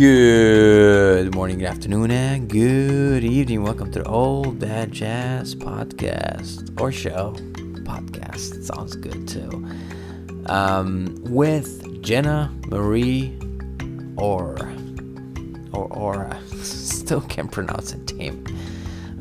[0.00, 3.62] Good morning, good afternoon, and good evening.
[3.62, 7.34] Welcome to the All That Jazz podcast or show.
[7.84, 9.68] Podcast sounds good too.
[10.46, 13.38] Um, with Jenna Marie
[14.16, 14.56] or
[15.74, 16.40] or Aura.
[16.62, 18.42] Still can't pronounce the name.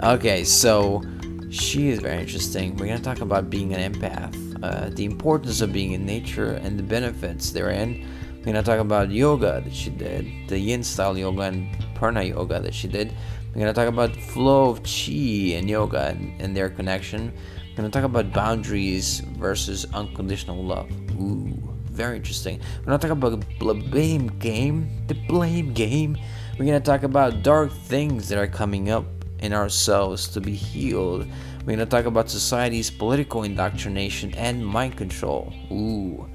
[0.01, 1.03] Okay, so
[1.49, 2.77] she is very interesting.
[2.77, 6.79] We're gonna talk about being an empath, uh, the importance of being in nature, and
[6.79, 8.05] the benefits therein
[8.39, 12.61] we're gonna talk about yoga that she did, the yin style yoga and Purna yoga
[12.61, 13.13] that she did.
[13.53, 17.33] We're gonna talk about flow of chi and yoga and, and their connection.
[17.69, 20.89] We're gonna talk about boundaries versus unconditional love.
[21.19, 21.51] Ooh,
[21.91, 22.61] very interesting.
[22.79, 26.17] We're gonna talk about the blame game, the blame game.
[26.57, 29.05] We're gonna talk about dark things that are coming up
[29.39, 31.27] in ourselves to be healed.
[31.65, 35.53] We're gonna talk about society's political indoctrination and mind control.
[35.71, 36.29] Ooh.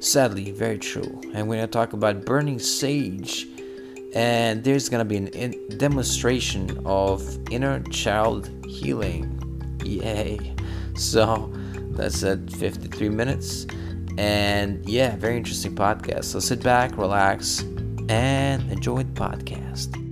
[0.00, 1.20] Sadly, very true.
[1.34, 3.46] And we're going to talk about burning sage.
[4.14, 9.36] And there's going to be in- demonstration of inner child healing.
[9.84, 10.54] Yay.
[10.94, 11.52] So
[11.90, 13.66] that's at 53 minutes.
[14.16, 16.24] And yeah, very interesting podcast.
[16.24, 17.60] So sit back, relax,
[18.08, 20.09] and enjoy the podcast.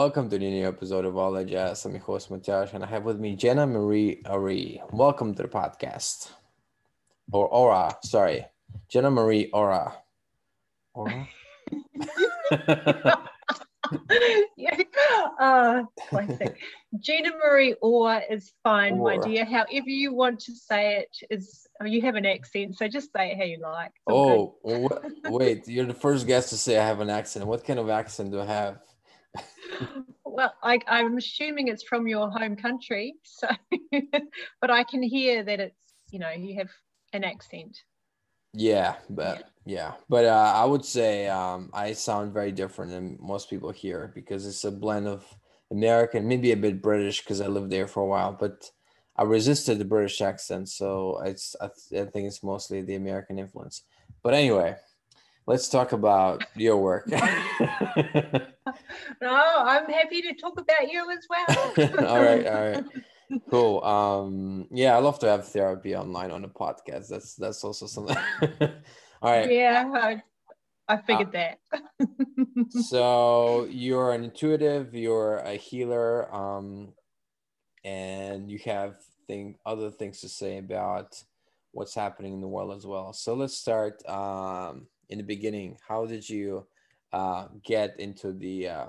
[0.00, 1.84] Welcome to the new episode of All That Jazz.
[1.84, 4.80] I'm your host, Matias, and I have with me Jenna Marie Ari.
[4.92, 6.30] Welcome to the podcast.
[7.32, 8.46] Or Aura, sorry.
[8.88, 9.92] Jenna Marie Aura.
[10.94, 11.28] Aura?
[14.56, 14.80] yeah.
[15.38, 15.82] Uh,
[16.98, 19.18] Gina Marie Orr is fine, Orr.
[19.18, 19.44] my dear.
[19.44, 23.32] However you want to say it is, oh, you have an accent, so just say
[23.32, 23.88] it how you like.
[23.88, 27.44] It's Oh, all wait, you're the first guest to say I have an accent.
[27.46, 28.78] What kind of accent do I have?
[30.24, 33.48] Well, I, I'm assuming it's from your home country, so,
[34.60, 35.82] but I can hear that it's,
[36.12, 36.70] you know, you have
[37.12, 37.76] an accent.
[38.52, 43.50] Yeah, but yeah, but uh, I would say um, I sound very different than most
[43.50, 45.24] people here because it's a blend of
[45.70, 48.70] American, maybe a bit British because I lived there for a while, but
[49.16, 53.38] I resisted the British accent, so it's I, th- I think it's mostly the American
[53.38, 53.82] influence.
[54.22, 54.76] But anyway,
[55.46, 57.06] let's talk about your work.
[57.08, 57.20] No,
[59.22, 62.06] I'm happy to talk about you as well.
[62.08, 62.84] all right, all right.
[63.50, 63.84] Cool.
[63.84, 67.08] Um, yeah, I love to have therapy online on the podcast.
[67.08, 68.16] That's that's also something.
[69.22, 69.50] all right.
[69.50, 70.22] Yeah, I,
[70.88, 71.58] I figured that.
[72.70, 76.92] so you're an intuitive you're a healer um
[77.84, 78.96] and you have
[79.26, 81.22] thing other things to say about
[81.72, 86.06] what's happening in the world as well so let's start um in the beginning how
[86.06, 86.66] did you
[87.12, 88.86] uh get into the uh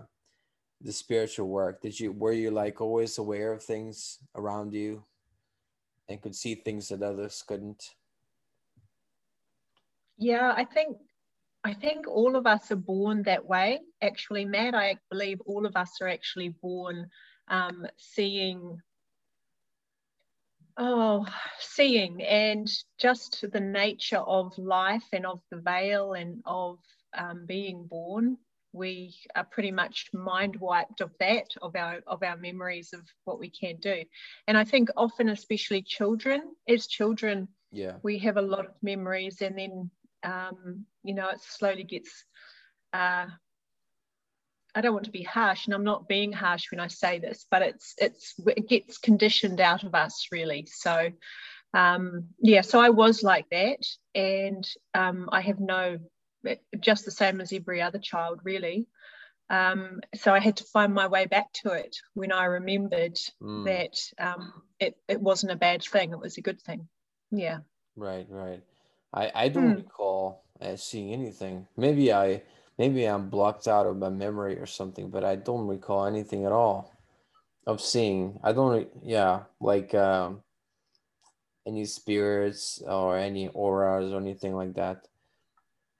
[0.82, 5.04] the spiritual work did you were you like always aware of things around you
[6.08, 7.96] and could see things that others couldn't
[10.22, 10.98] Yeah, I think
[11.64, 13.80] I think all of us are born that way.
[14.04, 17.10] Actually, Matt, I believe all of us are actually born
[17.48, 18.80] um, seeing.
[20.78, 21.26] Oh,
[21.59, 22.68] seeing and
[23.00, 26.80] just the nature of life and of the veil and of
[27.18, 28.38] um, being born,
[28.74, 33.40] we are pretty much mind wiped of that, of our of our memories of what
[33.40, 34.04] we can do.
[34.48, 39.42] And I think often, especially children, as children, yeah we have a lot of memories
[39.42, 39.90] and then
[40.24, 42.26] um, you know it slowly gets
[42.94, 43.26] uh,
[44.76, 47.46] i don't want to be harsh and i'm not being harsh when i say this
[47.52, 51.09] but it's it's it gets conditioned out of us really so
[51.74, 55.98] um, yeah so i was like that and um, i have no
[56.80, 58.88] just the same as every other child really
[59.50, 63.66] um, so i had to find my way back to it when i remembered Mm.
[63.66, 66.88] that um, it, it wasn't a bad thing it was a good thing
[67.31, 67.60] yeah
[67.96, 68.64] Right, right.
[69.14, 69.76] I I don't Hmm.
[69.76, 71.68] recall uh, seeing anything.
[71.76, 72.42] Maybe I
[72.77, 76.51] maybe I'm blocked out of my memory or something, but I don't recall anything at
[76.51, 76.94] all
[77.68, 78.39] of seeing.
[78.44, 80.41] I don't yeah, like um
[81.68, 85.07] any spirits or any auras or anything like that.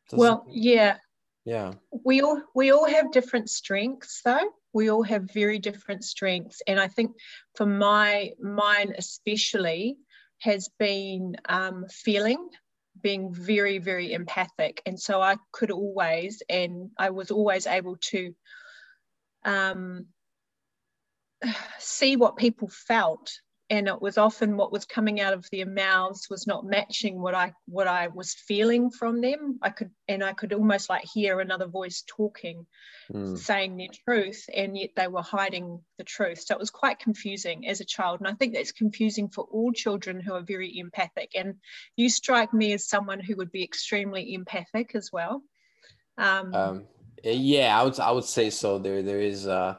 [0.10, 0.98] Doesn't- well yeah
[1.46, 1.74] yeah.
[2.04, 6.80] we all we all have different strengths though we all have very different strengths and
[6.80, 7.12] i think
[7.56, 9.98] for my mine especially
[10.40, 12.50] has been um, feeling
[13.02, 14.82] being very very empathic.
[14.86, 18.34] And so i could always and i was always able to
[19.44, 20.08] um,
[21.80, 23.32] see what people felt
[23.72, 27.34] and it was often what was coming out of their mouths was not matching what
[27.34, 29.60] I what I was feeling from them.
[29.62, 32.68] I could and I could almost like hear another voice talking,
[33.12, 33.38] mm.
[33.38, 36.44] saying their truth, and yet they were hiding the truth.
[36.46, 39.72] So it was quite confusing as a child, and I think that's confusing for all
[39.72, 41.32] children who are very empathic.
[41.34, 41.56] And
[41.96, 45.42] you strike me as someone who would be extremely empathic as well.
[46.18, 46.88] Um, um
[47.24, 48.80] yeah, I would I would say so.
[48.80, 49.76] There there is uh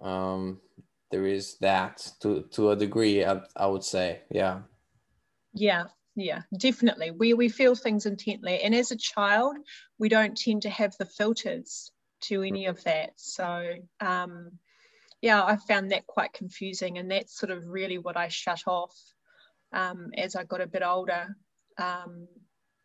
[0.00, 0.62] um
[1.10, 4.60] there is that to to a degree I, I would say yeah
[5.52, 5.84] yeah
[6.16, 9.56] yeah definitely we we feel things intently and as a child
[9.98, 11.92] we don't tend to have the filters
[12.22, 14.50] to any of that so um
[15.22, 18.94] yeah i found that quite confusing and that's sort of really what i shut off
[19.72, 21.36] um as i got a bit older
[21.78, 22.26] um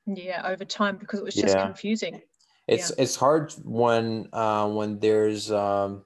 [0.08, 1.66] yeah over time because it was just yeah.
[1.66, 2.22] confusing
[2.68, 3.04] it's yeah.
[3.04, 6.04] it's hard when uh when there's um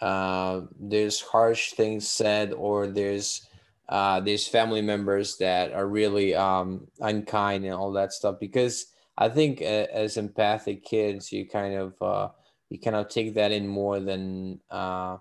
[0.00, 3.48] uh, there's harsh things said or there's
[3.88, 8.86] uh, there's family members that are really um, unkind and all that stuff because
[9.18, 12.28] I think uh, as empathic kids you kind of uh,
[12.70, 15.18] you kind of take that in more than uh,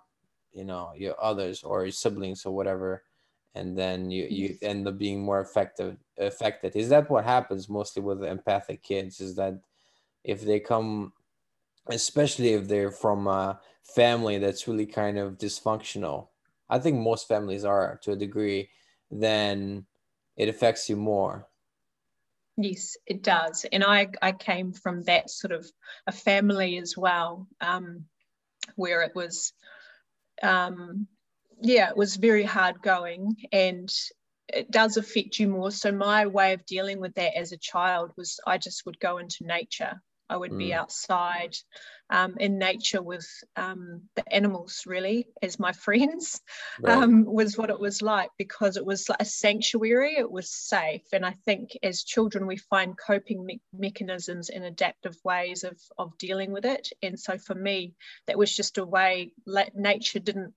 [0.53, 3.03] you know your others or your siblings or whatever.
[3.55, 6.75] And then you you end up being more effective affected.
[6.75, 9.59] Is that what happens mostly with empathic kids is that
[10.23, 11.13] if they come
[11.89, 16.27] especially if they're from a family that's really kind of dysfunctional.
[16.69, 18.69] I think most families are to a degree
[19.11, 19.85] then
[20.35, 21.47] it affects you more.
[22.57, 23.65] Yes it does.
[23.71, 25.69] And i i came from that sort of
[26.07, 28.05] a family as well um,
[28.75, 29.53] where it was
[30.41, 31.07] um,
[31.61, 33.93] yeah it was very hard going and
[34.49, 35.71] it does affect you more.
[35.71, 39.17] So my way of dealing with that as a child was i just would go
[39.17, 40.01] into nature
[40.33, 40.57] I would mm.
[40.57, 41.55] be outside
[42.09, 46.41] um, in nature with um, the animals, really, as my friends,
[46.81, 46.97] right.
[46.97, 51.03] um, was what it was like because it was like a sanctuary, it was safe.
[51.13, 56.17] And I think as children, we find coping me- mechanisms and adaptive ways of, of
[56.17, 56.89] dealing with it.
[57.03, 57.93] And so for me,
[58.25, 59.33] that was just a way,
[59.75, 60.53] nature didn't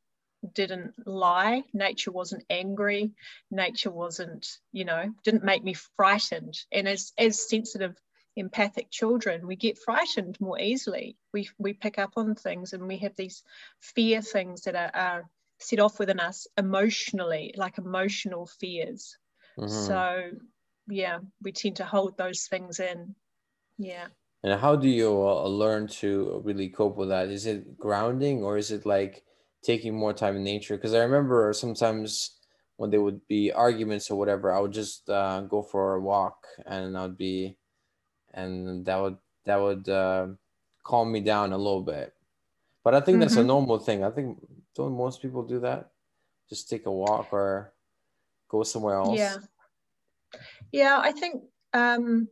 [0.55, 3.11] didn't lie nature wasn't angry
[3.51, 7.97] nature wasn't you know didn't make me frightened and as as sensitive
[8.37, 11.17] empathic children, we get frightened more easily.
[11.33, 13.43] We, we pick up on things and we have these
[13.81, 19.17] fear things that are, are set off within us emotionally, like emotional fears.
[19.59, 19.87] Mm-hmm.
[19.87, 20.31] So,
[20.89, 23.15] yeah, we tend to hold those things in.
[23.79, 24.07] Yeah.
[24.43, 27.31] And how do you uh, learn to really cope with that?
[27.31, 29.25] Is it grounding or is it like
[29.65, 30.77] taking more time in nature?
[30.77, 32.37] Because I remember sometimes
[32.77, 36.47] when there would be arguments or whatever, I would just uh, go for a walk
[36.67, 37.57] and I'd be
[38.35, 40.27] and that would that would uh,
[40.85, 42.13] calm me down a little bit.
[42.85, 43.21] But I think mm-hmm.
[43.21, 43.49] that's a mm-hmm.
[43.49, 44.05] normal thing.
[44.05, 44.39] I think
[44.75, 45.91] don't most people do that?
[46.49, 47.73] Just take a walk or
[48.49, 49.19] go somewhere else.
[49.19, 49.37] Yeah,
[50.71, 50.99] yeah.
[51.01, 51.43] I think
[51.73, 52.29] um,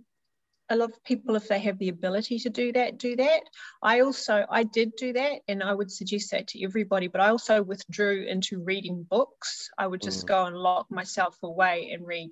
[0.70, 3.42] a lot of people, if they have the ability to do that, do that.
[3.82, 7.08] I also I did do that, and I would suggest that to everybody.
[7.08, 9.70] But I also withdrew into reading books.
[9.76, 10.28] I would just mm.
[10.28, 12.30] go and lock myself away and read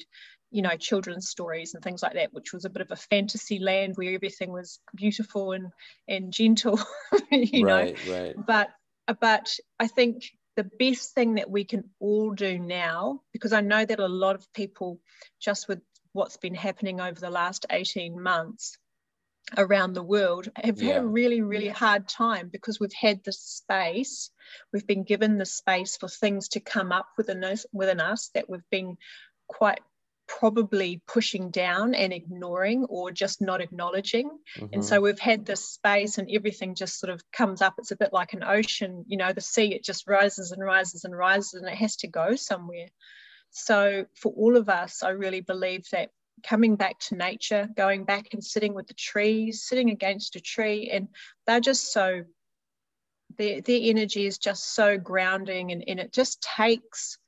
[0.52, 3.58] you know children's stories and things like that which was a bit of a fantasy
[3.58, 5.72] land where everything was beautiful and
[6.06, 6.78] and gentle
[7.30, 8.34] you right, know right.
[8.46, 8.70] but
[9.20, 9.48] but
[9.80, 13.98] i think the best thing that we can all do now because i know that
[13.98, 15.00] a lot of people
[15.40, 15.80] just with
[16.12, 18.76] what's been happening over the last 18 months
[19.56, 20.94] around the world have yeah.
[20.94, 24.30] had a really really hard time because we've had the space
[24.72, 28.48] we've been given the space for things to come up within us within us that
[28.48, 28.96] we've been
[29.48, 29.80] quite
[30.38, 34.30] probably pushing down and ignoring or just not acknowledging.
[34.56, 34.66] Mm-hmm.
[34.72, 37.74] And so we've had this space and everything just sort of comes up.
[37.78, 41.04] It's a bit like an ocean, you know, the sea, it just rises and rises
[41.04, 42.88] and rises and it has to go somewhere.
[43.50, 46.10] So for all of us, I really believe that
[46.42, 50.90] coming back to nature, going back and sitting with the trees, sitting against a tree,
[50.90, 51.08] and
[51.46, 52.24] they're just so
[53.38, 57.18] their, their energy is just so grounding and, and it just takes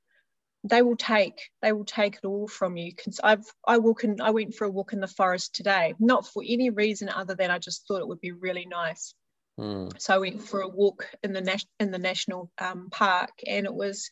[0.65, 4.21] they will take they will take it all from you because i've i walk in
[4.21, 7.51] i went for a walk in the forest today not for any reason other than
[7.51, 9.15] i just thought it would be really nice.
[9.61, 9.93] Mm.
[10.01, 13.67] so i went for a walk in the nas- in the national um, park and
[13.67, 14.11] it was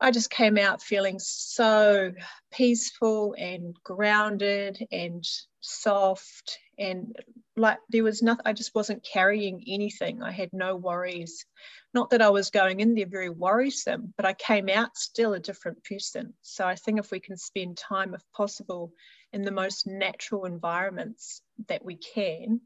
[0.00, 2.12] i just came out feeling so
[2.52, 5.24] peaceful and grounded and
[5.60, 7.16] soft and
[7.56, 10.22] like there was nothing i just wasn't carrying anything.
[10.22, 11.46] I had no worries
[11.94, 15.40] not that I was going in there very worrisome, but I came out still a
[15.40, 16.34] different person.
[16.42, 18.92] So I think if we can spend time, if possible,
[19.32, 22.60] in the most natural environments that we can,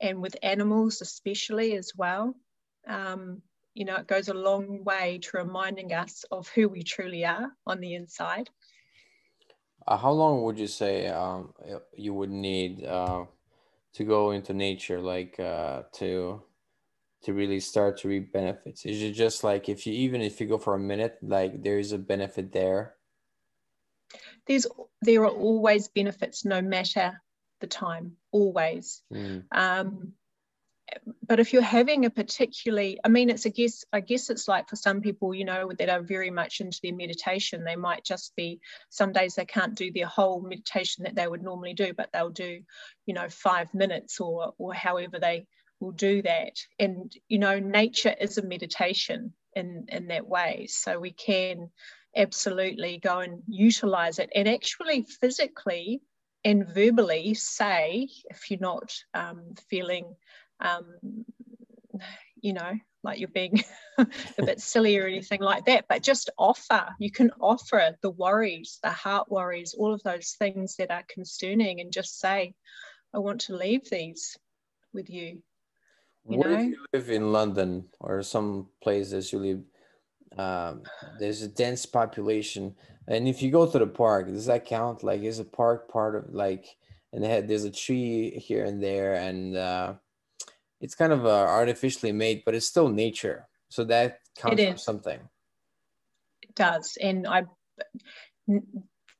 [0.00, 2.34] and with animals especially as well,
[2.86, 3.42] um,
[3.74, 7.50] you know, it goes a long way to reminding us of who we truly are
[7.66, 8.48] on the inside.
[9.86, 11.52] Uh, how long would you say um,
[11.96, 13.24] you would need uh,
[13.94, 16.42] to go into nature, like uh, to
[17.22, 18.84] to really start to reap benefits?
[18.84, 21.78] Is it just like if you even if you go for a minute, like there
[21.78, 22.94] is a benefit there?
[24.46, 24.66] There's
[25.02, 27.20] there are always benefits, no matter
[27.60, 29.02] the time, always.
[29.12, 29.44] Mm.
[29.52, 30.12] Um,
[31.26, 34.68] but if you're having a particularly i mean it's a guess i guess it's like
[34.68, 38.34] for some people you know that are very much into their meditation they might just
[38.36, 42.10] be some days they can't do their whole meditation that they would normally do but
[42.12, 42.60] they'll do
[43.06, 45.46] you know five minutes or or however they
[45.80, 50.98] will do that and you know nature is a meditation in in that way so
[50.98, 51.70] we can
[52.16, 56.00] absolutely go and utilize it and actually physically
[56.44, 60.14] and verbally say if you're not um, feeling
[60.60, 60.84] um,
[62.40, 62.72] you know,
[63.02, 63.62] like you're being
[63.98, 64.06] a
[64.38, 66.88] bit silly or anything like that, but just offer.
[66.98, 71.80] You can offer the worries, the heart worries, all of those things that are concerning,
[71.80, 72.54] and just say,
[73.14, 74.38] I want to leave these
[74.92, 75.42] with you.
[76.28, 76.58] You what know?
[76.58, 79.62] if you live in London or some places you live?
[80.38, 80.82] Um,
[81.18, 82.74] there's a dense population,
[83.08, 85.02] and if you go to the park, does that count?
[85.02, 86.76] Like, is a park part of like,
[87.12, 89.94] and there's a tree here and there, and uh,
[90.80, 93.48] it's kind of uh, artificially made, but it's still nature.
[93.70, 95.20] So that counts for something.
[96.42, 97.44] It does, and I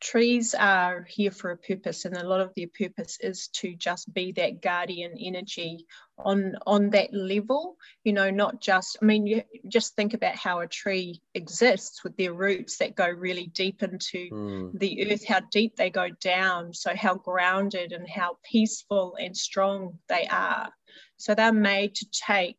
[0.00, 4.12] trees are here for a purpose and a lot of their purpose is to just
[4.12, 5.86] be that guardian energy
[6.18, 10.60] on on that level you know not just i mean you just think about how
[10.60, 14.78] a tree exists with their roots that go really deep into mm.
[14.78, 19.98] the earth how deep they go down so how grounded and how peaceful and strong
[20.08, 20.70] they are
[21.16, 22.58] so they're made to take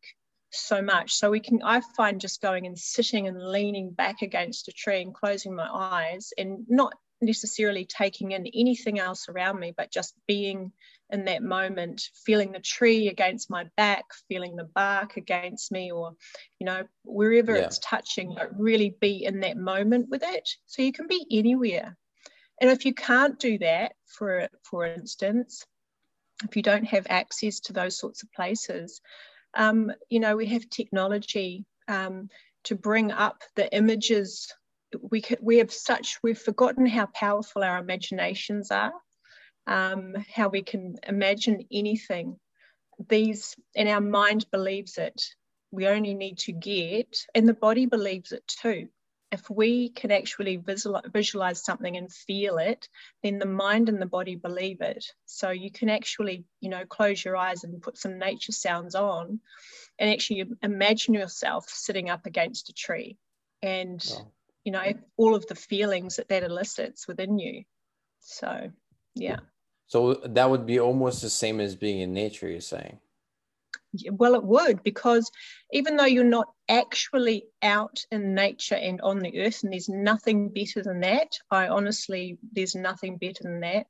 [0.52, 1.14] so much.
[1.14, 5.02] So we can, I find just going and sitting and leaning back against a tree
[5.02, 6.92] and closing my eyes and not
[7.22, 10.72] necessarily taking in anything else around me, but just being
[11.10, 16.14] in that moment, feeling the tree against my back, feeling the bark against me, or,
[16.58, 17.64] you know, wherever yeah.
[17.64, 20.48] it's touching, but really be in that moment with it.
[20.66, 21.96] So you can be anywhere.
[22.60, 25.66] And if you can't do that, for, for instance,
[26.44, 29.00] if you don't have access to those sorts of places,
[29.54, 32.30] um, you know, we have technology um,
[32.64, 34.52] to bring up the images.
[35.00, 38.92] We, could, we have such, we've forgotten how powerful our imaginations are,
[39.66, 42.36] um, how we can imagine anything.
[43.08, 45.22] These, and our mind believes it.
[45.70, 48.88] We only need to get, and the body believes it too
[49.32, 52.86] if we can actually visual, visualize something and feel it,
[53.22, 55.06] then the mind and the body believe it.
[55.24, 59.40] So you can actually, you know, close your eyes and put some nature sounds on
[59.98, 63.16] and actually imagine yourself sitting up against a tree
[63.62, 64.04] and,
[64.64, 67.64] you know, all of the feelings that that elicits within you.
[68.20, 68.70] So,
[69.14, 69.40] yeah.
[69.86, 72.98] So that would be almost the same as being in nature, you're saying?
[74.10, 75.30] well it would because
[75.70, 80.48] even though you're not actually out in nature and on the earth and there's nothing
[80.48, 83.86] better than that i honestly there's nothing better than that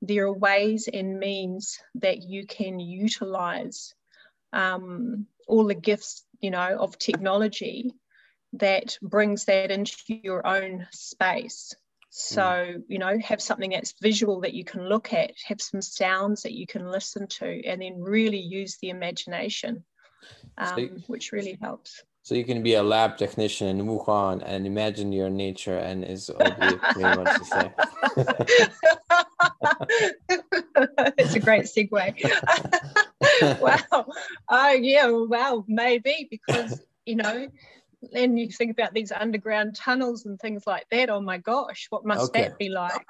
[0.00, 3.94] there are ways and means that you can utilize
[4.52, 7.92] um, all the gifts you know of technology
[8.54, 11.74] that brings that into your own space
[12.14, 12.82] so, mm.
[12.88, 16.52] you know, have something that's visual that you can look at, have some sounds that
[16.52, 19.82] you can listen to, and then really use the imagination,
[20.58, 22.02] um, so which really helps.
[22.20, 26.30] So you can be a lab technician in Wuhan and imagine your nature, and is
[26.38, 27.70] pretty much the same.
[31.16, 33.60] it's a great segue.
[33.62, 34.06] wow.
[34.50, 35.08] Oh yeah.
[35.08, 35.64] Wow.
[35.66, 37.48] Maybe because you know
[38.12, 41.10] and you think about these underground tunnels and things like that.
[41.10, 42.42] Oh my gosh, what must okay.
[42.42, 43.06] that be like?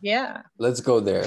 [0.00, 0.42] Yeah.
[0.58, 1.24] Let's go there.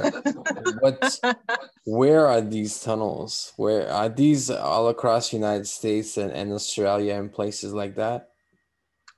[0.79, 1.19] what
[1.85, 3.53] where are these tunnels?
[3.57, 8.29] Where are these all across the United States and, and Australia and places like that?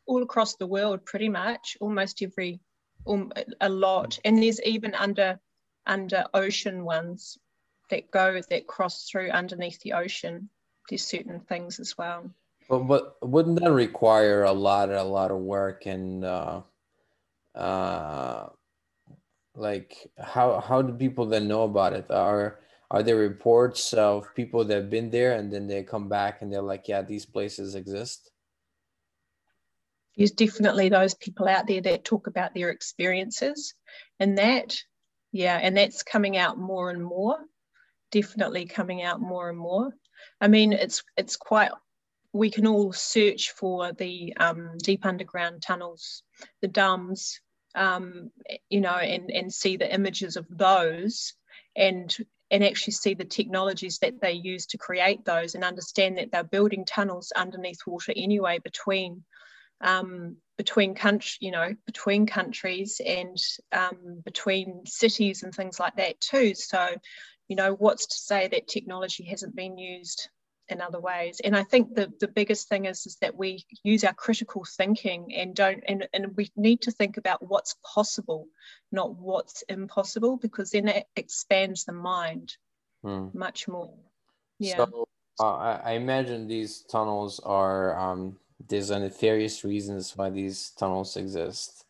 [0.05, 1.77] All across the world, pretty much.
[1.79, 2.59] Almost every
[3.07, 4.19] um, a lot.
[4.25, 5.39] And there's even under
[5.85, 7.37] under ocean ones
[7.89, 10.49] that go that cross through underneath the ocean.
[10.89, 12.31] There's certain things as well.
[12.71, 16.61] But but wouldn't that require a lot a lot of work and uh,
[17.53, 18.47] uh,
[19.55, 22.09] like how how do people then know about it?
[22.09, 26.41] Are are there reports of people that have been there and then they come back
[26.41, 28.31] and they're like, yeah, these places exist?
[30.15, 33.73] There's definitely those people out there that talk about their experiences,
[34.17, 34.77] and that,
[35.33, 37.37] yeah, and that's coming out more and more.
[38.11, 39.91] Definitely coming out more and more.
[40.39, 41.71] I mean, it's it's quite
[42.33, 46.23] we can all search for the um, deep underground tunnels,
[46.61, 47.39] the dams,
[47.75, 48.31] um,
[48.69, 51.33] you know, and, and see the images of those
[51.75, 52.15] and
[52.49, 56.43] and actually see the technologies that they use to create those and understand that they're
[56.43, 59.23] building tunnels underneath water anyway between
[59.79, 63.37] um, between country, you know, between countries and
[63.71, 66.53] um, between cities and things like that too.
[66.53, 66.89] So,
[67.47, 70.29] you know, what's to say that technology hasn't been used
[70.71, 71.41] in other ways?
[71.43, 75.33] And I think the, the biggest thing is, is that we use our critical thinking
[75.35, 78.47] and don't, and, and we need to think about what's possible,
[78.91, 82.55] not what's impossible, because then it expands the mind
[83.03, 83.27] hmm.
[83.33, 83.93] much more.
[84.59, 84.77] Yeah.
[84.77, 85.07] So
[85.39, 88.37] uh, I imagine these tunnels are um,
[88.69, 91.85] there's a nefarious reasons why these tunnels exist.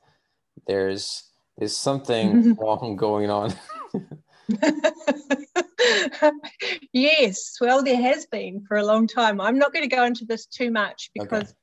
[0.67, 3.53] There's there's something wrong going on.
[6.93, 9.41] yes, well, there has been for a long time.
[9.41, 11.53] I'm not going to go into this too much because,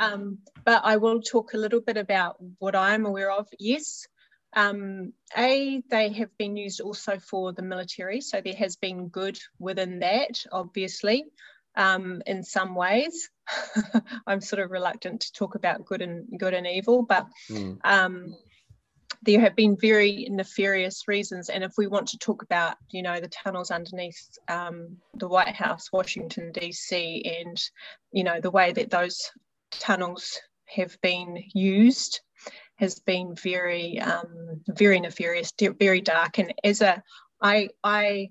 [0.00, 0.12] okay.
[0.12, 3.48] um, but I will talk a little bit about what I'm aware of.
[3.58, 4.06] Yes,
[4.54, 9.38] um, a they have been used also for the military, so there has been good
[9.58, 11.26] within that, obviously
[11.78, 13.30] um, in some ways.
[14.26, 17.78] I'm sort of reluctant to talk about good and good and evil, but mm.
[19.22, 21.48] There have been very nefarious reasons.
[21.48, 25.54] And if we want to talk about, you know, the tunnels underneath um, the White
[25.54, 27.60] House, Washington D.C., and
[28.12, 29.30] you know the way that those
[29.70, 32.20] tunnels have been used
[32.76, 36.38] has been very, um, very nefarious, very dark.
[36.38, 37.02] And as a,
[37.40, 38.30] I, I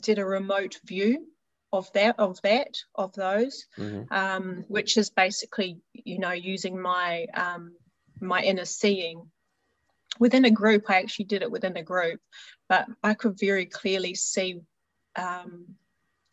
[0.00, 1.26] did a remote view
[1.72, 4.12] of that of that of those mm-hmm.
[4.12, 7.72] um, which is basically you know using my um,
[8.20, 9.30] my inner seeing
[10.18, 12.20] within a group i actually did it within a group
[12.68, 14.60] but i could very clearly see
[15.16, 15.66] um,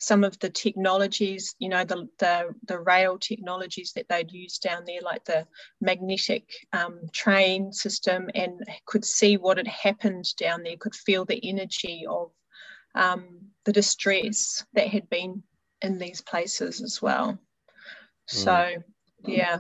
[0.02, 4.84] some of the technologies you know the, the the rail technologies that they'd used down
[4.86, 5.46] there like the
[5.82, 11.46] magnetic um, train system and could see what had happened down there could feel the
[11.48, 12.32] energy of
[12.96, 15.44] um, the distress that had been
[15.82, 17.34] in these places as well.
[17.34, 17.38] Mm.
[18.28, 18.72] So,
[19.26, 19.60] yeah,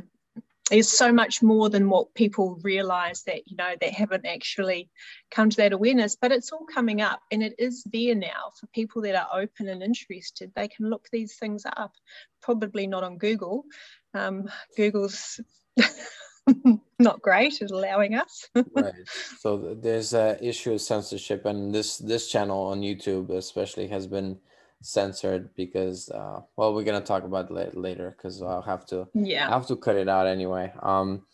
[0.69, 4.89] there's so much more than what people realize that, you know, they haven't actually
[5.32, 8.67] come to that awareness, but it's all coming up and it is there now for
[8.67, 10.51] people that are open and interested.
[10.55, 11.93] They can look these things up,
[12.41, 13.65] probably not on Google.
[14.13, 15.39] Um, Google's
[16.99, 18.47] not great at allowing us.
[18.75, 18.93] right.
[19.39, 24.39] So there's a issue of censorship, and this this channel on YouTube especially has been
[24.82, 29.48] censored because uh, well we're gonna talk about it later because I'll have to yeah
[29.48, 30.72] I have to cut it out anyway.
[30.82, 31.26] Um,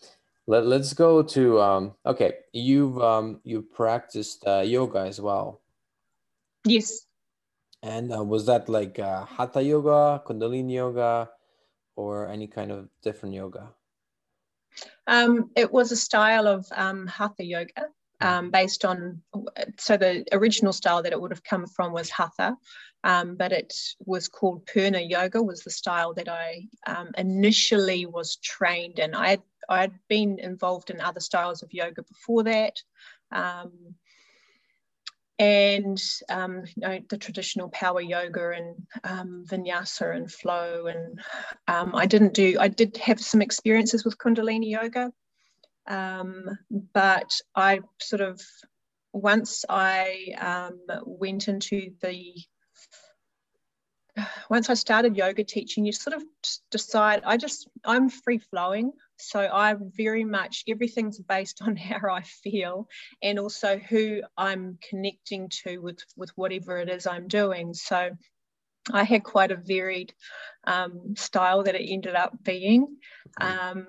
[0.47, 5.61] let let's go to um okay you've um you practiced uh, yoga as well.
[6.65, 7.05] Yes.
[7.83, 11.29] And uh, was that like uh, hatha yoga, kundalini yoga,
[11.95, 13.69] or any kind of different yoga?
[15.05, 17.89] Um, it was a style of um, hatha yoga
[18.21, 19.21] um, based on,
[19.77, 22.57] so the original style that it would have come from was hatha,
[23.05, 23.71] um, but it
[24.03, 29.13] was called Purna Yoga, was the style that I um, initially was trained in.
[29.13, 32.81] I had, I had been involved in other styles of yoga before that.
[33.31, 33.93] Um,
[35.37, 40.87] and um, you know, the traditional power yoga and um, vinyasa and flow.
[40.87, 41.19] And
[41.67, 45.13] um, I didn't do, I did have some experiences with Kundalini yoga,
[45.87, 48.41] but I sort of,
[49.13, 50.33] once I
[51.05, 52.33] went into the,
[54.49, 56.23] once I started yoga teaching, you sort of
[56.71, 58.91] decide, I just, I'm free flowing.
[59.17, 62.87] So I very much everything's based on how I feel
[63.21, 67.73] and also who I'm connecting to with with whatever it is I'm doing.
[67.73, 68.09] So
[68.91, 70.13] I had quite a varied
[70.65, 72.97] um, style that it ended up being.
[73.41, 73.87] Um,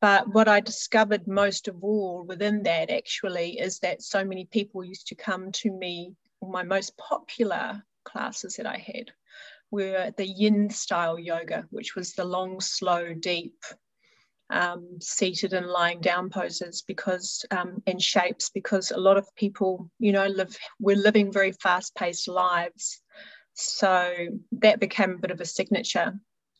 [0.00, 4.82] but what I discovered most of all within that actually is that so many people
[4.82, 9.12] used to come to me, my most popular classes that I had
[9.74, 13.56] were the yin style yoga, which was the long, slow, deep
[14.50, 19.90] um, seated and lying down poses because um, and shapes because a lot of people
[19.98, 23.00] you know live we're living very fast paced lives.
[23.54, 24.14] So
[24.52, 26.12] that became a bit of a signature.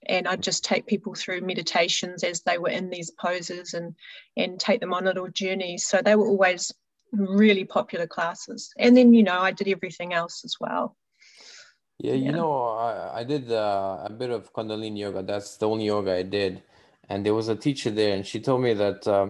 [0.06, 3.94] And I'd just take people through meditations as they were in these poses and
[4.36, 5.86] and take them on a little journeys.
[5.86, 6.72] So they were always
[7.12, 8.72] really popular classes.
[8.78, 10.96] And then you know I did everything else as well
[11.98, 15.22] yeah, you know, I, I did uh, a bit of Kundalini yoga.
[15.22, 16.62] That's the only yoga I did
[17.08, 19.28] and there was a teacher there and she told me that uh,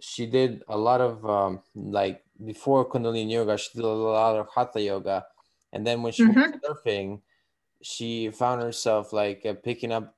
[0.00, 4.48] she did a lot of um, like before kundalini yoga she did a lot of
[4.54, 5.24] hatha yoga
[5.72, 6.40] and then when she mm-hmm.
[6.40, 7.20] was surfing
[7.82, 10.14] she found herself like uh, picking up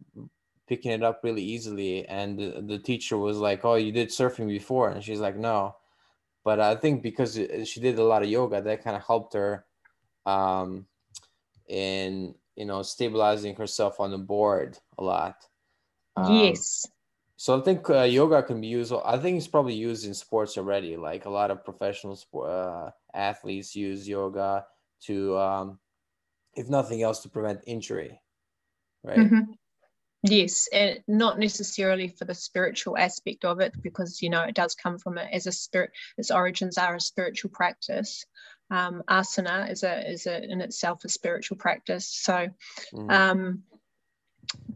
[0.69, 2.07] picking it up really easily.
[2.07, 5.77] And the, the teacher was like, "Oh, you did surfing before?" And she's like, "No."
[6.45, 9.65] But I think because she did a lot of yoga, that kind of helped her
[10.27, 10.87] um,
[11.73, 15.37] in you know stabilizing herself on the board a lot.
[16.17, 16.87] Um, yes.
[17.37, 18.93] So I think uh, yoga can be used.
[19.05, 20.97] I think it's probably used in sports already.
[20.97, 24.65] Like a lot of professional sport, uh, athletes use yoga
[25.07, 25.79] to, um,
[26.55, 28.21] if nothing else, to prevent injury.
[29.03, 29.19] Right.
[29.19, 29.53] Mm-hmm.
[30.25, 34.77] Yes, and not necessarily for the spiritual aspect of it, because you know it does
[34.77, 35.91] come from it as a spirit.
[36.17, 38.25] Its origins are a spiritual practice.
[38.73, 42.09] Um, asana is a is a in itself a spiritual practice.
[42.09, 42.49] So,
[42.95, 43.13] mm.
[43.13, 43.65] um,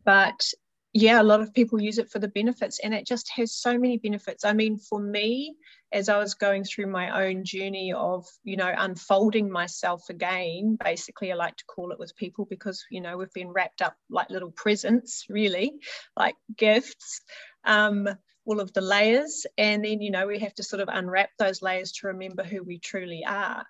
[0.04, 0.52] but
[0.92, 3.78] yeah, a lot of people use it for the benefits, and it just has so
[3.78, 4.44] many benefits.
[4.44, 5.56] I mean, for me,
[5.92, 11.32] as I was going through my own journey of, you know, unfolding myself again, basically,
[11.32, 14.30] I like to call it with people because, you know, we've been wrapped up like
[14.30, 15.72] little presents, really,
[16.16, 17.20] like gifts,
[17.64, 18.08] um,
[18.46, 19.46] all of the layers.
[19.58, 22.62] And then, you know, we have to sort of unwrap those layers to remember who
[22.62, 23.66] we truly are.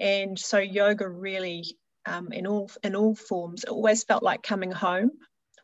[0.00, 1.64] And so yoga really,
[2.06, 5.10] um, in all in all forms, it always felt like coming home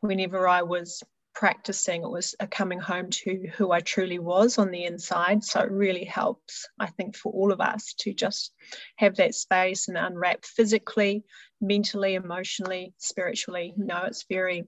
[0.01, 1.03] whenever I was
[1.35, 5.44] practicing, it was a coming home to who I truly was on the inside.
[5.44, 8.53] So it really helps, I think, for all of us to just
[8.96, 11.25] have that space and unwrap physically,
[11.61, 13.75] mentally, emotionally, spiritually.
[13.77, 14.64] You know, it's very,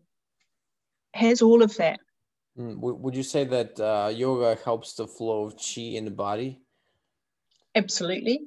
[1.15, 2.01] has all of that.
[2.59, 2.77] Mm.
[2.79, 6.61] Would you say that uh, yoga helps the flow of chi in the body?
[7.75, 8.41] Absolutely,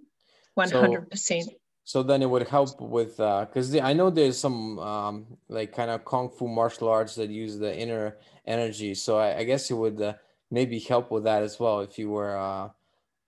[0.58, 1.18] 100%.
[1.18, 1.52] So,
[1.84, 5.92] so then it would help with because uh, I know there's some um, like kind
[5.92, 8.94] of kung fu martial arts that use the inner energy.
[8.94, 10.14] So I, I guess it would uh,
[10.50, 12.70] maybe help with that as well if you were uh,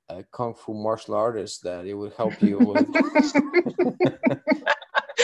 [0.09, 1.63] a kung fu martial artist.
[1.63, 2.87] That it would help you with.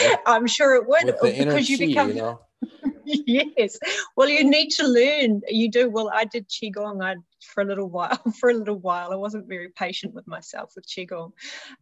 [0.26, 2.08] I'm sure it would because you become.
[2.08, 2.40] You know?
[3.04, 3.78] yes.
[4.16, 5.42] Well, you need to learn.
[5.48, 5.88] You do.
[5.90, 7.02] Well, I did qigong.
[7.04, 8.20] I for a little while.
[8.40, 11.32] For a little while, I wasn't very patient with myself with qigong,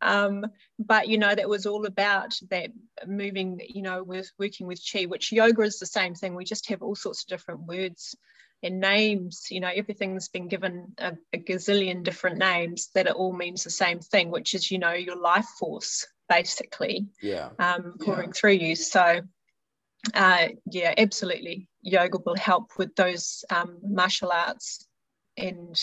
[0.02, 0.46] um,
[0.78, 2.70] but you know that was all about that
[3.06, 3.60] moving.
[3.68, 6.34] You know, with working with qi, which yoga is the same thing.
[6.34, 8.16] We just have all sorts of different words
[8.62, 9.46] and names.
[9.50, 13.70] You know, everything's been given a, a gazillion different names that it all means the
[13.70, 17.06] same thing, which is you know your life force basically.
[17.22, 17.50] Yeah.
[17.58, 18.34] Um, pouring yeah.
[18.34, 18.76] through you.
[18.76, 19.22] So
[20.14, 21.68] uh, yeah, absolutely.
[21.82, 24.86] Yoga will help with those um, martial arts
[25.38, 25.81] and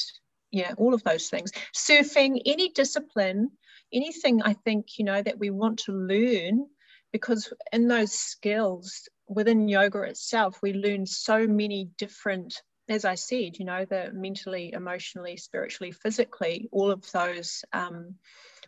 [0.52, 1.52] yeah, all of those things.
[1.76, 3.52] Surfing, any discipline,
[3.92, 6.66] anything I think, you know, that we want to learn,
[7.12, 13.58] because in those skills within yoga itself, we learn so many different, as I said,
[13.58, 18.16] you know, the mentally, emotionally, spiritually, physically, all of those um,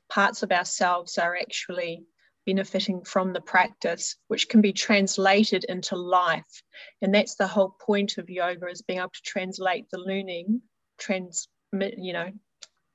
[0.10, 2.04] parts of ourselves are actually
[2.46, 6.64] benefiting from the practice, which can be translated into life.
[7.02, 10.62] And that's the whole point of yoga is being able to translate the learning
[10.98, 12.32] transmit, you know,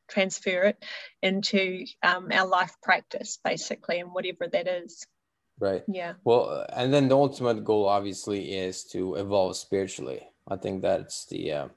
[0.09, 0.85] transfer it
[1.23, 5.07] into um, our life practice, basically, and whatever that is.
[5.59, 5.83] Right.
[5.87, 6.15] Yeah.
[6.25, 10.29] Well, and then the ultimate goal, obviously, is to evolve spiritually.
[10.49, 11.69] I think that's the, uh,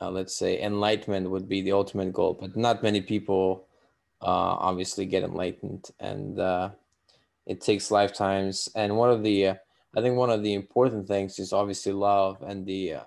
[0.00, 3.66] uh, let's say, enlightenment would be the ultimate goal, but not many people
[4.22, 6.70] uh, obviously get enlightened, and uh,
[7.46, 8.68] it takes lifetimes.
[8.74, 9.54] And one of the, uh,
[9.96, 13.04] I think, one of the important things is obviously love and the uh,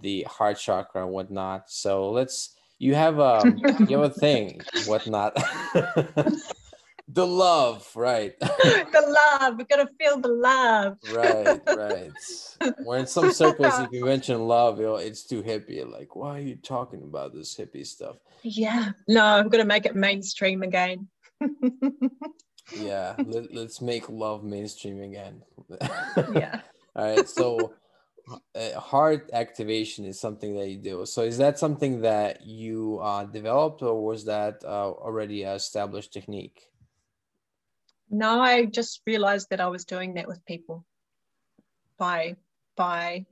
[0.00, 1.70] the heart chakra and whatnot.
[1.70, 5.34] So let's you have a um, you have a thing whatnot.
[7.12, 8.38] the love, right?
[8.40, 9.58] the love.
[9.58, 10.98] We gotta feel the love.
[11.12, 12.12] right, right.
[12.84, 15.90] Where in some circles, if you mention love, it's too hippie.
[15.90, 18.16] Like, why are you talking about this hippie stuff?
[18.42, 18.92] Yeah.
[19.08, 21.08] No, I'm gonna make it mainstream again.
[22.76, 25.42] yeah, let, let's make love mainstream again.
[26.34, 26.60] yeah.
[26.96, 27.28] All right.
[27.28, 27.74] So
[28.54, 31.06] uh, heart activation is something that you do.
[31.06, 36.12] So is that something that you uh, developed, or was that uh, already an established
[36.12, 36.62] technique?
[38.10, 40.84] No, I just realized that I was doing that with people
[41.98, 42.36] by
[42.76, 43.26] by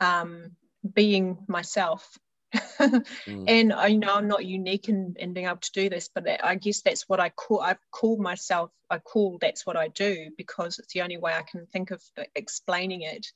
[0.00, 0.52] um,
[0.94, 2.18] being myself.
[2.54, 3.04] mm.
[3.48, 6.54] And I know I'm not unique in, in being able to do this, but I
[6.54, 7.60] guess that's what I call.
[7.60, 8.70] I've called myself.
[8.88, 12.02] I call that's what I do because it's the only way I can think of
[12.34, 13.26] explaining it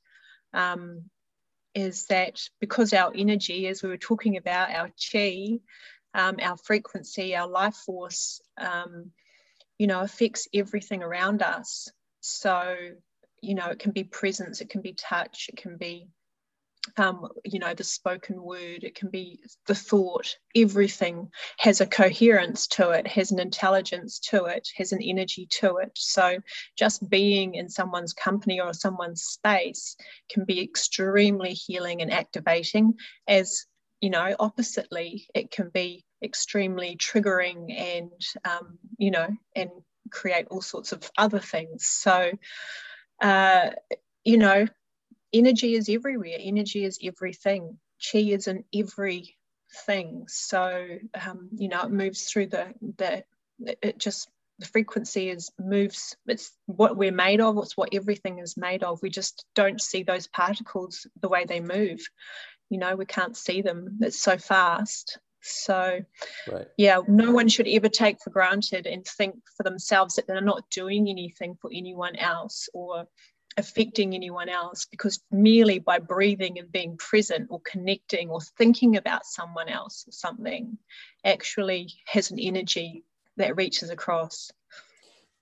[0.54, 1.04] um,
[1.74, 5.58] is that because our energy, as we were talking about, our chi,
[6.14, 9.10] um, our frequency, our life force, um,
[9.78, 11.90] you know, affects everything around us.
[12.20, 12.76] So,
[13.40, 16.08] you know, it can be presence, it can be touch, it can be
[16.96, 22.66] um, you know, the spoken word, it can be the thought, everything has a coherence
[22.68, 25.92] to it, has an intelligence to it, has an energy to it.
[25.94, 26.38] So
[26.76, 29.96] just being in someone's company or someone's space
[30.30, 32.94] can be extremely healing and activating,
[33.28, 33.66] as
[34.00, 38.10] you know, oppositely, it can be extremely triggering and,
[38.44, 39.70] um, you know, and
[40.10, 41.86] create all sorts of other things.
[41.86, 42.32] So,
[43.20, 43.70] uh,
[44.24, 44.66] you know,
[45.32, 50.24] energy is everywhere energy is everything chi is in everything.
[50.28, 50.86] So
[51.26, 53.24] um, you know it moves through the the
[53.58, 58.56] it just the frequency is moves it's what we're made of it's what everything is
[58.56, 59.00] made of.
[59.02, 62.00] We just don't see those particles the way they move.
[62.70, 65.18] You know we can't see them it's so fast.
[65.44, 66.00] So
[66.50, 66.68] right.
[66.76, 70.70] yeah no one should ever take for granted and think for themselves that they're not
[70.70, 73.06] doing anything for anyone else or
[73.56, 79.26] affecting anyone else because merely by breathing and being present or connecting or thinking about
[79.26, 80.78] someone else or something
[81.24, 83.04] actually has an energy
[83.36, 84.50] that reaches across.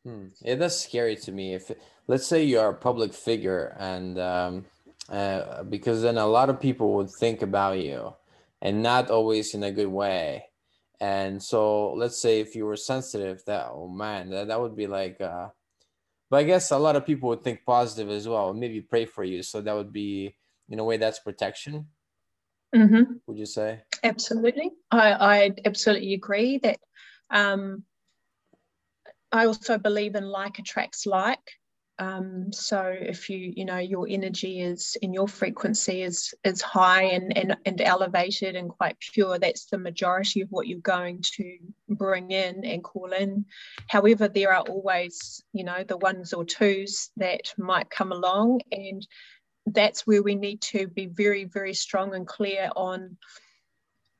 [0.04, 0.28] Hmm.
[0.42, 1.54] Yeah, that's scary to me.
[1.54, 1.70] If
[2.06, 4.64] let's say you are a public figure, and um,
[5.08, 8.14] uh, because then a lot of people would think about you,
[8.62, 10.46] and not always in a good way.
[11.00, 14.86] And so, let's say if you were sensitive, that oh man, that, that would be
[14.86, 15.48] like uh,
[16.30, 19.24] but I guess a lot of people would think positive as well, maybe pray for
[19.24, 19.42] you.
[19.42, 20.36] So that would be,
[20.68, 21.88] in a way, that's protection.
[22.74, 23.14] Mm-hmm.
[23.26, 23.80] Would you say?
[24.04, 24.70] Absolutely.
[24.90, 26.78] I, I absolutely agree that
[27.30, 27.82] um,
[29.32, 31.38] I also believe in like attracts like.
[32.00, 37.02] Um, so if you you know your energy is in your frequency is is high
[37.02, 41.58] and, and and elevated and quite pure, that's the majority of what you're going to
[41.90, 43.44] bring in and call in.
[43.86, 49.06] However, there are always you know the ones or twos that might come along, and
[49.66, 53.18] that's where we need to be very very strong and clear on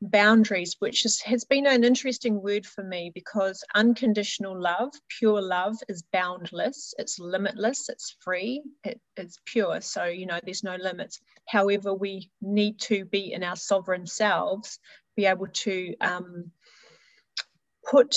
[0.03, 5.77] boundaries, which is, has been an interesting word for me because unconditional love, pure love,
[5.89, 9.81] is boundless, it's limitless, it's free, it, it's pure.
[9.81, 11.21] So, you know, there's no limits.
[11.47, 14.79] However, we need to be in our sovereign selves,
[15.17, 16.51] be able to um,
[17.91, 18.17] put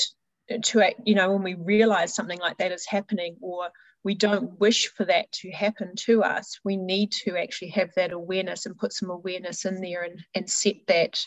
[0.61, 3.69] to, it, you know, when we realize something like that is happening or
[4.03, 8.11] we don't wish for that to happen to us, we need to actually have that
[8.11, 11.25] awareness and put some awareness in there and, and set that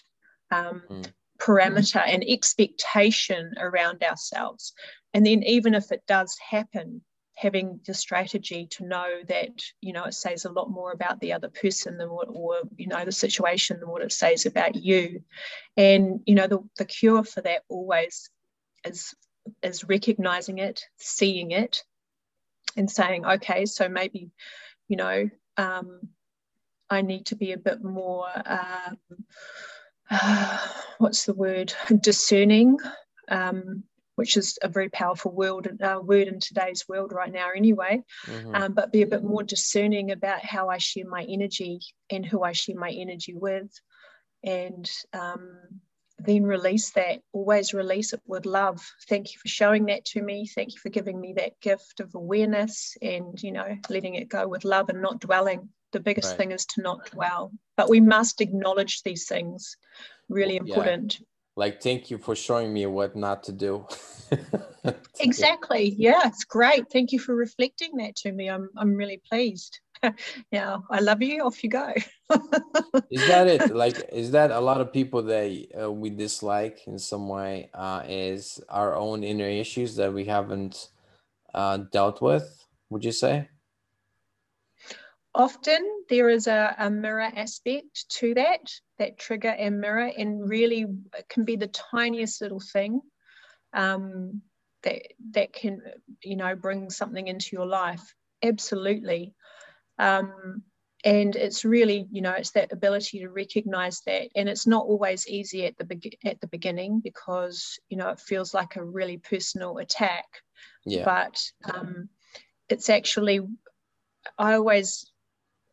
[0.50, 1.06] um, mm.
[1.38, 4.72] parameter and expectation around ourselves.
[5.14, 7.02] And then, even if it does happen,
[7.36, 11.32] having the strategy to know that you know it says a lot more about the
[11.32, 15.22] other person than what or you know the situation than what it says about you
[15.76, 18.30] and you know the, the cure for that always
[18.84, 19.14] is
[19.62, 21.84] is recognizing it seeing it
[22.76, 24.30] and saying okay so maybe
[24.88, 25.28] you know
[25.58, 26.00] um,
[26.88, 28.96] i need to be a bit more um,
[30.10, 30.58] uh,
[30.98, 31.72] what's the word?
[32.00, 32.78] Discerning
[33.28, 33.84] um,
[34.16, 38.02] which is a very powerful word, uh, word in today's world right now anyway.
[38.26, 38.54] Mm-hmm.
[38.54, 42.42] um, but be a bit more discerning about how i share my energy and who
[42.42, 43.70] i share my energy with.
[44.42, 45.58] And um,
[46.18, 47.20] then release that.
[47.32, 48.80] Always release it with love.
[49.08, 50.46] Thank you for showing that to me.
[50.46, 54.48] Thank you for giving me that gift of awareness and you know letting it go
[54.48, 56.36] with love and not dwelling the biggest right.
[56.36, 57.52] thing is to not dwell.
[57.76, 59.76] But we must acknowledge these things.
[60.28, 61.20] Really important.
[61.20, 61.26] Yeah.
[61.56, 63.86] like thank you for showing me what not to do.
[65.18, 65.94] Exactly.
[65.98, 66.90] Yeah it's great.
[66.92, 68.48] Thank you for reflecting that to me.
[68.48, 69.80] I'm, I'm really pleased.
[70.52, 71.42] Yeah i love you.
[71.42, 71.92] Off you go.
[73.10, 73.74] Is that it?
[73.74, 75.48] Like is that a lot of people that
[75.80, 80.90] uh, we dislike in some way uh, is our own inner issues that we haven't
[81.54, 82.46] uh, dealt with
[82.90, 83.48] would you say
[85.36, 90.86] often there is a, a, mirror aspect to that, that trigger and mirror, and really
[91.28, 93.00] can be the tiniest little thing
[93.74, 94.40] um,
[94.82, 95.82] that that can,
[96.24, 98.14] you know, bring something into your life.
[98.42, 99.34] Absolutely.
[99.98, 100.62] Um,
[101.04, 105.28] and it's really, you know, it's that ability to recognize that, and it's not always
[105.28, 109.18] easy at the be- at the beginning because you know it feels like a really
[109.18, 110.24] personal attack.
[110.86, 111.04] Yeah.
[111.04, 111.38] But
[111.72, 112.08] um,
[112.68, 113.40] it's actually
[114.38, 115.10] I always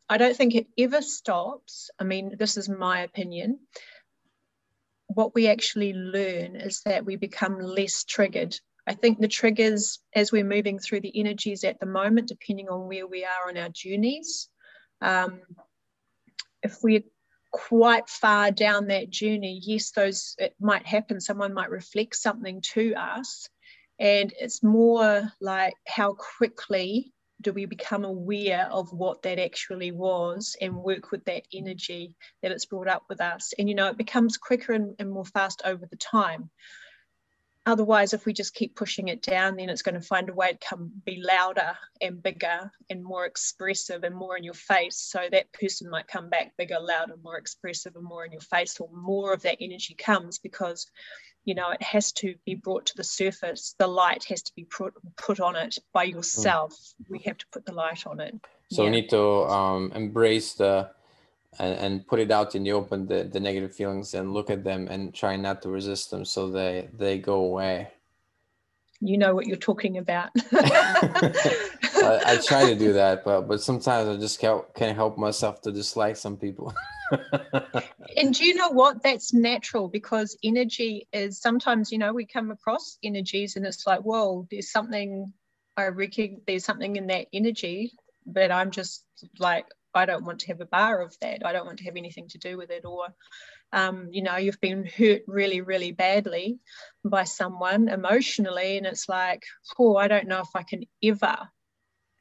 [0.10, 1.90] I don't think it ever stops.
[2.00, 3.60] I mean, this is my opinion.
[5.08, 8.56] What we actually learn is that we become less triggered.
[8.86, 12.88] I think the triggers, as we're moving through the energies at the moment, depending on
[12.88, 14.50] where we are on our journeys,
[15.02, 15.42] um,
[16.62, 17.04] if we're
[17.52, 21.22] quite far down that journey, yes, those it might happen.
[21.22, 23.48] Someone might reflect something to us,
[24.00, 27.13] and it's more like how quickly
[27.44, 32.52] do we become aware of what that actually was and work with that energy that
[32.52, 33.54] it's brought up with us?
[33.60, 36.50] And you know it becomes quicker and, and more fast over the time.
[37.66, 40.52] Otherwise if we just keep pushing it down then it's going to find a way
[40.52, 44.98] to come be louder and bigger and more expressive and more in your face.
[44.98, 48.80] So that person might come back bigger louder more expressive and more in your face
[48.80, 50.90] or more of that energy comes because
[51.46, 53.76] you know it has to be brought to the surface.
[53.78, 56.74] The light has to be put, put on it by yourself.
[56.74, 57.06] Mm.
[57.10, 58.36] we have to put the light on it.
[58.72, 58.90] So yeah.
[58.90, 60.90] we need to um, embrace the
[61.60, 64.64] and, and put it out in the open the, the negative feelings and look at
[64.64, 67.90] them and try not to resist them so they they go away.
[69.00, 70.30] You know what you're talking about
[72.04, 75.62] I, I, try to do that but but sometimes i just can't, can't help myself
[75.62, 76.74] to dislike some people
[78.18, 82.52] and do you know what that's natural because energy is sometimes you know we come
[82.52, 85.32] across energies and it's like whoa there's something
[85.78, 87.92] i reckon there's something in that energy
[88.26, 89.06] but i'm just
[89.40, 91.46] like I don't want to have a bar of that.
[91.46, 92.86] I don't want to have anything to do with it.
[92.86, 93.08] Or,
[93.72, 96.60] um, you know, you've been hurt really, really badly
[97.06, 99.44] by someone emotionally, and it's like,
[99.78, 101.38] oh, I don't know if I can ever,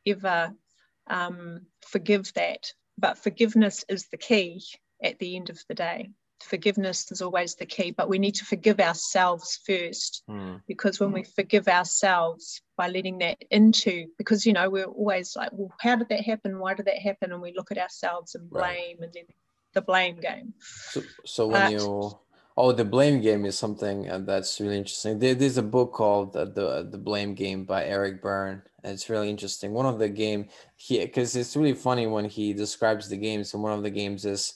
[0.06, 0.52] ever
[1.08, 2.72] um, forgive that.
[2.98, 4.62] But forgiveness is the key
[5.02, 6.10] at the end of the day
[6.42, 10.22] forgiveness is always the key, but we need to forgive ourselves first.
[10.28, 10.60] Mm.
[10.66, 15.50] Because when we forgive ourselves by letting that into, because, you know, we're always like,
[15.52, 16.58] well, how did that happen?
[16.58, 17.32] Why did that happen?
[17.32, 18.96] And we look at ourselves and blame right.
[19.00, 19.24] and then
[19.74, 20.54] the blame game.
[20.60, 22.18] So, so when but, you,
[22.56, 25.18] oh, the blame game is something uh, that's really interesting.
[25.18, 28.62] There, there's a book called uh, the the Blame Game by Eric Berne.
[28.84, 29.72] And it's really interesting.
[29.72, 33.62] One of the game he because it's really funny when he describes the games, and
[33.62, 34.54] one of the games is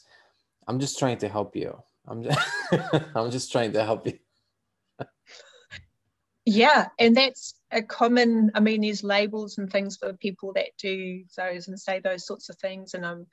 [0.67, 1.81] I'm just trying to help you.
[2.09, 2.39] I'm just,
[3.15, 4.19] I'm just trying to help you.
[6.45, 8.51] yeah, and that's a common.
[8.55, 12.49] I mean, there's labels and things for people that do those and say those sorts
[12.49, 13.27] of things, and um,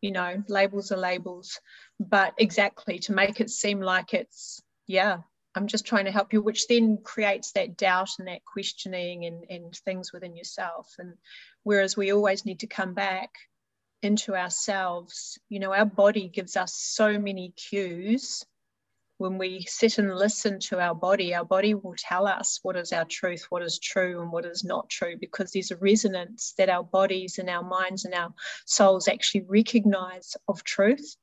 [0.00, 1.60] you know, labels are labels,
[1.98, 5.18] but exactly to make it seem like it's yeah,
[5.54, 9.44] I'm just trying to help you, which then creates that doubt and that questioning and,
[9.50, 10.94] and things within yourself.
[10.98, 11.14] And
[11.62, 13.30] whereas we always need to come back
[14.02, 15.38] into ourselves.
[15.48, 18.44] You know, our body gives us so many cues.
[19.18, 22.92] When we sit and listen to our body, our body will tell us what is
[22.92, 26.68] our truth, what is true, and what is not true, because there's a resonance that
[26.68, 28.32] our bodies and our minds and our
[28.64, 31.16] souls actually recognize of truth.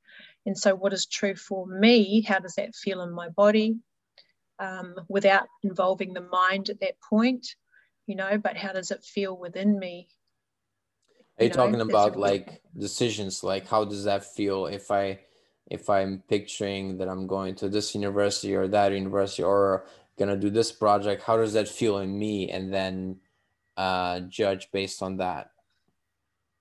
[0.45, 2.21] And so, what is true for me?
[2.21, 3.77] How does that feel in my body
[4.59, 7.47] um, without involving the mind at that point?
[8.07, 10.09] You know, but how does it feel within me?
[11.39, 13.43] Are you, you know, talking about like decisions?
[13.43, 15.19] Like how does that feel if I
[15.69, 19.85] if I'm picturing that I'm going to this university or that university or
[20.17, 22.49] gonna do this project, how does that feel in me?
[22.51, 23.17] And then
[23.77, 25.51] uh, judge based on that.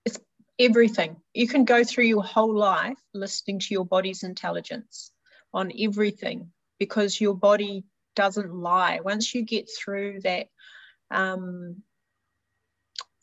[0.05, 0.19] It's
[0.59, 1.17] everything.
[1.33, 5.11] You can go through your whole life listening to your body's intelligence
[5.53, 8.99] on everything because your body doesn't lie.
[9.03, 10.47] Once you get through that
[11.11, 11.83] um,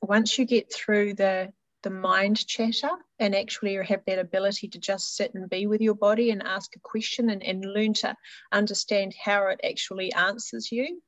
[0.01, 5.17] once you get through the the mind chatter and actually have that ability to just
[5.17, 8.17] sit and be with your body and ask a question and, and learn to
[8.53, 11.01] understand how it actually answers you,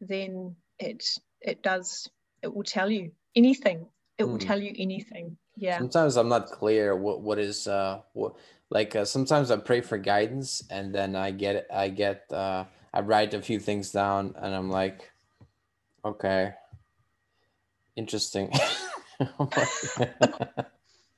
[0.00, 1.04] then it
[1.40, 2.08] it does
[2.42, 3.86] it will tell you anything.
[4.18, 4.46] It will mm.
[4.46, 5.36] tell you anything.
[5.56, 5.78] Yeah.
[5.78, 8.34] Sometimes I'm not clear what what is uh what
[8.70, 13.00] like uh, sometimes I pray for guidance and then I get I get uh I
[13.00, 15.10] write a few things down and I'm like
[16.04, 16.54] okay
[17.96, 18.52] interesting.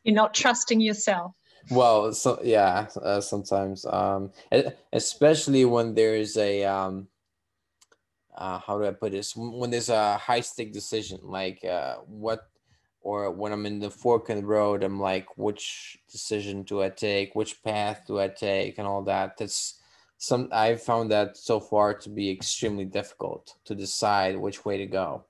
[0.05, 1.33] You're not trusting yourself.
[1.71, 4.33] Well, so yeah, uh, sometimes, um,
[4.93, 7.09] especially when there's a um,
[8.39, 9.35] uh, how do I put this?
[9.37, 12.49] When there's a high stake decision, like uh, what,
[13.01, 16.89] or when I'm in the fork in the road, I'm like, which decision do I
[16.89, 17.35] take?
[17.35, 18.79] Which path do I take?
[18.79, 19.37] And all that.
[19.37, 19.81] That's
[20.19, 24.87] some I've found that so far to be extremely difficult to decide which way to
[24.87, 25.25] go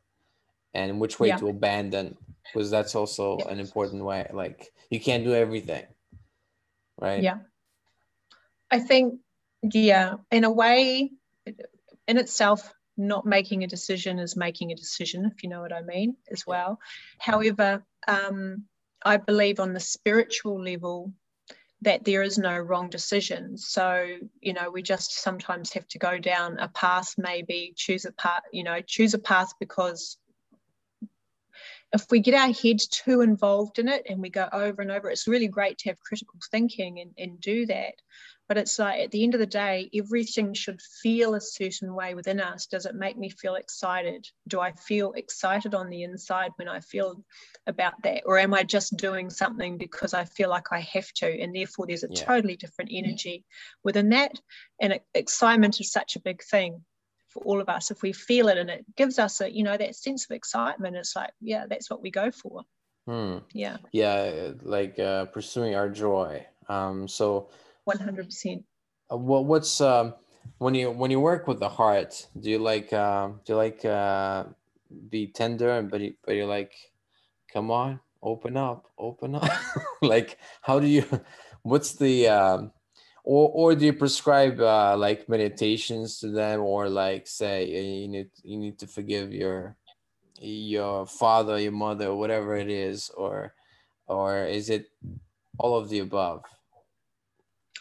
[0.74, 1.36] and which way yeah.
[1.38, 2.16] to abandon
[2.52, 3.48] because that's also yeah.
[3.48, 5.84] an important way like you can't do everything
[7.00, 7.22] right?
[7.22, 7.38] Yeah.
[8.70, 9.20] I think
[9.72, 11.10] yeah in a way
[12.06, 15.82] in itself not making a decision is making a decision if you know what i
[15.82, 16.78] mean as well.
[17.18, 18.64] However um,
[19.04, 21.12] i believe on the spiritual level
[21.82, 23.56] that there is no wrong decision.
[23.56, 28.12] So you know we just sometimes have to go down a path maybe choose a
[28.12, 30.18] path you know choose a path because
[31.92, 35.10] if we get our head too involved in it and we go over and over,
[35.10, 37.94] it's really great to have critical thinking and, and do that.
[38.46, 42.14] But it's like at the end of the day, everything should feel a certain way
[42.14, 42.64] within us.
[42.64, 44.26] Does it make me feel excited?
[44.48, 47.22] Do I feel excited on the inside when I feel
[47.66, 48.22] about that?
[48.24, 51.26] Or am I just doing something because I feel like I have to?
[51.26, 52.24] And therefore, there's a yeah.
[52.24, 53.44] totally different energy
[53.84, 54.32] within that.
[54.80, 56.82] And excitement is such a big thing
[57.28, 59.76] for all of us if we feel it and it gives us a you know
[59.76, 62.62] that sense of excitement it's like yeah that's what we go for
[63.06, 63.38] hmm.
[63.52, 67.48] yeah yeah like uh, pursuing our joy um so
[67.88, 68.62] 100%.
[69.10, 70.14] Uh, what what's um
[70.58, 73.84] when you when you work with the heart, do you like uh, do you like
[73.84, 74.44] uh,
[75.08, 76.72] be tender and but you, but you're like,
[77.52, 79.50] come on, open up, open up.
[80.02, 81.04] like how do you?
[81.62, 82.72] What's the um,
[83.28, 88.30] or or do you prescribe uh, like meditations to them or like say you need
[88.42, 89.76] you need to forgive your
[90.40, 93.52] your father, your mother, whatever it is, or
[94.06, 94.86] or is it
[95.58, 96.42] all of the above?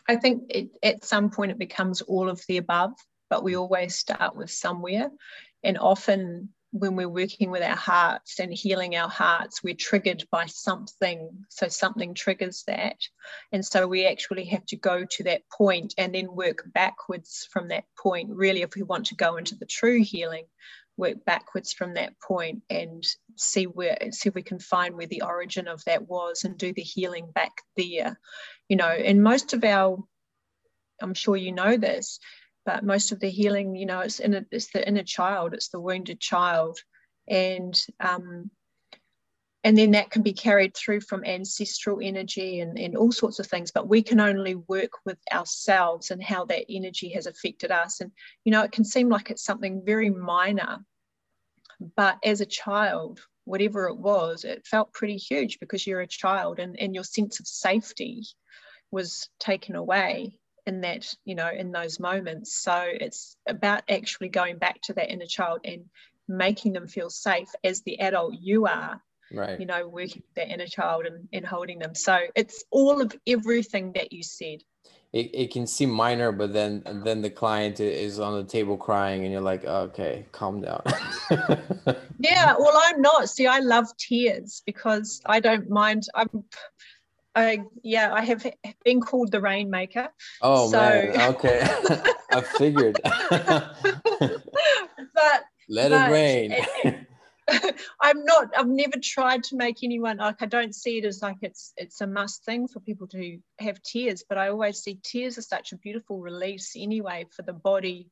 [0.10, 2.92] I think it, at some point it becomes all of the above,
[3.30, 5.10] but we always start with somewhere.
[5.64, 10.46] And often when we're working with our hearts and healing our hearts, we're triggered by
[10.48, 11.30] something.
[11.50, 12.98] So something triggers that.
[13.52, 17.70] And so we actually have to go to that point and then work backwards from
[17.70, 18.30] that point.
[18.32, 20.46] Really, if we want to go into the true healing,
[20.98, 23.04] work backwards from that point and
[23.36, 26.74] see where see if we can find where the origin of that was and do
[26.74, 28.20] the healing back there
[28.68, 30.04] you know and most of our
[31.02, 32.20] i'm sure you know this
[32.68, 35.70] but most of the healing you know it's in a, it's the inner child it's
[35.70, 36.78] the wounded child.
[37.30, 38.52] And um
[39.64, 43.48] and then that can be carried through from ancestral energy and, and all sorts of
[43.48, 48.02] things but we can only work with ourselves and how that energy has affected us.
[48.02, 48.12] And
[48.44, 50.80] you know it can seem like it's something very minor
[51.96, 56.60] but as a child whatever it was it felt pretty huge because you're a child
[56.60, 58.24] and, and your sense of safety
[58.92, 60.38] was taken away
[60.68, 62.62] in that you know in those moments.
[62.62, 65.86] So it's about actually going back to that inner child and
[66.28, 69.02] making them feel safe as the adult you are
[69.32, 69.60] right.
[69.60, 71.96] you know working with that inner child and, and holding them.
[71.96, 74.60] So it's all of everything that you said.
[75.14, 79.24] It, it can seem minor but then then the client is on the table crying
[79.24, 80.84] and you're like okay calm down.
[82.20, 83.30] Yeah well i'm not.
[83.30, 86.08] See i love tears because i don't mind.
[86.14, 86.44] I'm
[87.38, 88.46] I, yeah, I have
[88.84, 90.10] been called the rainmaker.
[90.42, 90.80] Oh so.
[90.80, 91.62] man, okay,
[92.32, 93.00] I figured.
[93.04, 93.70] but
[95.70, 96.52] let but it rain.
[96.52, 97.06] It,
[98.02, 98.50] I'm not.
[98.58, 100.42] I've never tried to make anyone like.
[100.42, 103.84] I don't see it as like it's it's a must thing for people to have
[103.84, 104.24] tears.
[104.28, 108.10] But I always see tears as such a beautiful release anyway for the body,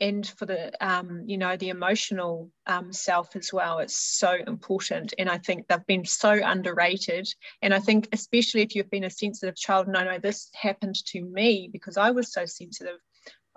[0.00, 3.78] and for the um, you know the emotional um, self as well.
[3.78, 7.28] It's so important, and I think they've been so underrated.
[7.62, 10.96] And I think especially if you've been a sensitive child, and i know this happened
[11.06, 12.98] to me because I was so sensitive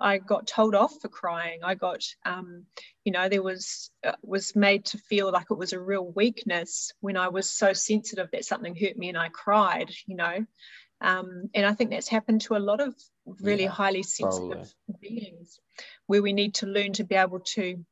[0.02, 1.60] I got told off for crying.
[1.62, 2.64] I got, um,
[3.04, 6.92] you know, there was uh, was made to feel like it was a real weakness
[7.00, 9.90] when I was so sensitive that something hurt me and I cried.
[10.06, 10.46] You know,
[11.02, 12.94] um, and I think that's happened to a lot of
[13.40, 15.00] really yeah, highly sensitive probably.
[15.00, 15.60] beings,
[16.06, 17.84] where we need to learn to be able to,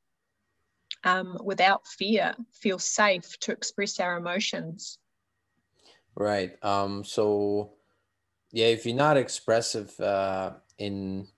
[1.05, 4.99] um, without fear, feel safe to express our emotions.
[6.15, 6.63] Right.
[6.65, 7.73] Um, so,
[8.53, 11.29] yeah, if you're not expressive uh, in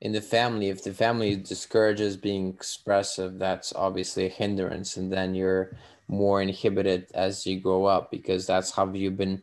[0.00, 5.34] in the family if the family discourages being expressive that's obviously a hindrance and then
[5.34, 5.76] you're
[6.08, 9.42] more inhibited as you grow up because that's how you've been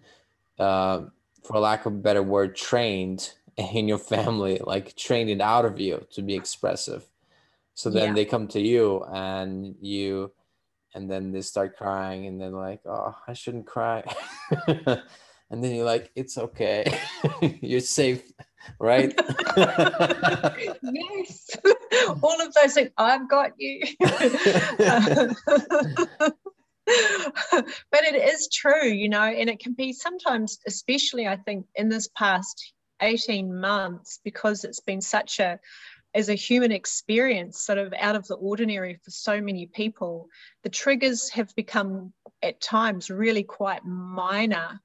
[0.59, 1.01] uh,
[1.47, 5.79] for lack of a better word trained in your family like trained it out of
[5.79, 7.05] you to be expressive
[7.73, 8.13] so then yeah.
[8.13, 10.31] they come to you and you
[10.93, 14.03] and then they start crying and then like oh i shouldn't cry
[14.67, 16.99] and then you're like it's okay
[17.61, 18.31] you're safe
[18.79, 19.13] right?
[20.83, 21.49] yes,
[22.21, 22.89] all of those things.
[22.97, 23.81] I've got you.
[26.87, 31.89] But it is true, you know, and it can be sometimes, especially I think in
[31.89, 35.59] this past 18 months, because it's been such a
[36.13, 40.29] as a human experience, sort of out of the ordinary for so many people,
[40.63, 44.81] the triggers have become at times really quite minor.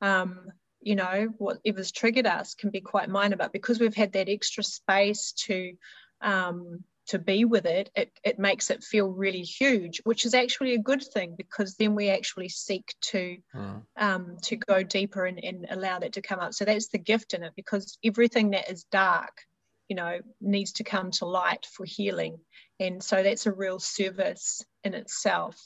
[0.00, 0.46] Um,
[0.80, 4.62] you know whatever's triggered us can be quite minor but because we've had that extra
[4.62, 5.72] space to
[6.20, 10.74] um, to be with it, it it makes it feel really huge which is actually
[10.74, 13.82] a good thing because then we actually seek to mm.
[13.96, 17.34] um, to go deeper and, and allow that to come up so that's the gift
[17.34, 19.42] in it because everything that is dark
[19.88, 22.38] you know needs to come to light for healing
[22.80, 25.56] and so that's a real service in itself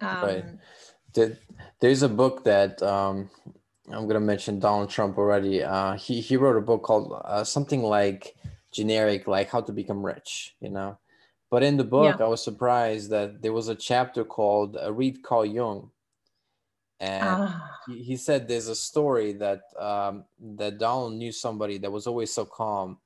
[0.00, 0.44] Um, right.
[1.12, 1.38] Did,
[1.80, 3.30] there's a book that um,
[3.88, 5.62] I'm going to mention Donald Trump already.
[5.62, 8.36] Uh, he, he wrote a book called uh, something like
[8.76, 10.98] generic, like how to become rich, you know?
[11.50, 12.24] But in the book, yeah.
[12.24, 15.90] I was surprised that there was a chapter called uh, Read Carl Jung.
[16.98, 17.70] And ah.
[17.86, 20.24] he, he, said there's a story that um,
[20.56, 22.98] that Donald knew somebody that was always so calm,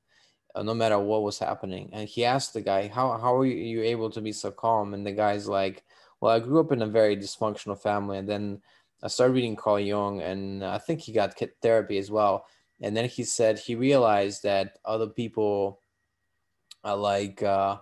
[0.55, 1.91] uh, no matter what was happening.
[1.93, 5.05] And he asked the guy, "How how are you able to be so calm?" And
[5.05, 5.83] the guy's like,
[6.21, 8.63] "Well, I grew up in a very dysfunctional family, and then
[9.03, 12.47] I started reading Carl Jung, and I think he got therapy as well.
[12.81, 15.81] And then he said he realized that other people
[16.83, 17.79] are like uh,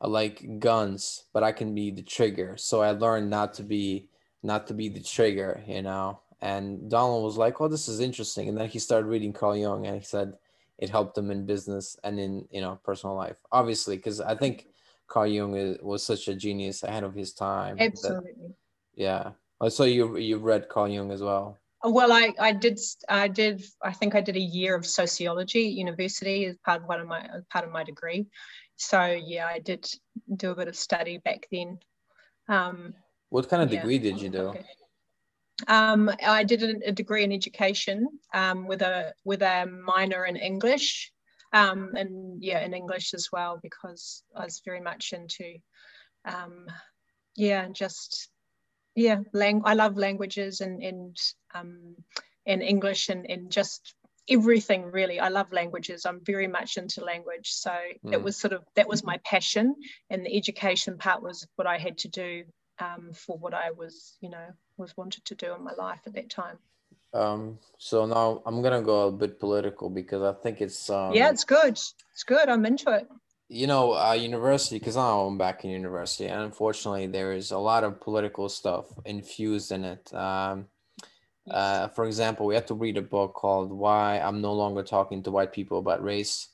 [0.00, 2.56] are like guns, but I can be the trigger.
[2.56, 4.08] So I learned not to be
[4.42, 6.20] not to be the trigger, you know.
[6.40, 9.86] And Donald was like, "Oh, this is interesting." And then he started reading Carl Jung,
[9.86, 10.34] and he said
[10.78, 13.36] it helped him in business and in you know personal life.
[13.50, 14.68] Obviously, because I think
[15.08, 17.76] Carl Jung is, was such a genius ahead of his time.
[17.80, 18.30] Absolutely.
[18.30, 18.54] That,
[18.94, 19.30] yeah.
[19.60, 21.58] Oh, so you you read Carl Jung as well?
[21.84, 25.74] Well, I, I did I did I think I did a year of sociology at
[25.74, 28.26] university as part of one of my part of my degree.
[28.76, 29.88] So yeah, I did
[30.34, 31.78] do a bit of study back then.
[32.48, 32.94] Um,
[33.30, 33.80] what kind of yeah.
[33.80, 34.38] degree did you do?
[34.38, 34.64] Okay.
[35.66, 40.36] Um, I did a, a, degree in education um, with a with a minor in
[40.36, 41.12] English,
[41.52, 45.56] um, and yeah, in English as well because I was very much into,
[46.24, 46.66] um,
[47.34, 48.30] yeah, just
[48.98, 51.16] yeah, lang- I love languages and and
[51.54, 51.96] um,
[52.46, 53.94] and English and and just
[54.28, 55.20] everything really.
[55.20, 56.04] I love languages.
[56.04, 57.50] I'm very much into language.
[57.52, 58.12] So mm.
[58.12, 59.76] it was sort of that was my passion,
[60.10, 62.44] and the education part was what I had to do
[62.78, 64.46] um, for what I was, you know,
[64.76, 66.58] was wanted to do in my life at that time.
[67.14, 71.30] Um, so now I'm gonna go a bit political because I think it's um, yeah,
[71.30, 71.72] it's good.
[72.12, 72.48] It's good.
[72.48, 73.08] I'm into it
[73.48, 77.82] you know, uh, university, because I'm back in university, and unfortunately, there is a lot
[77.82, 80.12] of political stuff infused in it.
[80.14, 80.66] Um,
[81.50, 85.22] uh, for example, we had to read a book called Why I'm No Longer Talking
[85.22, 86.48] to White People About Race.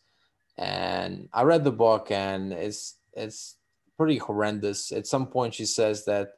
[0.56, 3.56] And I read the book, and it's, it's
[3.96, 4.92] pretty horrendous.
[4.92, 6.34] At some point, she says that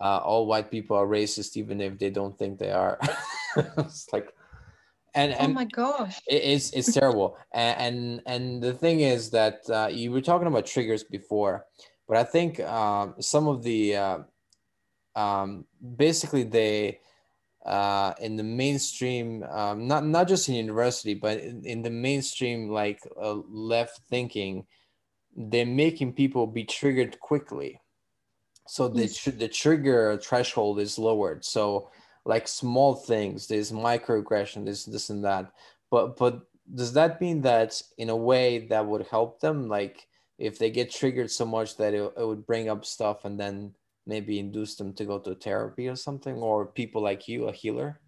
[0.00, 2.98] uh, all white people are racist, even if they don't think they are.
[3.78, 4.34] it's like,
[5.14, 6.20] and, oh my gosh.
[6.26, 7.36] it's it's terrible.
[7.52, 11.66] And, and and the thing is that uh, you were talking about triggers before
[12.06, 14.18] but i think um, some of the uh,
[15.16, 15.64] um,
[15.96, 17.00] basically they
[17.64, 22.68] uh, in the mainstream um, not not just in university but in, in the mainstream
[22.68, 24.66] like uh, left thinking
[25.36, 27.80] they're making people be triggered quickly.
[28.66, 29.06] So the,
[29.36, 31.44] the trigger threshold is lowered.
[31.44, 31.90] So
[32.24, 35.52] like small things there's microaggression there's this and that
[35.90, 40.06] but but does that mean that in a way that would help them like
[40.38, 43.72] if they get triggered so much that it, it would bring up stuff and then
[44.06, 48.00] maybe induce them to go to therapy or something or people like you a healer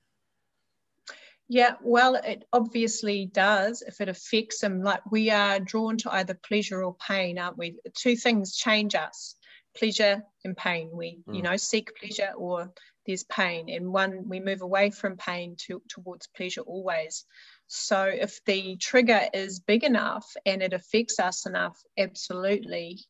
[1.48, 4.82] yeah, well, it obviously does if it affects them.
[4.82, 7.76] Like we are drawn to either pleasure or pain, aren't we?
[7.94, 9.36] Two things change us
[9.76, 10.90] pleasure and pain.
[10.92, 11.36] We, mm.
[11.36, 12.72] you know, seek pleasure or
[13.06, 17.24] there's pain and one we move away from pain to towards pleasure always.
[17.68, 23.00] So if the trigger is big enough and it affects us enough absolutely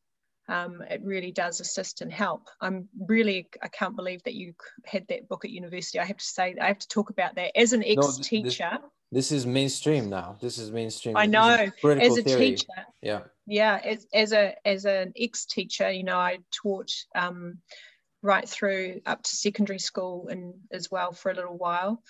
[0.48, 2.48] um, it really does assist and help.
[2.60, 5.98] I'm really i can't believe that you had that book at university.
[5.98, 7.58] I have to say i have to talk about that.
[7.58, 8.78] As an ex-teacher no,
[9.10, 10.36] this, this, is mainstream now.
[10.40, 11.16] This is mainstream.
[11.16, 11.70] I know.
[11.84, 12.50] As a theory.
[12.50, 12.66] teacher.
[13.02, 13.22] Yeah.
[13.46, 17.58] Yeah as, as a as an ex-teacher you know i taught um,
[18.22, 22.02] right through up to secondary school and as well for a little while.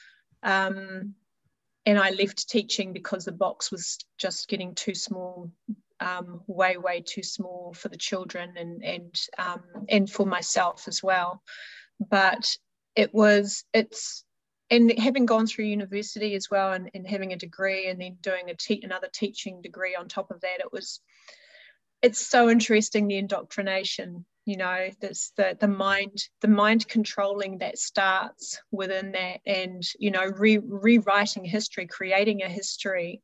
[0.43, 1.15] Um,
[1.85, 5.51] and I left teaching because the box was just getting too small,
[6.01, 11.03] um, way, way too small for the children and and um, and for myself as
[11.03, 11.43] well.
[12.01, 12.57] But
[12.97, 14.25] it was it's
[14.69, 18.51] and having gone through university as well and, and having a degree and then doing
[18.51, 21.01] a te- another teaching degree on top of that, it was
[22.03, 27.79] it's so interesting the indoctrination you know there's the the mind the mind controlling that
[27.79, 33.21] starts within that and you know re- rewriting history creating a history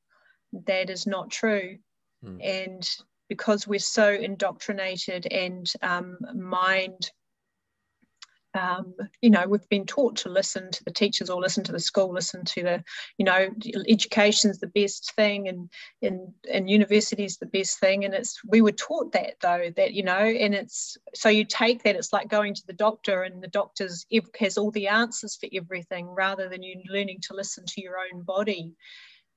[0.67, 1.79] that is not true
[2.25, 2.39] mm.
[2.45, 2.91] and
[3.29, 7.11] because we're so indoctrinated and um, mind
[8.55, 11.81] um, you know we've been taught to listen to the teachers or listen to the
[11.81, 12.85] school listen to the
[13.19, 13.49] you know
[13.89, 15.71] education's the best thing and
[16.03, 18.05] and and university's the best thing.
[18.05, 21.83] And it's we were taught that though that you know and it's so you take
[21.85, 24.07] that it's like going to the doctor and the doctor's
[24.39, 28.23] has all the answers for everything rather than you learning to listen to your own
[28.23, 28.75] body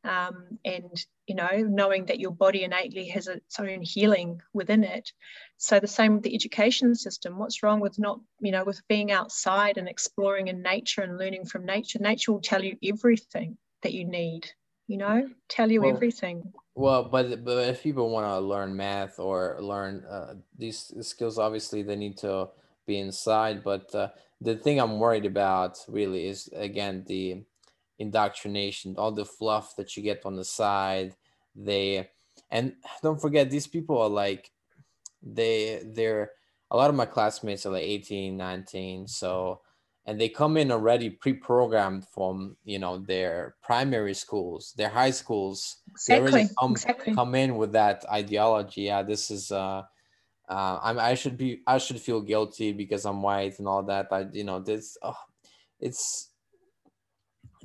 [0.05, 5.11] um, and you know knowing that your body innately has its own healing within it.
[5.57, 7.37] So the same with the education system.
[7.37, 11.45] What's wrong with not you know with being outside and exploring in nature and learning
[11.45, 11.99] from nature?
[11.99, 14.49] Nature will tell you everything that you need
[14.87, 16.53] you know tell you well, everything.
[16.75, 21.81] well but but if people want to learn math or learn uh, these skills obviously
[21.81, 22.47] they need to
[22.85, 23.63] be inside.
[23.63, 24.09] But uh,
[24.41, 27.43] the thing i'm worried about really is again the
[27.99, 31.15] indoctrination, all the fluff that you get on the side.
[31.55, 32.09] They
[32.51, 34.51] and don't forget these people are like
[35.23, 36.31] they they're
[36.71, 39.61] a lot of my classmates are like 18 19 so
[40.05, 45.77] and they come in already pre-programmed from you know their primary schools their high schools
[45.89, 46.31] exactly.
[46.43, 47.15] they come, exactly.
[47.15, 49.81] come in with that ideology yeah this is uh
[50.47, 54.09] uh, I'm, I should be, I should feel guilty because I'm white and all that.
[54.11, 55.17] I, you know, this, oh,
[55.79, 56.29] it's,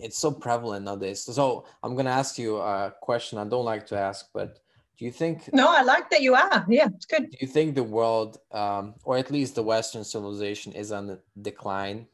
[0.03, 1.23] it's so prevalent nowadays.
[1.23, 4.61] So I'm gonna ask you a question I don't like to ask, but
[4.99, 5.53] do you think?
[5.53, 6.67] No, I like that you are.
[6.69, 7.31] Yeah, it's good.
[7.31, 11.21] Do you think the world, um, or at least the Western civilization, is on the
[11.41, 12.07] decline?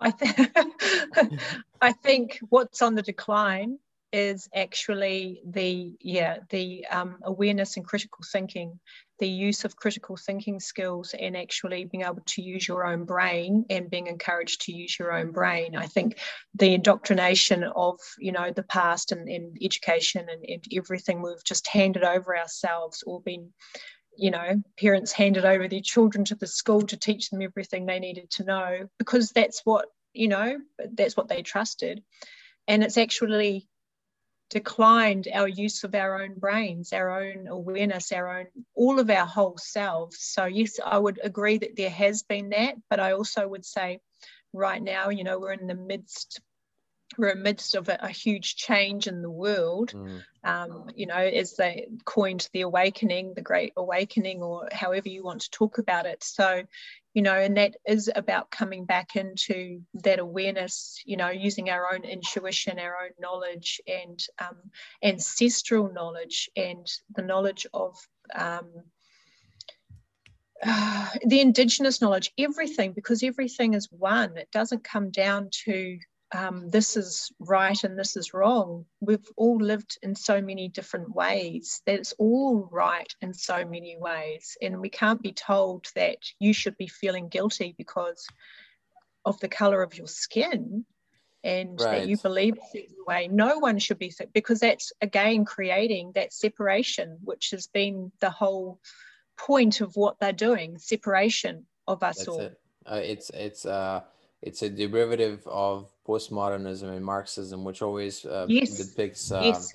[0.00, 0.50] I think
[1.80, 3.78] I think what's on the decline
[4.12, 8.78] is actually the yeah the um, awareness and critical thinking
[9.20, 13.66] the use of critical thinking skills and actually being able to use your own brain
[13.68, 15.76] and being encouraged to use your own brain.
[15.76, 16.18] I think
[16.54, 21.68] the indoctrination of you know the past and, and education and, and everything we've just
[21.68, 23.50] handed over ourselves or been
[24.16, 28.00] you know parents handed over their children to the school to teach them everything they
[28.00, 30.56] needed to know because that's what you know
[30.94, 32.02] that's what they trusted.
[32.66, 33.68] And it's actually
[34.50, 39.26] declined our use of our own brains, our own awareness, our own, all of our
[39.26, 40.18] whole selves.
[40.20, 44.00] So, yes, I would agree that there has been that, but I also would say
[44.52, 46.40] right now, you know, we're in the midst
[47.18, 49.92] we're amidst of a, a, huge change in the world.
[49.92, 50.22] Mm.
[50.44, 55.42] Um, you know, as they coined the awakening, the Great Awakening, or however you want
[55.42, 56.22] to talk about it.
[56.22, 56.62] So,
[57.14, 61.02] you know, and that is about coming back into that awareness.
[61.04, 64.56] You know, using our own intuition, our own knowledge, and um,
[65.02, 67.96] ancestral knowledge, and the knowledge of.
[68.34, 68.70] Um,
[70.64, 74.36] uh, the indigenous knowledge, everything, because everything is one.
[74.36, 75.98] It doesn't come down to
[76.32, 78.84] um, this is right and this is wrong.
[79.00, 81.82] We've all lived in so many different ways.
[81.86, 84.56] that it's all right in so many ways.
[84.62, 88.26] And we can't be told that you should be feeling guilty because
[89.24, 90.84] of the color of your skin
[91.42, 92.00] and right.
[92.00, 93.28] that you believe a certain way.
[93.28, 98.78] No one should be, because that's again creating that separation, which has been the whole
[99.36, 102.40] point of what they're doing separation of us that's all.
[102.40, 102.60] It.
[102.86, 104.02] Uh, it's, it's, uh,
[104.42, 108.76] it's a derivative of postmodernism and Marxism, which always uh, yes.
[108.76, 109.72] depicts uh, yes.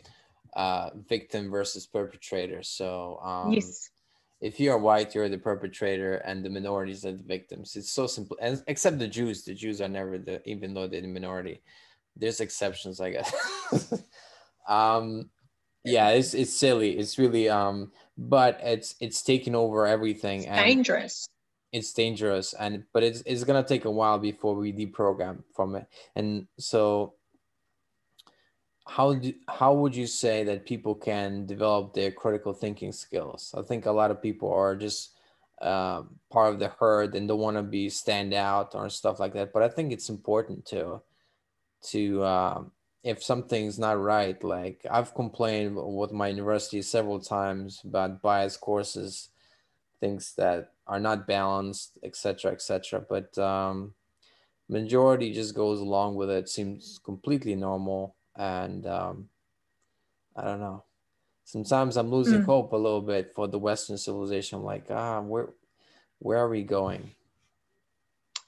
[0.56, 2.62] uh, victim versus perpetrator.
[2.62, 3.90] So, um, yes.
[4.42, 7.76] if you are white, you're the perpetrator, and the minorities are the victims.
[7.76, 8.38] It's so simple.
[8.42, 11.62] And except the Jews, the Jews are never the, even though they're the minority.
[12.18, 13.32] There's exceptions, I guess.
[14.68, 15.30] um,
[15.84, 16.98] yeah, it's it's silly.
[16.98, 20.40] It's really um, but it's it's taken over everything.
[20.40, 21.30] It's and, dangerous
[21.76, 25.86] it's dangerous and but it's, it's gonna take a while before we deprogram from it.
[26.16, 27.14] And so
[28.88, 33.54] how do, how would you say that people can develop their critical thinking skills?
[33.58, 35.16] I think a lot of people are just
[35.62, 39.34] uh, part of the herd and don't want to be stand out or stuff like
[39.34, 41.02] that but i think it's important to
[41.82, 42.62] to uh,
[43.04, 49.30] if something's not right like i've complained with my university several times about bias courses
[50.02, 53.04] things that are not balanced, etc., etc.
[53.08, 53.94] But um,
[54.70, 56.50] majority just goes along with it.
[56.50, 59.30] Seems completely normal, and um,
[60.36, 60.84] I don't know.
[61.44, 62.46] Sometimes I'm losing mm.
[62.46, 64.58] hope a little bit for the Western civilization.
[64.58, 65.50] I'm like, ah, where,
[66.18, 67.12] where are we going?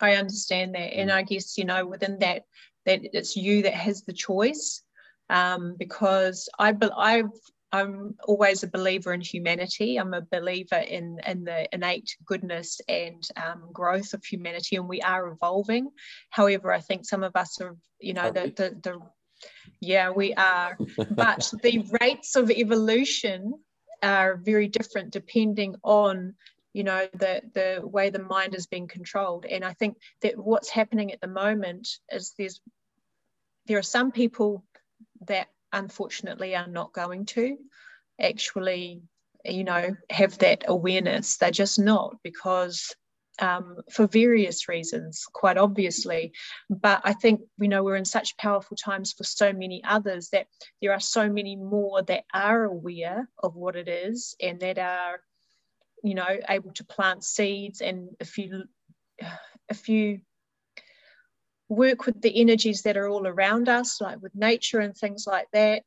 [0.01, 1.13] I understand that, and mm.
[1.13, 2.43] I guess you know within that,
[2.85, 4.83] that it's you that has the choice.
[5.29, 7.31] Um, because I, I've
[7.71, 9.97] I'm always a believer in humanity.
[9.97, 15.01] I'm a believer in, in the innate goodness and um, growth of humanity, and we
[15.01, 15.89] are evolving.
[16.29, 18.99] However, I think some of us are, you know, the, the, the
[19.81, 20.77] yeah, we are,
[21.11, 23.53] but the rates of evolution
[24.01, 26.35] are very different depending on
[26.73, 30.69] you know the the way the mind is being controlled and i think that what's
[30.69, 32.61] happening at the moment is there's
[33.65, 34.63] there are some people
[35.27, 37.57] that unfortunately are not going to
[38.19, 39.01] actually
[39.45, 42.95] you know have that awareness they're just not because
[43.39, 46.31] um, for various reasons, quite obviously.
[46.69, 50.47] But I think, you know, we're in such powerful times for so many others that
[50.81, 55.21] there are so many more that are aware of what it is and that are,
[56.03, 57.81] you know, able to plant seeds.
[57.81, 58.63] And if you,
[59.69, 60.21] if you
[61.69, 65.47] work with the energies that are all around us, like with nature and things like
[65.53, 65.83] that,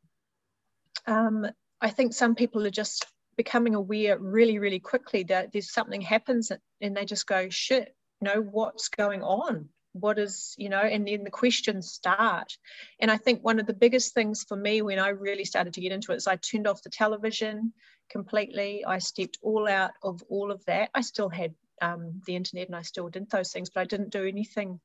[1.06, 1.46] um,
[1.80, 3.06] I think some people are just
[3.36, 8.28] becoming aware really, really quickly that there's something happens and they just go, shit, you
[8.28, 9.70] know, what's going on?
[9.92, 12.56] What is, you know, and then the questions start.
[13.00, 15.80] And I think one of the biggest things for me when I really started to
[15.80, 17.72] get into it is I turned off the television
[18.10, 18.84] completely.
[18.84, 20.90] I stepped all out of all of that.
[20.94, 24.10] I still had um, the internet and I still did those things, but I didn't
[24.10, 24.80] do anything.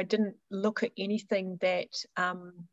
[0.00, 2.66] I didn't look at anything that um,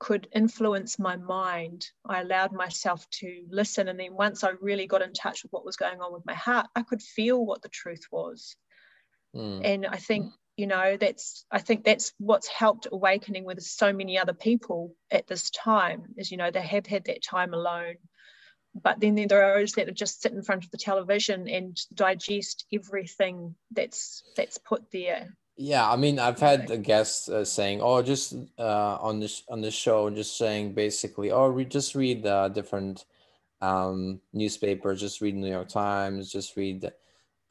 [0.00, 1.86] could influence my mind.
[2.04, 3.86] I allowed myself to listen.
[3.86, 6.34] And then once I really got in touch with what was going on with my
[6.34, 8.56] heart, I could feel what the truth was.
[9.36, 9.60] Mm.
[9.64, 14.18] And I think, you know, that's, I think that's what's helped awakening with so many
[14.18, 17.94] other people at this time is, you know, they have had that time alone.
[18.74, 22.66] But then there are those that just sit in front of the television and digest
[22.72, 28.02] everything that's that's put there yeah, I mean, I've had a guest uh, saying, "Oh,
[28.02, 32.48] just uh, on this on this show, just saying basically, oh, we just read uh,
[32.48, 33.04] different
[33.60, 36.90] um, newspapers, just read New York Times, just read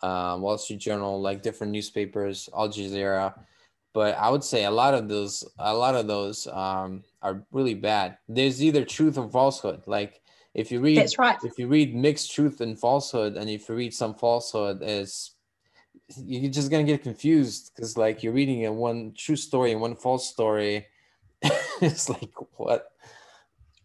[0.01, 3.33] uh, Wall Street Journal, like different newspapers, Al Jazeera."
[3.93, 7.75] But I would say a lot of those, a lot of those um, are really
[7.75, 8.17] bad.
[8.27, 9.83] There's either truth or falsehood.
[9.85, 10.19] Like
[10.53, 11.37] if you read, that's right.
[11.43, 15.32] If you read mixed truth and falsehood, and if you read some falsehood, is
[16.25, 19.95] you're just gonna get confused because like you're reading a one true story and one
[19.95, 20.87] false story.
[21.81, 22.93] it's like what?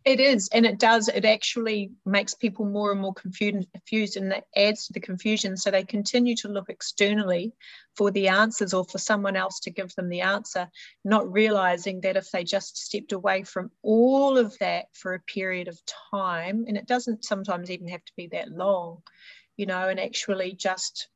[0.09, 1.09] It is, and it does.
[1.09, 5.55] It actually makes people more and more confused, confused, and that adds to the confusion.
[5.57, 7.53] So they continue to look externally
[7.95, 10.71] for the answers or for someone else to give them the answer,
[11.05, 15.69] not realizing that if they just stepped away from all of that for a period
[15.69, 15.79] of
[16.11, 19.03] time, and it doesn't sometimes even have to be that long,
[19.59, 21.09] you know, and actually just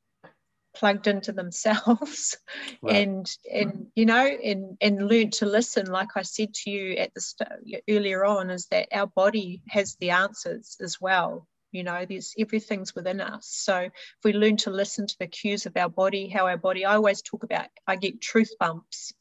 [0.75, 2.37] plugged into themselves
[2.89, 5.87] and and you know and and learned to listen.
[5.87, 9.97] Like i said to you at the st- earlier on is that our body has
[9.97, 11.47] the answers as well.
[11.70, 13.49] You know there's everything's within us.
[13.49, 13.93] So if
[14.25, 17.23] we learn to listen to the cues of our body how our body i always
[17.23, 19.12] talk about i get truth bumps.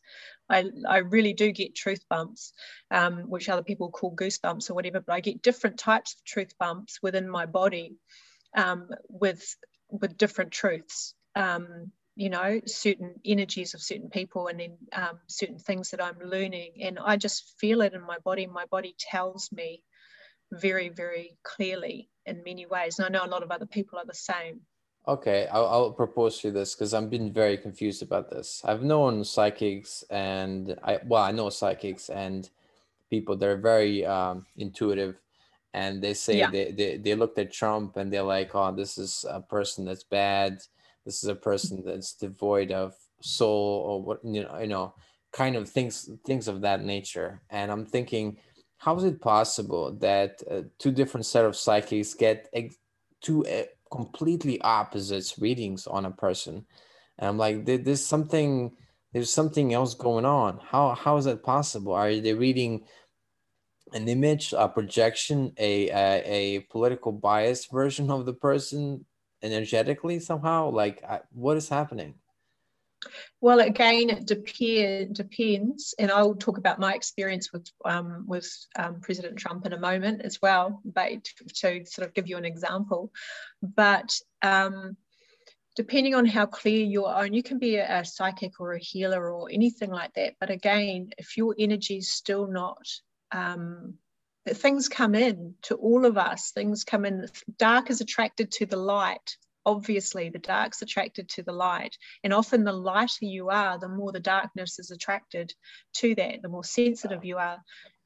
[0.50, 2.52] I, I really do get truth bumps,
[2.90, 6.58] um, which other people call goosebumps or whatever, but I get different types of truth
[6.60, 7.96] bumps within my body
[8.58, 9.56] um, with
[9.90, 15.60] with different truths um, you know certain energies of certain people and then um, certain
[15.60, 16.72] things that i'm learning.
[16.82, 18.48] And i just feel it in my body.
[18.48, 19.84] My body tells me
[20.52, 23.00] very very clearly in many ways.
[23.00, 24.62] And i know a lot of other people are the same.
[25.08, 28.62] Okay i'll, I'll propose to you this because i've been very confused about this.
[28.66, 32.50] I've known psychics and i well i know psychics and
[33.10, 35.16] people that are very um, intuitive.
[35.74, 36.50] And they say yeah.
[36.50, 40.04] they, they, they looked at trump and they're like oh this is a person that's
[40.04, 40.62] bad
[41.06, 44.94] this is a person that's devoid of soul or what you know you know
[45.32, 47.42] kind of things things of that nature.
[47.50, 48.38] And i'm thinking
[48.78, 52.78] how is it possible that uh, two different set of psychics get ex-
[53.22, 56.66] two uh, completely opposites readings on a person?
[57.20, 58.72] And i'm like there's something
[59.14, 60.60] there's something else going on.
[60.64, 61.94] How how is that possible?
[61.94, 62.86] Are they reading
[63.94, 69.06] an image a projection a a, a political bias version of the person
[69.44, 70.70] energetically somehow?
[70.70, 72.16] Like, what is happening?
[73.40, 79.02] Well, again, it depend, depends, and I'll talk about my experience with um, with um,
[79.02, 82.46] President Trump in a moment as well, but to, to, sort of give you an
[82.46, 83.12] example.
[83.64, 84.96] But um,
[85.76, 88.80] depending on how clear you are, and you can be a, a, psychic or a
[88.80, 90.36] healer or anything like that.
[90.40, 92.86] But again, if your energy is still not
[93.32, 93.96] um,
[94.48, 96.52] things come in to all of us.
[96.52, 97.28] Things come in.
[97.58, 100.30] Dark is attracted to the light obviously.
[100.30, 101.98] The dark's attracted to the light.
[102.24, 105.54] And often the lighter you are the more the darkness is attracted
[105.96, 107.60] to that the more sensitive you are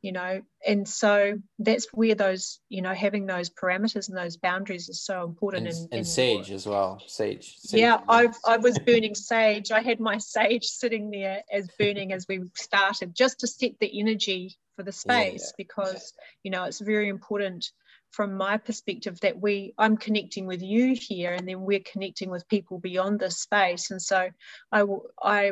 [0.06, 4.88] you know and so that's where those you know having those parameters and those boundaries
[4.88, 8.78] is so important and, in, and sage as well sage, sage yeah i i was
[8.78, 13.47] burning sage i had my sage sitting there as burning as we started just to
[13.47, 15.56] set the energy for the space yeah.
[15.58, 17.72] because you know it's very important
[18.16, 22.47] from my perspective that we i'm connecting with you here and then we're connecting with
[22.47, 24.30] people beyond this space and so
[24.72, 24.84] i
[25.22, 25.51] i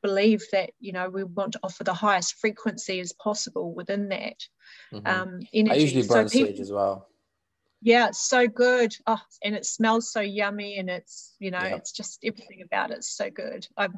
[0.00, 4.36] believe that you know we want to offer the highest frequency as possible within that
[4.92, 5.06] mm-hmm.
[5.06, 5.70] um energy.
[5.70, 7.08] i usually burn so people, as well
[7.86, 8.96] Yeah, it's so good.
[9.06, 11.76] Oh, and it smells so yummy, and it's you know, Yeah.
[11.76, 13.68] it's just everything about it's so good.
[13.76, 13.88] I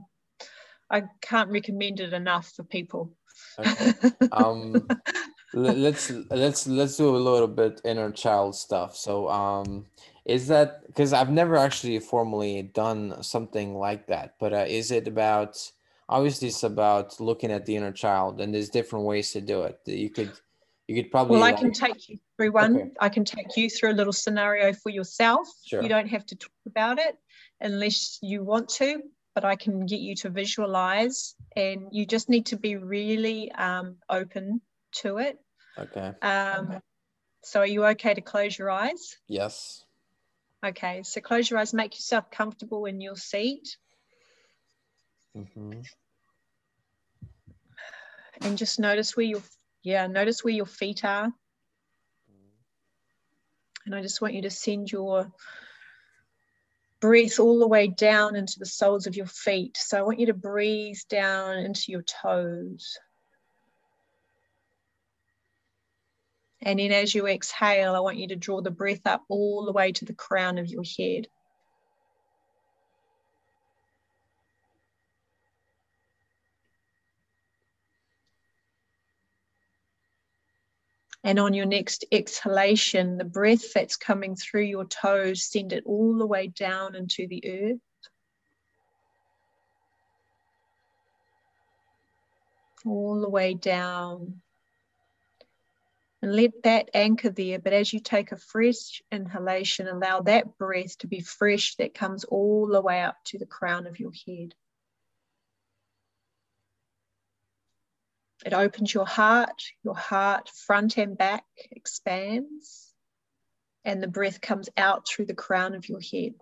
[0.91, 3.15] I can't recommend it enough for people.
[3.59, 3.93] Okay.
[4.33, 4.87] Um,
[5.55, 8.97] let's let's let's do a little bit inner child stuff.
[8.97, 9.87] So, um,
[10.25, 15.09] is that because I've never actually formally done something like that, but uh, is it
[15.09, 15.71] about
[16.09, 19.81] obviously it's about looking at the inner child, and there's different ways to do it.
[19.87, 20.33] You could
[20.89, 22.77] you could probably well, I like- can take you through one.
[22.77, 22.91] Okay.
[23.01, 25.49] I can take you through a little scenario for yourself.
[25.65, 25.83] Sure.
[25.83, 27.17] You don't have to talk about it
[27.61, 29.03] unless you want to,
[29.37, 33.97] but I can get you to visualize, and you just need to be really um,
[34.09, 34.63] open
[35.03, 35.37] to it.
[35.79, 36.13] okay.
[36.23, 36.81] Um,
[37.45, 39.19] so, are you okay to close your eyes?
[39.29, 39.85] Yes.
[40.65, 43.77] Okay, so close your eyes, make yourself comfortable in your seat,
[45.35, 45.73] hmm
[48.41, 49.43] and just notice where your
[49.83, 51.31] yeah, notice where your feet are.
[53.85, 55.31] And I just want you to send your
[57.01, 59.77] breath all the way down into the soles of your feet.
[59.77, 62.99] So I want you to breathe down into your toes.
[66.63, 69.73] And then as you exhale, I want you to draw the breath up all the
[69.73, 71.29] way to the crown of your head.
[81.27, 86.17] And on your next exhalation, the breath that's coming through your toes, send it all
[86.17, 87.81] the way down into the earth.
[92.87, 94.41] All the way down.
[96.23, 97.59] And let that anchor there.
[97.59, 102.23] But as you take a fresh inhalation, allow that breath to be fresh that comes
[102.23, 104.55] all the way up to the crown of your head.
[108.47, 112.95] It opens your heart, your heart front and back expands,
[113.85, 116.35] and the breath comes out through the crown of your head.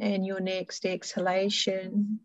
[0.00, 2.20] And your next exhalation.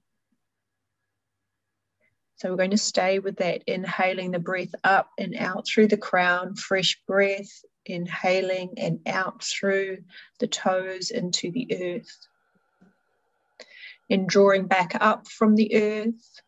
[2.36, 5.98] So we're going to stay with that, inhaling the breath up and out through the
[5.98, 10.04] crown, fresh breath, inhaling and out through
[10.40, 12.28] the toes into the earth
[14.12, 16.42] and drawing back up from the earth.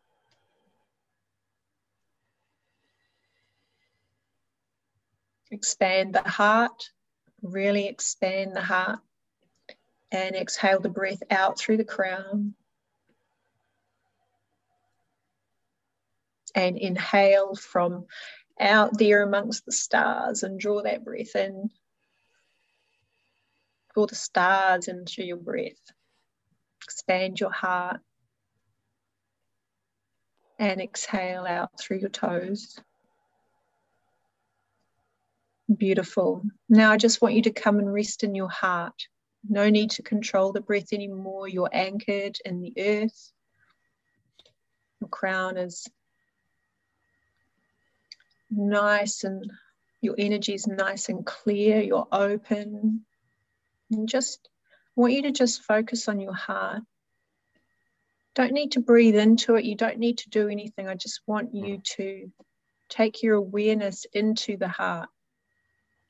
[5.50, 6.90] Expand the heart,
[7.42, 9.00] really expand the heart,
[10.12, 12.54] and exhale the breath out through the crown.
[16.54, 18.06] And inhale from
[18.60, 21.70] out there amongst the stars and draw that breath in.
[23.94, 25.82] Draw the stars into your breath
[26.84, 28.00] expand your heart
[30.60, 32.80] and exhale out through your toes.
[35.76, 36.44] Beautiful.
[36.70, 39.08] Now I just want you to come and rest in your heart.
[39.48, 41.48] No need to control the breath anymore.
[41.48, 43.32] You're anchored in the earth.
[45.02, 45.88] Your crown is
[48.50, 49.52] nice and
[50.02, 51.82] your energy is nice and clear.
[51.82, 53.06] You're open.
[53.92, 54.48] And just
[54.96, 56.84] I want you to just focus on your heart.
[58.36, 59.66] Don't need to breathe into it.
[59.66, 60.88] You don't need to do anything.
[60.88, 62.32] I just want you to
[62.90, 65.10] take your awareness into the heart.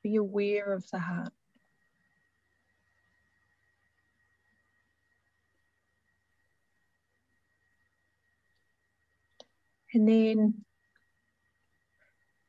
[0.02, 1.32] Be aware of the heart.
[9.94, 10.64] And then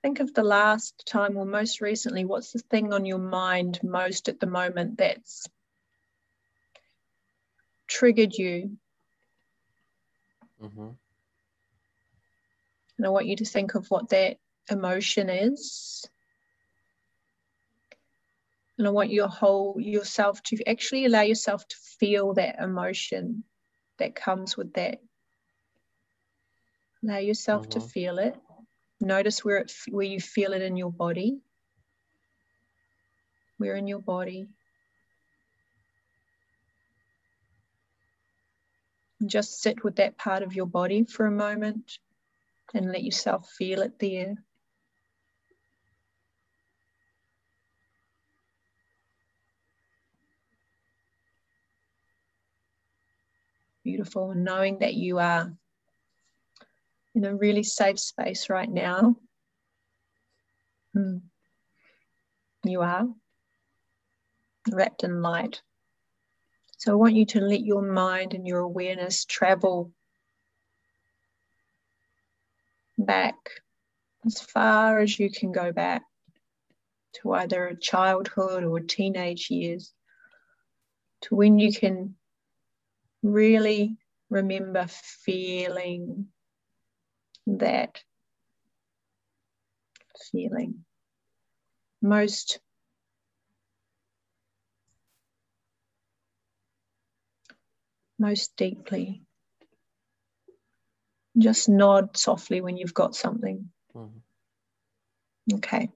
[0.01, 4.27] think of the last time or most recently, what's the thing on your mind most
[4.27, 5.47] at the moment that's
[7.88, 8.77] triggered you.
[10.59, 10.89] hmm
[12.97, 14.38] And I want you to think of what that
[14.69, 16.05] emotion is.
[18.77, 23.43] And I want your whole yourself to actually allow yourself to feel that emotion
[23.99, 24.99] that comes with that.
[27.03, 27.89] Allow yourself to Mhm.
[27.89, 28.36] feel it.
[29.01, 31.39] Notice where it where you feel it in your body.
[33.57, 34.47] Where in your body.
[39.26, 41.99] Just sit with that part of your body for a moment
[42.74, 44.36] and let yourself feel it there.
[53.84, 54.32] Beautiful.
[54.32, 55.53] And knowing that you are
[57.13, 59.16] in a really safe space right now.
[60.93, 61.18] Hmm.
[62.63, 63.07] You are
[64.72, 65.61] wrapped in light.
[66.86, 69.91] So I want you to let your mind and your awareness travel
[72.95, 73.33] back
[74.23, 76.03] as far as you can go back
[77.13, 79.93] to either childhood or teenage years,
[81.21, 82.13] to when you can
[83.23, 83.97] really
[84.29, 86.27] remember feeling
[87.47, 87.99] that
[90.31, 90.86] feeling.
[91.99, 92.59] Most
[98.20, 99.22] most deeply
[101.38, 105.55] just nod softly when you've got something mm-hmm.
[105.55, 105.89] okay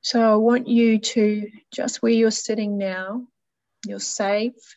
[0.00, 3.22] so i want you to just where you're sitting now
[3.84, 4.76] you're safe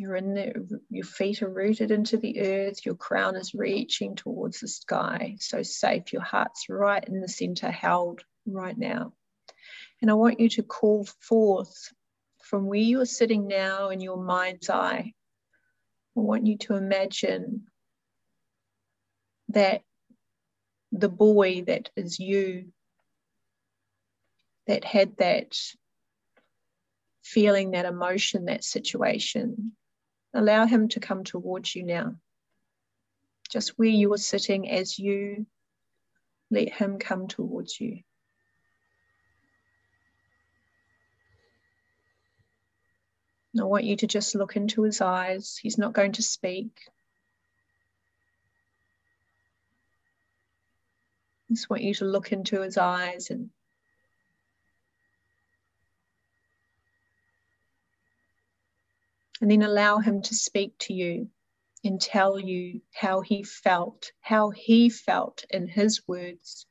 [0.00, 0.54] you're in there,
[0.88, 5.36] your feet are rooted into the earth, your crown is reaching towards the sky.
[5.40, 9.12] So safe, your heart's right in the center, held right now.
[10.00, 11.92] And I want you to call forth
[12.50, 15.14] from where you are sitting now in your mind's eye.
[16.16, 17.66] I want you to imagine
[19.50, 19.82] that
[20.92, 22.72] the boy that is you,
[24.66, 25.56] that had that
[27.22, 29.72] feeling, that emotion, that situation,
[30.32, 32.14] Allow him to come towards you now.
[33.50, 35.46] Just where you are sitting as you
[36.52, 38.02] let him come towards you.
[43.58, 45.58] I want you to just look into his eyes.
[45.60, 46.70] He's not going to speak.
[51.50, 53.50] I just want you to look into his eyes and
[59.40, 61.28] and then allow him to speak to you
[61.82, 66.66] and tell you how he felt, how he felt in his words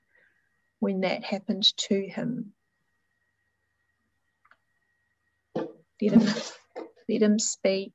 [0.79, 2.53] when that happened to him.
[6.01, 6.27] Let him,
[7.09, 7.93] let him speak,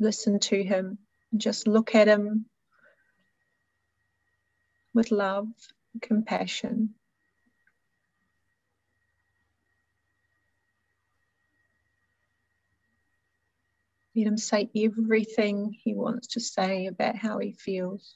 [0.00, 0.98] listen to him,
[1.36, 2.46] just look at him
[4.94, 5.48] with love,
[6.02, 6.94] compassion.
[14.16, 18.14] Let him say everything he wants to say about how he feels.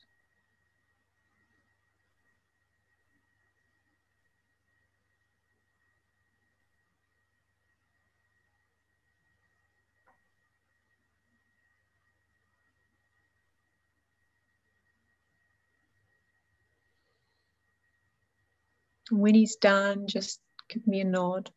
[19.19, 21.51] When he's done, just give me a nod,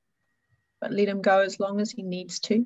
[0.81, 2.65] but let him go as long as he needs to.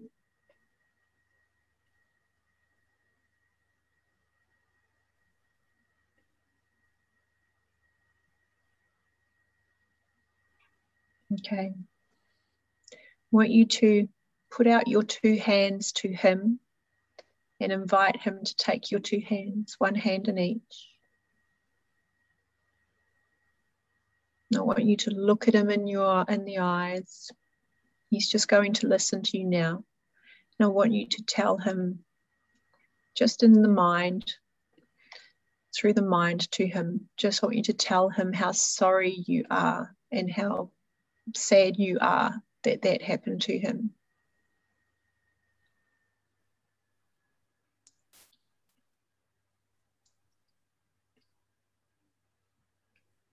[11.34, 11.72] Okay.
[12.92, 12.98] I
[13.32, 14.10] want you to
[14.50, 16.60] put out your two hands to him
[17.60, 20.90] and invite him to take your two hands, one hand in each.
[24.56, 27.32] I want you to look at him in your in the eyes.
[28.10, 29.84] He's just going to listen to you now.
[30.60, 32.04] And I want you to tell him
[33.16, 34.34] just in the mind,
[35.76, 39.96] through the mind to him, just want you to tell him how sorry you are
[40.12, 40.72] and how
[41.36, 43.92] sad you are that that happened to him.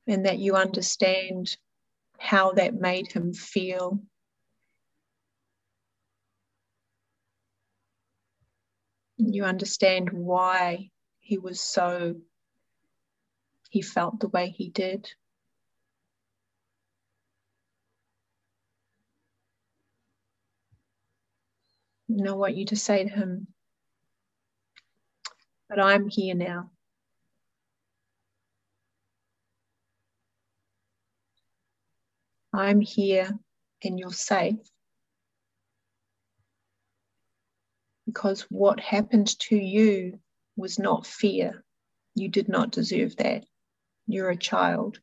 [0.06, 1.56] And that you understand
[2.18, 4.00] how that made him feel.
[9.18, 10.90] You understand why
[11.20, 12.16] he was so,
[13.70, 15.10] he felt the way he did.
[22.08, 23.48] And I want you to say to him,
[25.68, 26.70] But I'm here now.
[32.56, 33.38] I'm here
[33.84, 34.56] and you're safe.
[38.06, 40.20] Because what happened to you
[40.56, 41.64] was not fear.
[42.14, 43.44] You did not deserve that.
[44.06, 44.98] You're a child.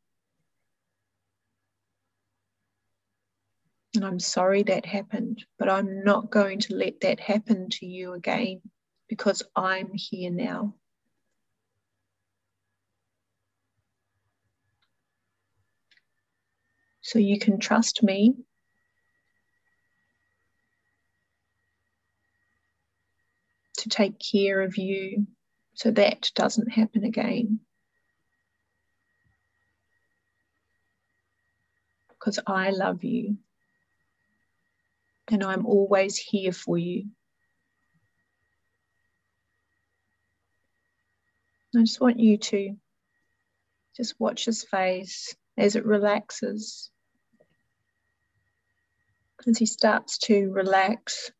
[3.95, 8.13] And I'm sorry that happened, but I'm not going to let that happen to you
[8.13, 8.61] again
[9.07, 10.73] because I'm here now.
[17.13, 18.33] So you can trust me.
[23.77, 25.27] To take care of you
[25.75, 27.59] so that doesn't happen again.
[32.09, 33.37] Because I love you
[35.29, 37.09] and I'm always here for you.
[41.77, 42.75] I just want you to
[43.95, 46.89] Just watch his face as it relaxes.
[49.45, 51.31] As he starts to relax,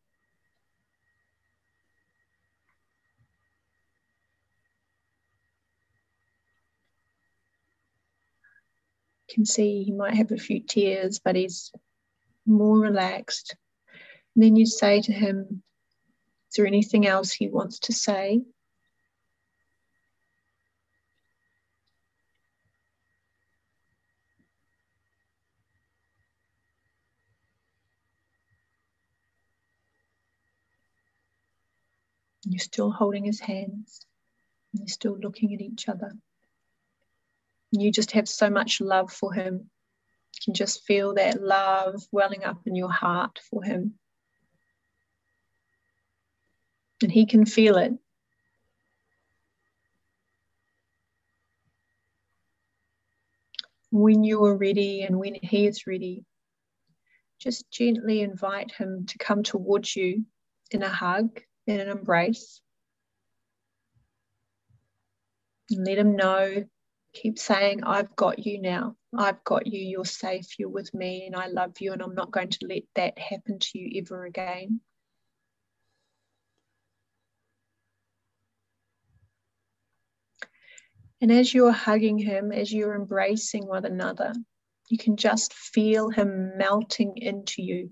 [9.34, 11.72] can see he might have a few tears, but he's
[12.46, 13.56] more relaxed.
[14.34, 15.62] And then you say to him,
[16.50, 18.42] Is there anything else he wants to say?
[32.54, 34.06] You're still holding his hands.
[34.72, 36.12] And you're still looking at each other.
[37.72, 39.54] You just have so much love for him.
[39.54, 43.94] You can just feel that love welling up in your heart for him.
[47.02, 47.94] And he can feel it.
[53.90, 56.24] When you are ready and when he is ready,
[57.40, 60.24] just gently invite him to come towards you
[60.70, 62.60] in a hug, in an embrace.
[65.70, 66.64] And let him know
[67.14, 68.96] keep saying, I've got you now.
[69.16, 69.80] I've got you.
[69.80, 70.58] You're safe.
[70.58, 71.26] You're with me.
[71.26, 71.92] And I love you.
[71.92, 74.80] And I'm not going to let that happen to you ever again.
[81.20, 84.34] And as you're hugging him, as you're embracing one another,
[84.88, 87.90] you can just feel him melting into you.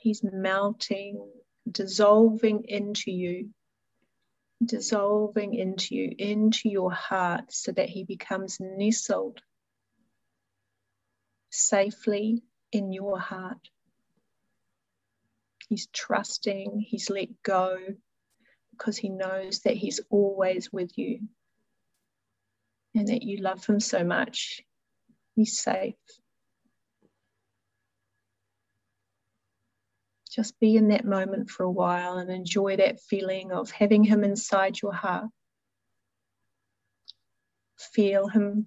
[0.00, 1.26] He's melting,
[1.70, 3.50] dissolving into you
[4.64, 9.40] dissolving into you, into your heart, so that he becomes nestled
[11.50, 12.42] safely
[12.72, 13.68] in your heart.
[15.68, 17.76] He's trusting, he's let go
[18.72, 21.20] because he knows that he's always with you
[22.94, 24.62] and that you love him so much.
[25.36, 25.94] He's safe.
[30.34, 34.24] Just be in that moment for a while and enjoy that feeling of having him
[34.24, 35.26] inside your heart.
[37.78, 38.66] Feel him.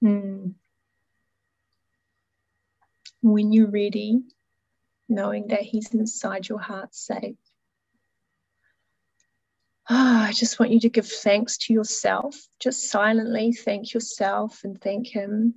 [0.00, 0.50] Hmm.
[3.22, 4.20] When you're ready,
[5.08, 7.36] knowing that he's inside your heart safe,
[9.90, 12.36] oh, I just want you to give thanks to yourself.
[12.60, 15.54] Just silently thank yourself and thank Him.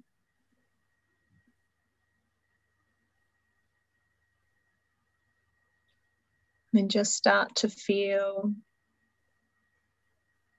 [6.73, 8.53] And just start to feel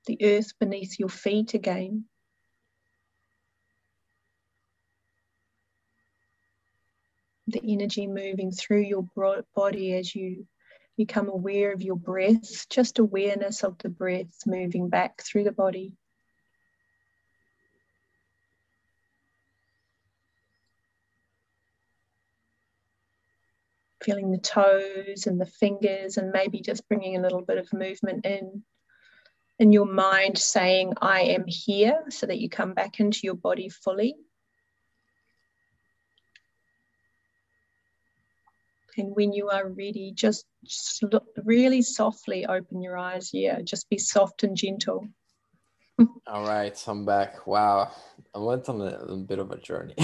[0.06, 2.06] the earth beneath your feet again.
[7.46, 9.06] The energy moving through your
[9.54, 10.46] body as you
[10.98, 15.92] Become aware of your breath, just awareness of the breath moving back through the body.
[24.02, 28.26] Feeling the toes and the fingers, and maybe just bringing a little bit of movement
[28.26, 28.64] in.
[29.60, 33.68] In your mind, saying, I am here, so that you come back into your body
[33.68, 34.16] fully.
[38.96, 40.46] And when you are ready, just,
[41.02, 43.30] look really softly open your eyes.
[43.32, 45.08] Yeah, just be soft and gentle.
[46.26, 47.46] All right, I'm back.
[47.46, 47.92] Wow,
[48.34, 49.94] I went on a, a bit of a journey.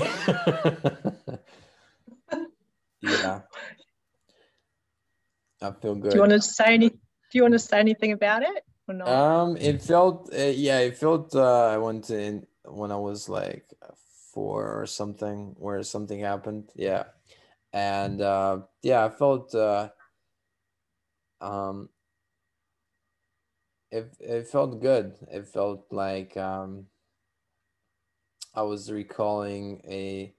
[3.01, 3.41] yeah,
[5.63, 6.11] I feel good.
[6.11, 6.91] Do you want to say any?
[6.91, 6.99] Do
[7.33, 9.09] you want to say anything about it or not?
[9.09, 11.35] Um, it felt uh, yeah, it felt.
[11.35, 13.65] Uh, I went in when I was like
[14.33, 16.71] four or something, where something happened.
[16.75, 17.05] Yeah,
[17.75, 19.89] and uh, yeah, I felt uh,
[21.41, 21.89] um,
[23.91, 25.17] it it felt good.
[25.31, 26.87] It felt like um,
[28.55, 30.33] I was recalling a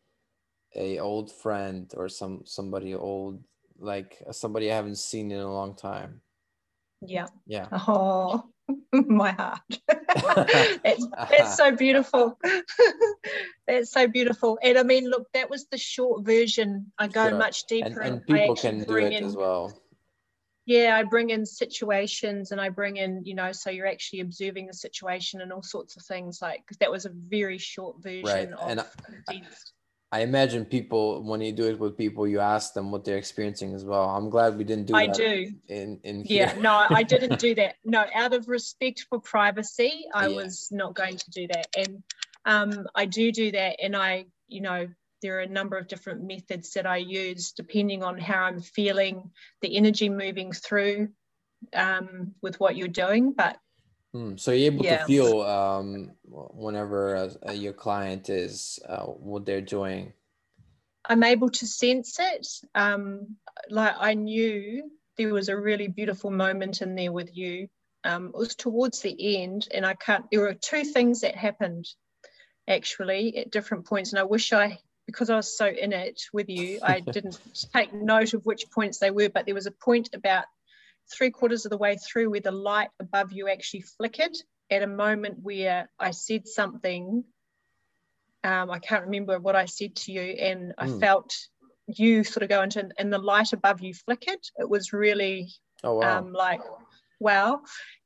[0.75, 3.43] a old friend or some somebody old
[3.77, 6.21] like somebody I haven't seen in a long time.
[7.01, 7.27] Yeah.
[7.45, 7.67] Yeah.
[7.87, 8.45] Oh,
[8.93, 9.59] my heart.
[10.85, 12.39] it's, it's so beautiful.
[13.67, 14.59] That's so beautiful.
[14.61, 16.91] And I mean, look, that was the short version.
[16.99, 17.37] I go sure.
[17.37, 17.99] much deeper.
[18.01, 19.73] And, and people can do it in, as well.
[20.65, 24.67] Yeah, I bring in situations and I bring in, you know, so you're actually observing
[24.67, 26.39] the situation and all sorts of things.
[26.41, 28.51] Like, because that was a very short version right.
[28.51, 28.79] of and
[29.29, 29.41] I,
[30.11, 33.73] I imagine people when you do it with people, you ask them what they're experiencing
[33.73, 34.09] as well.
[34.09, 35.15] I'm glad we didn't do I that.
[35.15, 35.51] do.
[35.67, 36.53] In in here.
[36.55, 37.75] yeah, no, I didn't do that.
[37.83, 40.35] No, out of respect for privacy, I yeah.
[40.35, 41.67] was not going to do that.
[41.77, 42.01] And
[42.45, 44.87] um, I do do that, and I, you know,
[45.21, 49.31] there are a number of different methods that I use depending on how I'm feeling,
[49.61, 51.09] the energy moving through
[51.73, 53.33] um, with what you're doing.
[53.33, 53.57] But
[54.15, 54.99] mm, so you're able yeah.
[54.99, 60.13] to feel um, whenever uh, your client is uh, what they're doing.
[61.07, 62.47] I'm able to sense it.
[62.73, 63.35] Um,
[63.69, 67.67] like I knew there was a really beautiful moment in there with you.
[68.03, 70.25] Um, it was towards the end, and I can't.
[70.31, 71.87] There were two things that happened
[72.67, 76.49] actually at different points, and I wish I, because I was so in it with
[76.49, 77.39] you, I didn't
[77.73, 79.29] take note of which points they were.
[79.29, 80.45] But there was a point about
[81.11, 84.35] three quarters of the way through where the light above you actually flickered
[84.71, 87.23] at a moment where I said something.
[88.43, 90.73] Um, I can't remember what I said to you, and.
[90.77, 90.99] I hmm.
[90.99, 91.33] felt
[91.87, 94.39] you sort of go into and the light above you flickered.
[94.57, 95.51] It was really
[95.83, 96.19] oh, wow.
[96.19, 96.61] um, like
[97.19, 97.61] wow.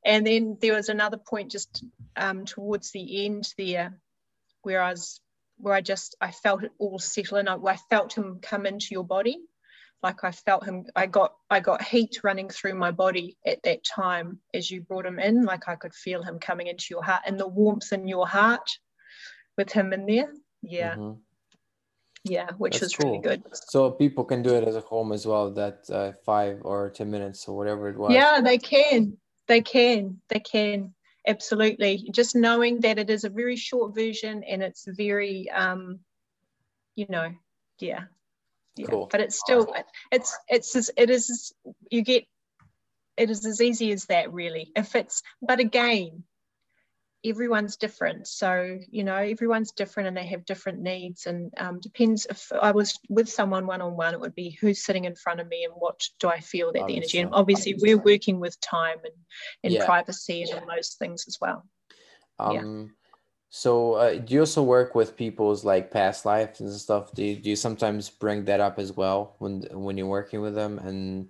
[0.06, 1.84] And then there was another point just
[2.16, 4.00] um, towards the end there
[4.62, 5.22] where I was
[5.58, 7.48] where I just I felt it all settle in.
[7.48, 9.38] I, I felt him come into your body.
[10.02, 13.84] Like I felt him, I got I got heat running through my body at that
[13.84, 15.44] time as you brought him in.
[15.44, 18.70] Like I could feel him coming into your heart and the warmth in your heart
[19.58, 20.32] with him in there.
[20.62, 20.96] Yeah.
[20.96, 21.20] Mm-hmm
[22.24, 23.12] yeah which That's was cool.
[23.12, 26.60] really good so people can do it as a home as well that uh, five
[26.64, 29.18] or ten minutes or whatever it was yeah they can
[29.48, 30.94] they can they can
[31.28, 36.00] absolutely just knowing that it is a very short version and it's very um
[36.96, 37.32] you know
[37.80, 38.04] yeah
[38.76, 39.08] yeah cool.
[39.12, 39.74] but it's still
[40.12, 41.54] it's it's it is
[41.92, 42.26] you get
[43.18, 46.24] it is as easy as that really if it's but again
[47.26, 48.28] everyone's different.
[48.28, 51.26] So you know everyone's different and they have different needs.
[51.26, 55.16] And um, depends if i was with someone one-on-one it would be who's sitting in
[55.16, 58.40] front of me and what do i feel that the energy and obviously we're working
[58.40, 59.14] with time and,
[59.64, 59.86] and yeah.
[59.86, 61.66] privacy and all those things as well.
[62.40, 62.94] Um, yeah.
[63.50, 67.14] so uh, do you also work with people's like past lives and stuff?
[67.14, 70.56] Do you, do you sometimes bring that up as well when when you're working with
[70.56, 70.80] them?
[70.80, 71.28] And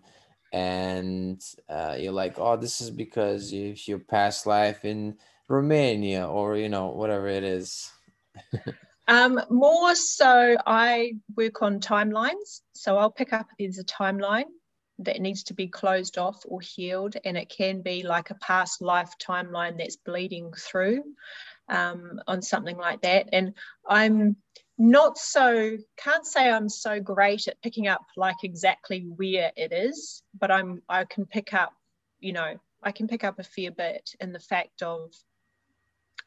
[0.52, 5.16] and uh, you're like oh this is because if your past life in
[5.50, 7.92] Romania or you know whatever it is?
[9.08, 12.62] um, more so, I work on timelines.
[12.74, 14.46] So I'll pick up there's a timeline
[15.00, 18.82] that needs to be closed off or healed, and it can be like a past
[18.82, 21.04] life timeline that's bleeding through
[21.68, 23.30] um, on something like that.
[23.34, 23.54] And
[23.88, 24.38] I'm
[24.78, 30.24] not so can't say I'm so great at picking up like exactly where it is,
[30.40, 31.74] but I'm I can pick up,
[32.20, 35.12] you know, I can pick up a fair bit in the fact of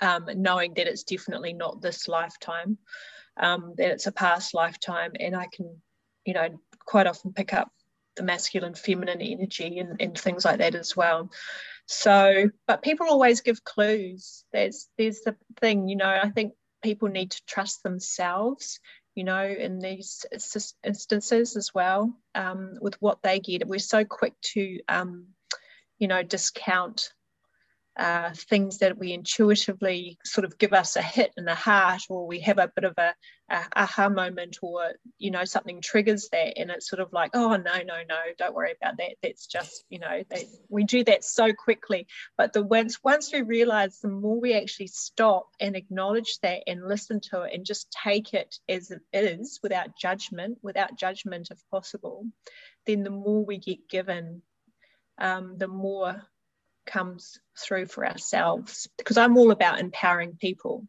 [0.02, 2.76] um, knowing that it's definitely not this lifetime,
[3.38, 5.80] um, that it's a past lifetime, and I can,
[6.26, 6.48] you know,
[6.84, 7.70] quite often pick up
[8.16, 11.30] the masculine, feminine energy and, and things like that as well.
[11.86, 14.44] So, but people always give clues.
[14.52, 16.18] There's there's the thing, you know.
[16.22, 16.52] I think
[16.82, 18.80] people need to trust themselves
[19.14, 20.24] you know, in these
[20.84, 23.66] instances as well, um, with what they get.
[23.66, 25.26] We're so quick to, um,
[25.98, 27.12] you know, discount
[27.96, 32.26] uh, things that we intuitively sort of give us a hit in the heart or
[32.26, 33.14] we have a bit of a,
[33.50, 37.56] a aha moment or you know something triggers that and it's sort of like oh
[37.56, 39.16] no no no don't worry about that.
[39.22, 40.22] That's just you know
[40.70, 42.06] we do that so quickly.
[42.38, 46.88] But the once once we realize the more we actually stop and acknowledge that and
[46.88, 51.58] listen to it and just take it as it is without judgment without judgment if
[51.70, 52.24] possible
[52.86, 54.42] then the more we get given
[55.18, 56.22] um, the more
[56.86, 60.86] comes through for ourselves because I'm all about empowering people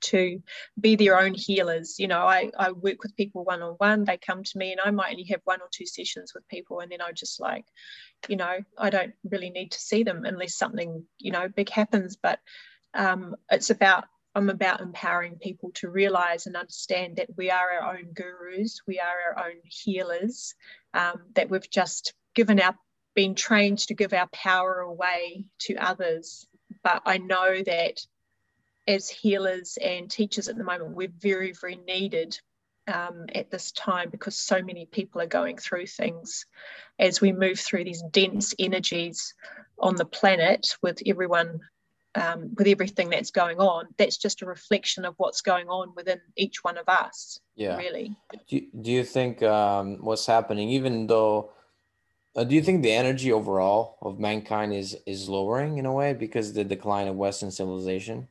[0.00, 0.42] to
[0.80, 1.96] be their own healers.
[1.98, 4.80] You know, I, I work with people one on one, they come to me, and
[4.82, 7.64] I might only have one or two sessions with people, and then I just like,
[8.28, 12.16] you know, I don't really need to see them unless something, you know, big happens.
[12.16, 12.38] But
[12.94, 14.04] um, it's about,
[14.34, 19.00] I'm about empowering people to realize and understand that we are our own gurus, we
[19.00, 20.54] are our own healers,
[20.94, 22.76] um, that we've just given our
[23.14, 26.46] been trained to give our power away to others.
[26.82, 28.06] But I know that
[28.86, 32.38] as healers and teachers at the moment, we're very, very needed
[32.92, 36.46] um, at this time because so many people are going through things
[36.98, 39.34] as we move through these dense energies
[39.78, 41.60] on the planet with everyone
[42.16, 46.20] um, with everything that's going on that's just a reflection of what's going on within
[46.36, 48.16] each one of us yeah really
[48.48, 51.52] do, do you think um, what's happening even though
[52.36, 56.12] uh, do you think the energy overall of mankind is is lowering in a way
[56.14, 58.28] because the decline of Western civilization?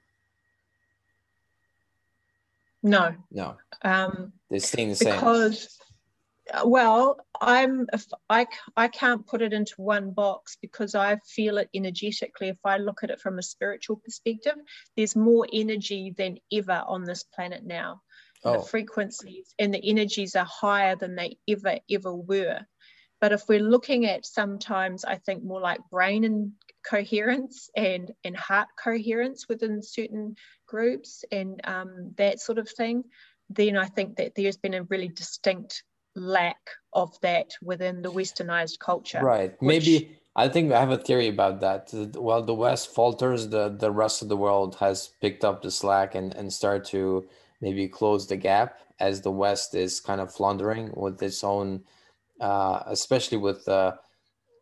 [2.82, 3.14] No.
[3.30, 3.58] No.
[3.82, 5.16] Um, They're staying the same.
[5.16, 5.78] Because,
[6.54, 7.88] uh, well, I'm
[8.30, 8.48] I
[8.78, 12.48] I can't put it into one box because I feel it energetically.
[12.48, 14.56] If I look at it from a spiritual perspective,
[14.96, 18.02] there's more energy than ever on this planet now.
[18.46, 18.54] oh.
[18.54, 22.62] the frequencies and the energies are higher than they ever ever were
[23.22, 26.52] but if we're looking at sometimes i think more like brain and
[26.88, 30.36] coherence and and heart coherence within certain
[30.68, 33.04] groups and um, that sort of thing
[33.50, 35.84] then i think that there's been a really distinct
[36.16, 36.58] lack
[36.94, 39.52] of that within the westernized culture right.
[39.60, 41.90] which, maybe i think i have a theory about that.
[42.16, 46.16] While the west falters the the rest of the world has picked up the slack
[46.16, 47.28] and and start to
[47.62, 51.84] maybe close the gap as the west is kind of floundering with its own
[52.40, 53.94] uh, especially with uh,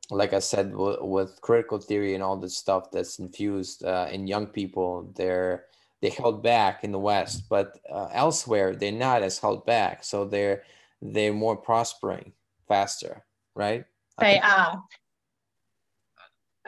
[0.10, 4.28] like i said w- with critical theory and all this stuff that's infused uh, in
[4.28, 5.66] young people they're
[6.02, 10.26] they held back in the west but uh, elsewhere they're not as held back so
[10.26, 10.64] they're
[11.02, 12.34] they're more prospering
[12.68, 13.24] faster,
[13.56, 13.86] right?
[14.20, 14.84] They are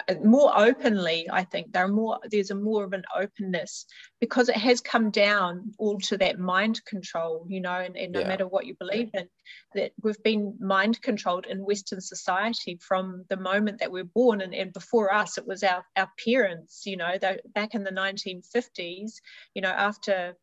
[0.08, 3.86] Uh, more openly i think there are more there's a more of an openness
[4.20, 8.20] because it has come down all to that mind control you know and, and no
[8.20, 8.28] yeah.
[8.28, 9.28] matter what you believe in
[9.74, 14.54] that we've been mind controlled in western society from the moment that we're born and,
[14.54, 17.18] and before us it was our, our parents you know
[17.54, 19.14] back in the 1950s
[19.56, 20.36] you know after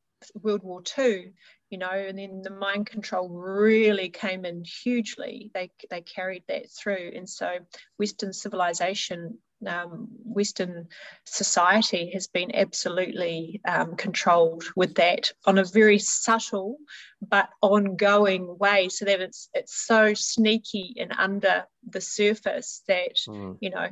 [0.42, 1.32] world war ii
[1.70, 5.50] you know, and then the mind control really came in hugely.
[5.52, 7.58] They they carried that through, and so
[7.98, 10.88] Western civilization, um, Western
[11.24, 16.78] society has been absolutely um, controlled with that on a very subtle
[17.22, 23.56] but ongoing way, so that it's it's so sneaky and under the surface that mm.
[23.60, 23.88] you know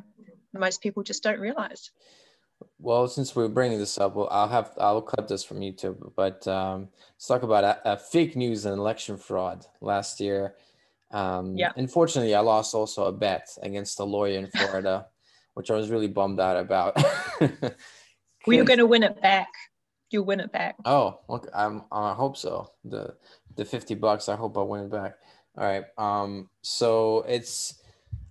[0.52, 1.90] most people just don't realize.
[2.78, 6.12] Well, since we're bringing this up, well, I'll have I'll cut this from YouTube.
[6.16, 10.54] But um, let's talk about a, a fake news and election fraud last year.
[11.10, 11.72] Um, yeah.
[11.76, 15.06] Unfortunately, I lost also a bet against a lawyer in Florida,
[15.54, 16.96] which I was really bummed out about.
[17.40, 17.72] well,
[18.46, 19.48] you're going to win it back.
[20.10, 20.76] You'll win it back.
[20.84, 21.48] Oh, okay.
[21.54, 22.70] I'm, I hope so.
[22.84, 23.16] The
[23.56, 24.28] the fifty bucks.
[24.28, 25.14] I hope I win it back.
[25.56, 25.84] All right.
[25.98, 26.50] Um.
[26.62, 27.80] So it's.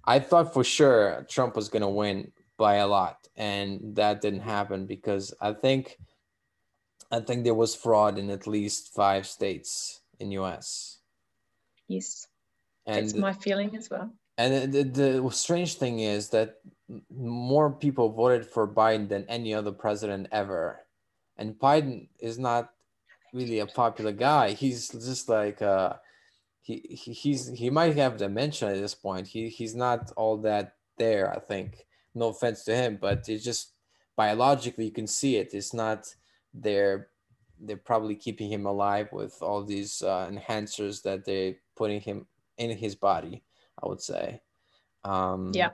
[0.05, 4.41] I thought for sure Trump was going to win by a lot and that didn't
[4.41, 5.97] happen because i think
[7.11, 10.99] i think there was fraud in at least five states in us
[11.87, 12.27] yes
[12.85, 16.55] and that's my feeling as well and the, the strange thing is that
[17.15, 20.79] more people voted for biden than any other president ever
[21.37, 22.71] and biden is not
[23.33, 25.93] really a popular guy he's just like uh
[26.61, 30.75] he, he he's he might have dementia at this point he he's not all that
[30.97, 31.85] there i think
[32.15, 33.73] no offense to him, but it's just
[34.15, 35.53] biologically you can see it.
[35.53, 36.13] It's not
[36.53, 37.09] they're
[37.59, 42.27] they're probably keeping him alive with all these uh, enhancers that they're putting him
[42.57, 43.43] in his body.
[43.81, 44.41] I would say.
[45.03, 45.71] Um, yeah.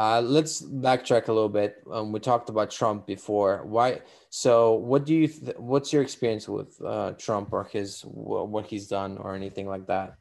[0.00, 1.82] Uh, let's backtrack a little bit.
[1.92, 3.66] Um, we talked about Trump before.
[3.66, 4.00] Why?
[4.30, 5.28] So, what do you?
[5.28, 9.86] Th- what's your experience with uh, Trump or his what he's done or anything like
[9.88, 10.14] that?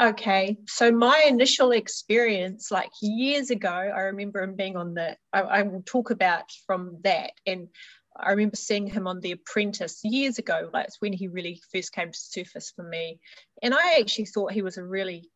[0.00, 5.40] Okay, so my initial experience, like years ago, I remember him being on the, I,
[5.40, 7.32] I, will talk about from that.
[7.46, 7.68] And
[8.16, 12.12] I remember seeing him on The Apprentice years ago, like when he really first came
[12.12, 13.18] to surface for me.
[13.60, 15.28] And I actually thought he was a really,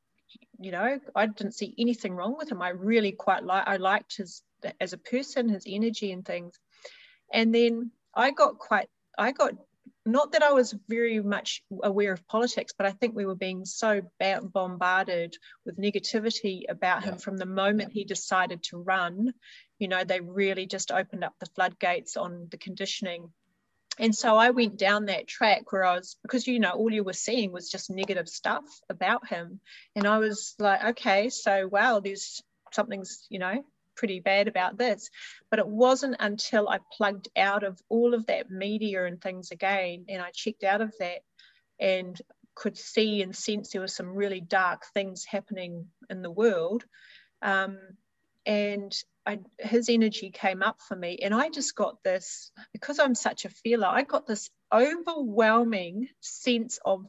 [0.64, 2.62] you know, I didn't see anything wrong with him.
[2.62, 4.42] I really quite like, I liked his,
[4.80, 6.58] as a person, his energy and things.
[7.32, 9.54] And then I got quite, I got
[10.04, 13.64] not that I was very much aware of politics, but I think we were being
[13.64, 14.02] so
[14.52, 19.32] bombarded with negativity about him from the moment he decided to run.
[19.78, 23.32] You know, they really just opened up the floodgates on the conditioning.
[23.98, 27.04] And so I went down that track where I was, because, you know, all you
[27.04, 29.60] were seeing was just negative stuff about him.
[29.94, 32.42] And I was like, okay, so wow, there's
[32.72, 33.62] something's, you know,
[33.94, 35.10] pretty bad about this.
[35.50, 40.06] But it wasn't until I plugged out of all of that media and things again,
[40.08, 41.20] and I checked out of that
[41.78, 42.20] and
[42.54, 46.84] could see and sense there were some really dark things happening in the world.
[47.40, 47.78] Um,
[48.46, 48.94] and
[49.24, 53.44] I, his energy came up for me, and I just got this because I'm such
[53.44, 53.86] a feeler.
[53.86, 57.06] I got this overwhelming sense of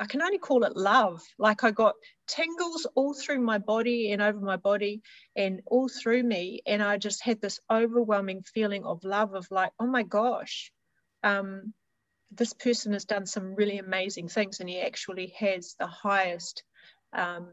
[0.00, 1.22] I can only call it love.
[1.38, 1.94] Like I got
[2.26, 5.02] tingles all through my body and over my body
[5.36, 6.62] and all through me.
[6.66, 10.72] And I just had this overwhelming feeling of love of like, oh my gosh,
[11.22, 11.74] um,
[12.30, 16.62] this person has done some really amazing things and he actually has the highest
[17.12, 17.48] um,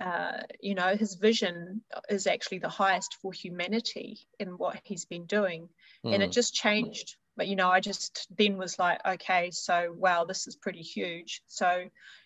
[0.00, 5.26] uh, you know, his vision is actually the highest for humanity in what he's been
[5.26, 5.68] doing.
[6.04, 6.14] Mm.
[6.14, 6.32] And it hmm.
[6.32, 10.56] just changed but you know i just then was like okay so wow this is
[10.56, 11.84] pretty huge so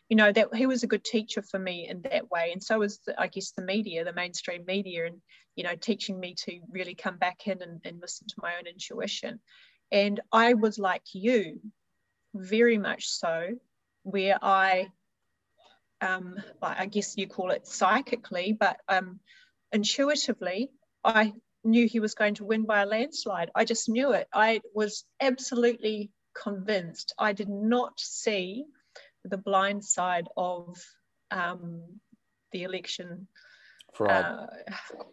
[0.09, 2.78] you know that he was a good teacher for me in that way and so
[2.78, 5.16] was the, i guess the media the mainstream media and
[5.56, 8.68] you know teaching me to really come back in and, and listen to my own
[8.68, 9.40] intuition
[9.90, 11.60] And I was like you,
[12.34, 13.48] very much so,
[14.02, 14.88] where I,
[16.01, 19.20] um, I guess you call it psychically, but um,
[19.72, 20.70] intuitively,
[21.05, 21.32] I
[21.64, 23.51] knew he was going to win by a landslide.
[23.55, 24.28] I just knew it.
[24.32, 27.14] I was absolutely convinced.
[27.18, 28.64] I did not see
[29.24, 30.78] the blind side of
[31.31, 31.82] um,
[32.52, 33.28] the election
[33.93, 34.24] fraud.
[34.24, 34.47] Uh,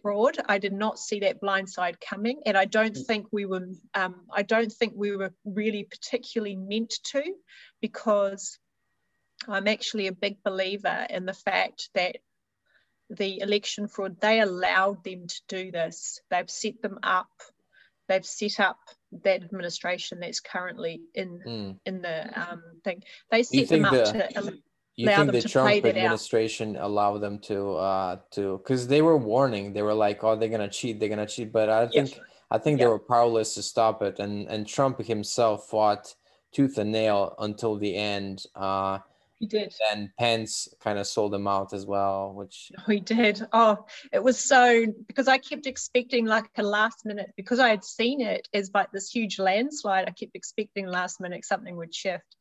[0.01, 0.37] fraud.
[0.47, 3.05] I did not see that blind side coming, and I don't mm.
[3.05, 3.67] think we were.
[3.93, 7.23] Um, I don't think we were really particularly meant to,
[7.81, 8.57] because
[9.47, 12.17] I'm actually a big believer in the fact that
[13.09, 16.19] the election fraud they allowed them to do this.
[16.29, 17.29] They've set them up.
[18.09, 18.79] They've set up
[19.23, 21.79] that administration that's currently in mm.
[21.85, 23.03] in the um, thing.
[23.31, 24.53] They set them up the, to
[24.97, 29.83] you think the Trump administration allowed them to uh to because they were warning they
[29.83, 32.19] were like oh they're gonna cheat they're gonna cheat but I think.
[32.49, 36.15] I think they were powerless to stop it and and Trump himself fought
[36.51, 38.99] tooth and nail until the end uh
[39.39, 39.73] he did.
[39.91, 43.45] And Pence kind of sold him out as well which oh, he did.
[43.53, 47.83] Oh it was so because I kept expecting like a last minute because I had
[47.83, 52.35] seen it as like this huge landslide I kept expecting last minute something would shift.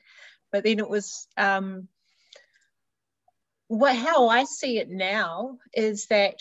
[0.52, 1.88] But then it was um
[3.68, 6.36] what how I see it now is that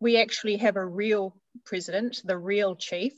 [0.00, 3.12] we actually have a real president, the real chief,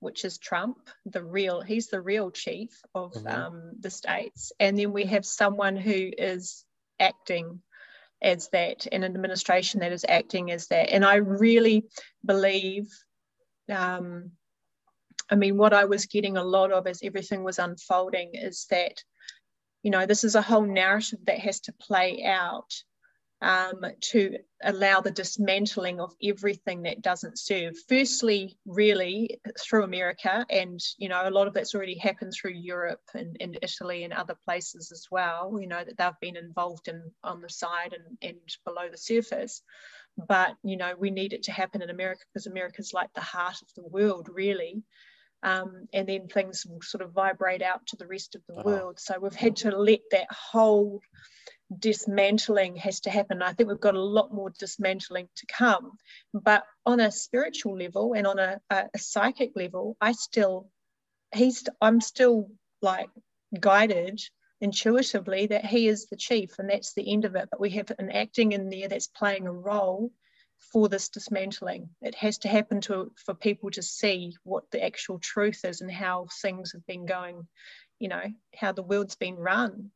[0.00, 3.26] which is Trump, the real he's the real chief of mm-hmm.
[3.26, 6.64] um, the states, and then we have someone who is
[7.00, 7.60] acting
[8.20, 11.86] as that, an administration that is acting as that, and I really
[12.24, 12.88] believe.
[13.70, 14.32] Um,
[15.30, 19.02] I mean, what I was getting a lot of as everything was unfolding is that
[19.82, 22.72] you know this is a whole narrative that has to play out
[23.40, 27.76] um, to allow the dismantling of everything that doesn't serve.
[27.88, 33.00] Firstly really through america and you know a lot of that's already happened through europe
[33.14, 37.02] and, and italy and other places as well you know that they've been involved in
[37.22, 39.62] on the side and, and below the surface.
[40.28, 43.62] But you know we need it to happen in america because america's like the heart
[43.62, 44.82] of the world really.
[45.44, 48.98] Um, and then things will sort of vibrate out to the rest of the world.
[48.98, 51.00] So we've had to let that whole
[51.76, 53.42] dismantling has to happen.
[53.42, 55.98] I think we've got a lot more dismantling to come.
[56.32, 60.70] But on a spiritual level and on a, a, a psychic level, I still,
[61.34, 62.50] he's, I'm still
[62.80, 63.10] like
[63.58, 64.20] guided
[64.60, 67.48] intuitively that he is the chief and that's the end of it.
[67.50, 70.10] But we have an acting in there that's playing a role
[70.72, 71.88] for this dismantling.
[72.02, 75.90] It has to happen to for people to see what the actual truth is and
[75.90, 77.46] how things have been going,
[77.98, 78.24] you know,
[78.54, 79.90] how the world's been run.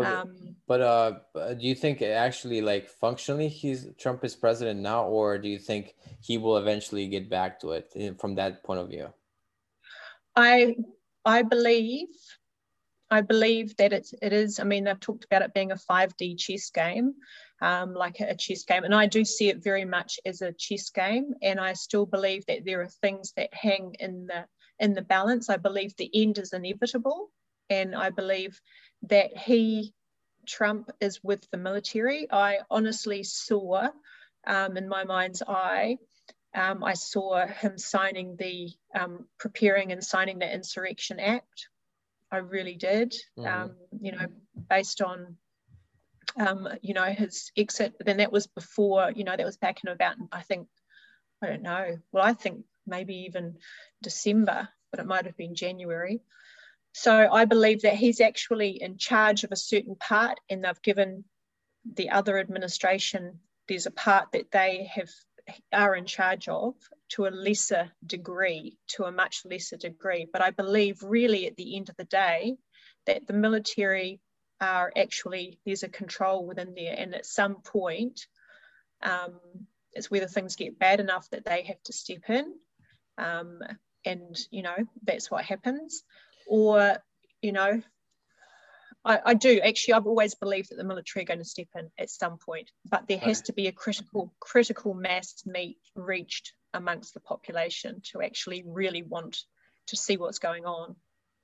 [0.00, 1.10] But, um, but uh,
[1.54, 5.94] do you think actually, like, functionally, he's Trump is president now, or do you think
[6.22, 9.12] he will eventually get back to it eh, from that point of view?
[10.34, 10.76] I
[11.26, 12.08] I believe
[13.10, 14.58] I believe that it, it is.
[14.58, 17.14] I mean, I've talked about it being a 5D chess game,
[17.60, 18.84] um, like a, chess game.
[18.84, 21.34] And I do see it very much as a chess game.
[21.42, 24.46] And I still believe that there are things that hang in the
[24.78, 25.50] in the balance.
[25.50, 27.30] I believe the end is inevitable.
[27.68, 28.60] And I believe
[29.02, 29.94] that he,
[30.46, 32.26] Trump, is with the military.
[32.30, 33.88] I honestly saw
[34.46, 35.98] um, in my mind's eye,
[36.54, 41.68] um, I saw him signing the, um, preparing and signing the Insurrection Act.
[42.32, 43.14] I really did.
[43.38, 43.46] Mm-hmm.
[43.46, 44.26] Um, you know,
[44.68, 45.36] based on
[46.36, 47.94] um, you know, his exit.
[47.98, 50.68] But then that was before, you know, that was back in about, I think,
[51.42, 51.98] I don't know.
[52.12, 53.56] Well, I think maybe even
[54.02, 56.20] December, but it might have been January.
[56.92, 61.24] So I believe that he's actually in charge of a certain part, and they've given
[61.84, 65.08] the other administration there's a part that they have
[65.72, 66.74] are in charge of
[67.10, 70.26] to a lesser degree, to a much lesser degree.
[70.30, 72.56] But I believe really at the end of the day
[73.06, 74.20] that the military
[74.60, 78.26] are actually there's a control within there and at some point
[79.02, 79.40] um,
[79.92, 82.52] it's whether things get bad enough that they have to step in
[83.16, 83.60] um,
[84.04, 86.02] and you know that's what happens
[86.50, 86.96] or
[87.40, 87.80] you know
[89.04, 91.88] I, I, do actually i've always believed that the military are going to step in
[91.98, 97.14] at some point but there has to be a critical critical mass meet reached amongst
[97.14, 99.38] the population to actually really want
[99.86, 100.96] to see what's going on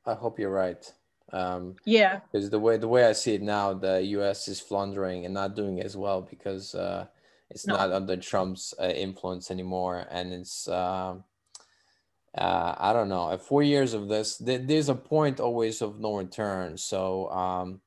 [0.04, 0.92] i hope you're right
[1.32, 2.20] um, yeah.
[2.30, 4.46] Because the way the way I see it now, the U.S.
[4.46, 7.06] is floundering and not doing as well because uh,
[7.50, 7.74] it's no.
[7.74, 10.68] not under Trump's uh, influence anymore, and it's.
[10.68, 11.16] Uh,
[12.36, 13.36] uh, I don't know.
[13.38, 16.76] Four years of this, th- there's a point always of no return.
[16.76, 17.80] So um,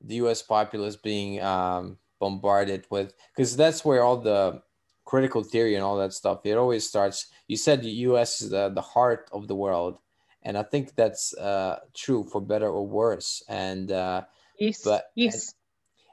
[0.00, 0.42] the U.S.
[0.42, 4.62] populace being um, bombarded with, because that's where all the
[5.04, 6.40] critical theory and all that stuff.
[6.44, 7.28] It always starts.
[7.46, 8.42] You said the U.S.
[8.42, 9.98] is the, the heart of the world,
[10.42, 13.42] and I think that's uh, true for better or worse.
[13.48, 14.24] And uh,
[14.58, 15.54] yes, but yes,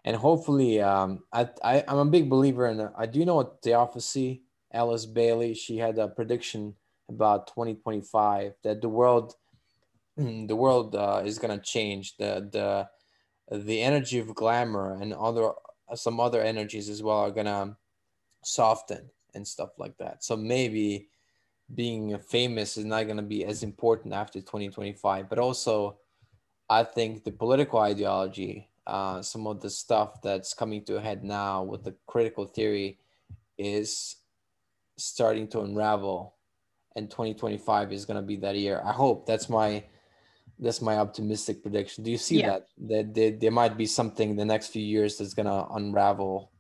[0.06, 2.89] and, and hopefully, um, I, I am a big believer in.
[2.97, 5.53] I do know what Theosophy, Alice Bailey.
[5.53, 6.76] She had a prediction
[7.10, 9.34] about 2025 that the world,
[10.18, 12.18] the world uh, is gonna change.
[12.18, 15.52] The the the energy of glamour and other
[15.94, 17.77] some other energies as well are gonna
[18.44, 20.23] soften and stuff like that.
[20.23, 21.10] So maybe
[21.73, 25.98] being famous is not going to be as important after 2025 but also
[26.69, 31.23] i think the political ideology uh, some of the stuff that's coming to a head
[31.23, 32.99] now with the critical theory
[33.57, 34.18] is
[34.95, 36.34] starting to unravel
[36.95, 38.81] and 2025 is going to be that year.
[38.84, 39.26] I hope.
[39.26, 39.84] That's my
[40.57, 42.03] that's my optimistic prediction.
[42.03, 42.47] Do you see yeah.
[42.47, 42.67] that?
[42.88, 46.51] That there, there might be something the next few years that's going to unravel?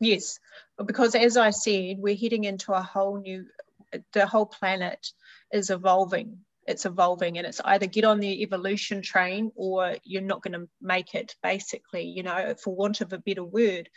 [0.00, 0.40] Yes.
[0.84, 3.46] Because as i said we're heading into a whole new
[4.12, 5.12] the whole planet
[5.52, 6.38] is evolving.
[6.66, 10.68] It's evolving and it's either get on the evolution train or you're not going to
[10.80, 13.90] make it basically you know for want of a better word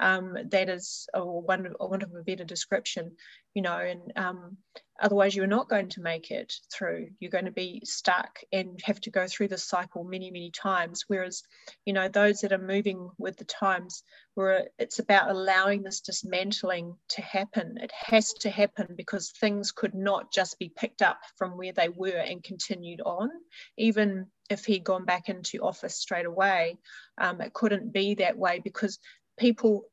[0.00, 3.12] um, that is or one, one of a better description
[3.58, 4.56] you know and um,
[5.00, 7.08] otherwise you're not going to make it through.
[7.18, 11.02] You're going to be stuck and have to go through the cycle many many times.
[11.08, 11.42] Whereas
[11.84, 14.04] you know those that are moving with the times
[14.36, 17.78] where it's about allowing this dismantling to happen.
[17.80, 21.88] It has to happen because things could not just be picked up from where they
[21.88, 23.28] were and continued on.
[23.76, 26.78] Even if he'd gone back into office straight away
[27.18, 29.00] um, it couldn't be that way because
[29.36, 29.84] people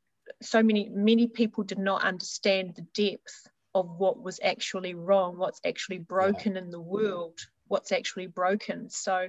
[0.42, 5.60] so many many people did not understand the depth of what was actually wrong what's
[5.66, 6.62] actually broken yeah.
[6.62, 7.38] in the world
[7.68, 9.28] what's actually broken so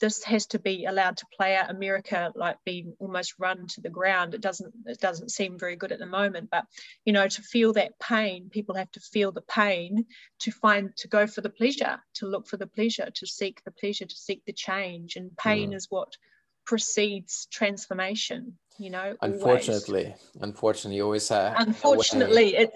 [0.00, 3.90] this has to be allowed to play out america like being almost run to the
[3.90, 6.64] ground it doesn't it doesn't seem very good at the moment but
[7.04, 10.06] you know to feel that pain people have to feel the pain
[10.38, 13.70] to find to go for the pleasure to look for the pleasure to seek the
[13.70, 15.74] pleasure to seek the change and pain mm.
[15.74, 16.16] is what
[16.64, 20.18] precedes transformation you know unfortunately always.
[20.40, 22.72] unfortunately you always have unfortunately it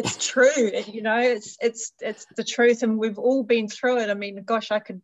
[0.00, 4.08] it's true you know it's it's it's the truth and we've all been through it.
[4.08, 5.02] I mean gosh i could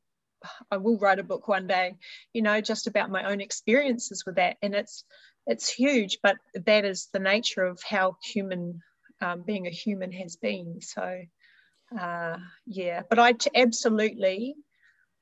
[0.70, 1.96] i will write a book one day
[2.32, 5.04] you know just about my own experiences with that and it's
[5.46, 8.80] it's huge but that is the nature of how human
[9.20, 11.20] um, being a human has been so
[11.98, 12.36] uh,
[12.66, 14.54] yeah but i absolutely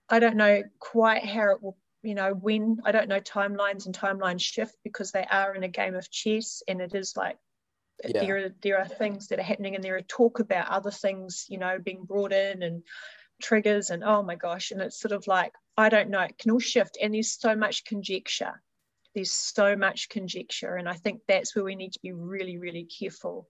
[0.09, 3.97] i don't know quite how it will you know when i don't know timelines and
[3.97, 7.39] timelines shift because they are in a game of chess and it is like
[8.05, 8.21] yeah.
[8.21, 11.47] there are there are things that are happening and there are talk about other things
[11.49, 12.83] you know being brought in and
[13.43, 16.51] triggers and oh my gosh and it's sort of like i don't know it can
[16.51, 18.63] all shift and there's so much conjecture
[19.15, 22.85] there's so much conjecture and i think that's where we need to be really really
[22.85, 23.47] careful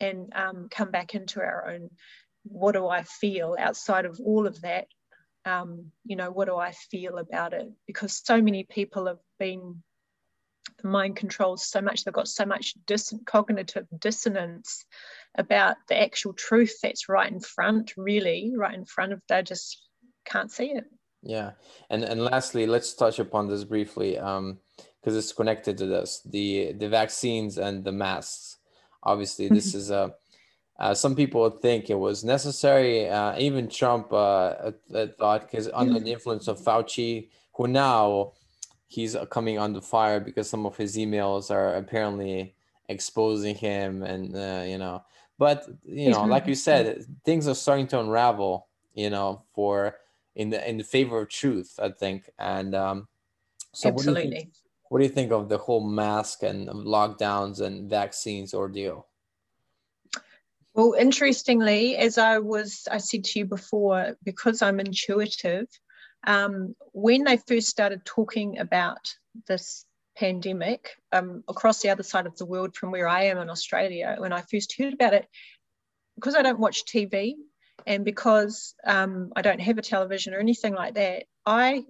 [0.00, 1.90] and um, come back into our own
[2.44, 4.86] what do i feel outside of all of that
[5.44, 7.68] um, you know, what do I feel about it?
[7.86, 9.82] Because so many people have been
[10.82, 14.84] mind controls so much, they've got so much dis- cognitive dissonance
[15.36, 19.82] about the actual truth that's right in front, really, right in front of they just
[20.24, 20.84] can't see it.
[21.22, 21.52] Yeah.
[21.88, 24.58] And and lastly, let's touch upon this briefly, um,
[25.00, 28.58] because it's connected to this, the the vaccines and the masks.
[29.04, 30.14] Obviously, this is a
[30.78, 33.08] uh, some people think it was necessary.
[33.08, 34.72] Uh, even Trump uh,
[35.18, 38.32] thought, because under the influence of Fauci, who now
[38.92, 42.54] he's coming under fire because some of his emails are apparently
[42.88, 45.02] exposing him, and uh, you know.
[45.38, 48.68] But you know, like you said, things are starting to unravel.
[48.94, 49.96] You know, for
[50.36, 52.28] in the in the favor of truth, I think.
[52.38, 53.08] And um,
[53.72, 54.24] so, Absolutely.
[54.24, 54.52] What do, think,
[54.90, 59.06] what do you think of the whole mask and lockdowns and vaccines ordeal?
[60.74, 65.66] Well, interestingly, as I was, I said to you before, because I'm intuitive,
[66.26, 69.14] um, when they first started talking about
[69.46, 69.84] this
[70.16, 74.16] pandemic um, across the other side of the world from where I am in Australia,
[74.18, 75.26] when I first heard about it,
[76.16, 77.34] because I don't watch TV
[77.86, 81.84] and because um, I don't have a television or anything like that, I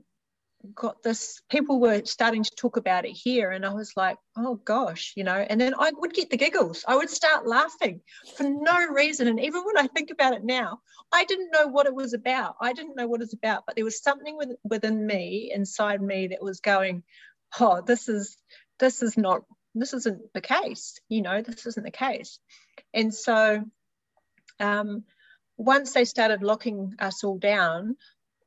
[0.75, 4.55] got this people were starting to talk about it here and i was like oh
[4.65, 6.85] gosh you know and then i would get the giggles.
[6.87, 8.01] I would start laughing
[8.37, 9.29] for no reason.
[9.29, 10.81] And even when i think about it now
[11.13, 12.57] i didn't know what it was about.
[12.61, 16.01] I didn't know what it was about but there was something with, within me inside
[16.01, 17.03] me that was going
[17.61, 18.37] oh this is
[18.79, 19.43] this is not
[19.75, 22.39] this isn't the case you know this isn't the case.
[22.95, 23.65] And so
[24.61, 25.05] um,
[25.57, 27.97] once they started locking us all down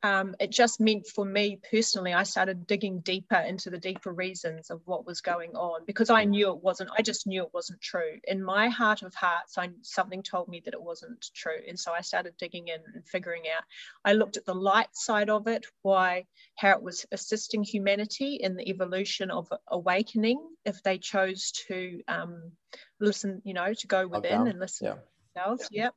[0.05, 4.69] um, it just meant for me personally, I started digging deeper into the deeper reasons
[4.69, 7.81] of what was going on because I knew it wasn't, I just knew it wasn't
[7.81, 8.19] true.
[8.25, 11.57] In my heart of hearts, I, something told me that it wasn't true.
[11.67, 13.63] And so I started digging in and figuring out.
[14.05, 16.25] I looked at the light side of it, why,
[16.55, 22.51] how it was assisting humanity in the evolution of awakening if they chose to um,
[22.99, 24.93] listen, you know, to go within and listen yeah.
[24.93, 24.99] to
[25.33, 25.69] themselves.
[25.71, 25.89] Yeah.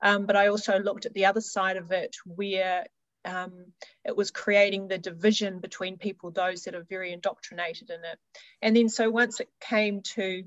[0.00, 2.86] Um, but I also looked at the other side of it where
[3.24, 3.66] um,
[4.04, 8.18] it was creating the division between people, those that are very indoctrinated in it.
[8.60, 10.44] And then, so once it came to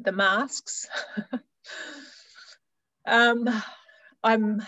[0.00, 0.86] the masks,
[3.06, 3.48] um,
[4.22, 4.62] I'm,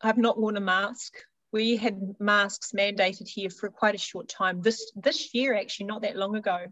[0.00, 1.14] I've not worn a mask.
[1.52, 4.62] We had masks mandated here for quite a short time.
[4.62, 6.66] This this year, actually, not that long ago,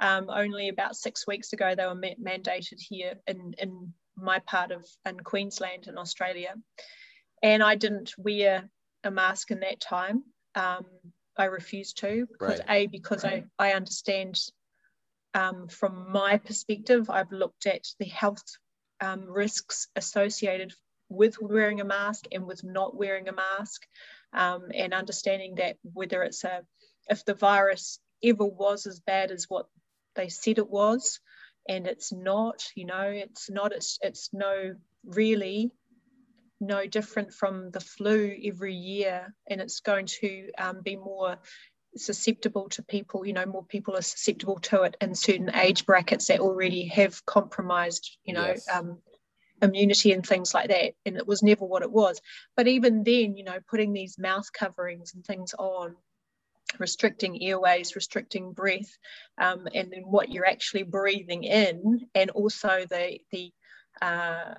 [0.00, 4.72] um, only about six weeks ago, they were ma- mandated here in in my part
[4.72, 6.54] of in Queensland in Australia,
[7.40, 8.68] and I didn't wear
[9.04, 10.24] a mask in that time.
[10.54, 10.86] Um,
[11.38, 12.68] I refuse to because right.
[12.68, 14.40] a because I I understand
[15.34, 17.10] um, from my perspective.
[17.10, 18.44] I've looked at the health
[19.00, 20.72] um, risks associated
[21.08, 23.86] with wearing a mask and with not wearing a mask,
[24.32, 26.62] um, and understanding that whether it's a
[27.08, 29.66] if the virus ever was as bad as what
[30.14, 31.20] they said it was,
[31.68, 32.66] and it's not.
[32.74, 33.72] You know, it's not.
[33.72, 34.74] It's it's no
[35.04, 35.70] really
[36.60, 41.38] no different from the flu every year, and it's going to um, be more
[41.96, 43.26] susceptible to people.
[43.26, 47.24] You know, more people are susceptible to it in certain age brackets that already have
[47.26, 48.16] compromised.
[48.24, 48.46] You know.
[48.46, 48.66] Yes.
[48.72, 48.98] Um,
[49.62, 52.20] immunity and things like that and it was never what it was
[52.58, 55.96] but even then you know putting these mouth coverings and things on
[56.78, 58.90] restricting airways, restricting breath,
[59.38, 63.52] um, and then what you're actually breathing in, and also the the
[64.02, 64.54] uh,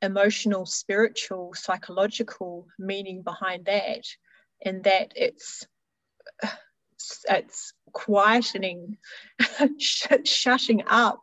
[0.00, 4.04] emotional, spiritual, psychological meaning behind that,
[4.64, 5.66] and that it's
[7.28, 8.96] it's quietening,
[10.24, 11.22] shutting up,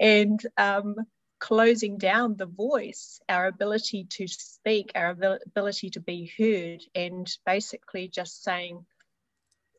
[0.00, 0.94] and um,
[1.38, 5.16] closing down the voice, our ability to speak, our
[5.46, 8.84] ability to be heard, and basically just saying,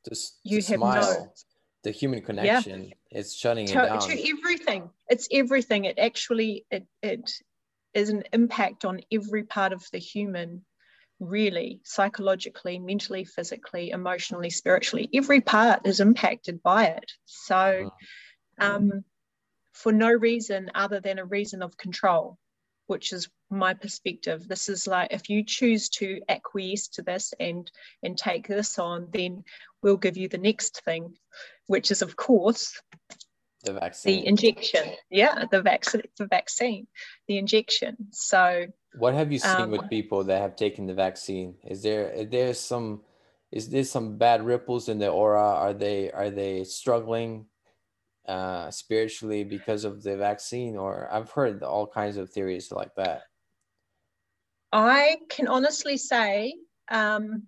[0.07, 1.34] just you have smile.
[1.84, 3.19] The human connection yeah.
[3.19, 3.99] is shutting to, it down.
[4.01, 4.89] To everything.
[5.07, 5.85] It's everything.
[5.85, 7.31] It actually it it
[7.93, 10.65] is an impact on every part of the human
[11.19, 17.91] really psychologically mentally physically emotionally spiritually every part is impacted by it so
[18.57, 19.03] um,
[19.73, 22.38] for no reason other than a reason of control
[22.89, 24.47] which is my perspective.
[24.47, 27.71] This is like if you choose to acquiesce to this and
[28.03, 29.43] and take this on then
[29.81, 31.15] we'll give you the next thing
[31.67, 32.81] which is of course
[33.63, 34.21] the vaccine.
[34.21, 34.85] the injection.
[35.09, 36.87] Yeah the vaccine the vaccine
[37.27, 37.95] the injection.
[38.11, 38.65] So
[38.97, 41.55] what have you seen um, with people that have taken the vaccine?
[41.63, 43.01] Is there is there some
[43.51, 45.41] is there some bad ripples in the aura?
[45.41, 47.45] Are they are they struggling
[48.30, 53.23] uh spiritually because of the vaccine or i've heard all kinds of theories like that
[54.72, 56.53] i can honestly say
[56.89, 57.43] um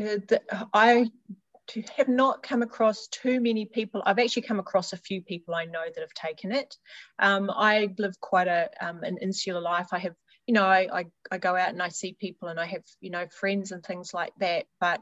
[0.00, 0.42] uh, that
[0.74, 1.08] i
[1.96, 4.02] have not come across too many people.
[4.06, 6.76] I've actually come across a few people I know that have taken it.
[7.18, 9.88] Um, I live quite a um, an insular life.
[9.92, 10.14] I have,
[10.46, 13.10] you know, I, I, I go out and I see people and I have, you
[13.10, 14.66] know, friends and things like that.
[14.80, 15.00] But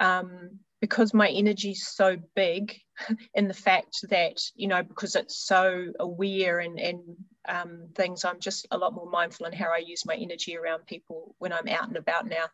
[0.00, 2.76] um, because my energy is so big
[3.34, 7.00] in the fact that you know because it's so aware and and
[7.48, 10.84] um, things i'm just a lot more mindful in how i use my energy around
[10.86, 12.44] people when i'm out and about now.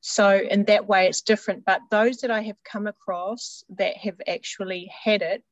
[0.00, 1.64] So in that way it's different.
[1.64, 5.44] But those that i have come across that have actually had it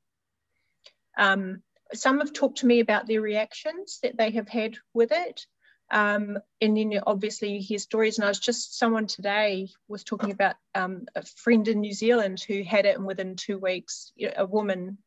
[1.16, 5.46] um, some have talked to me about their reactions that they have had with it
[5.94, 8.18] um, and then obviously you hear stories.
[8.18, 12.40] And I was just someone today was talking about um, a friend in New Zealand
[12.40, 14.98] who had it, and within two weeks, a woman,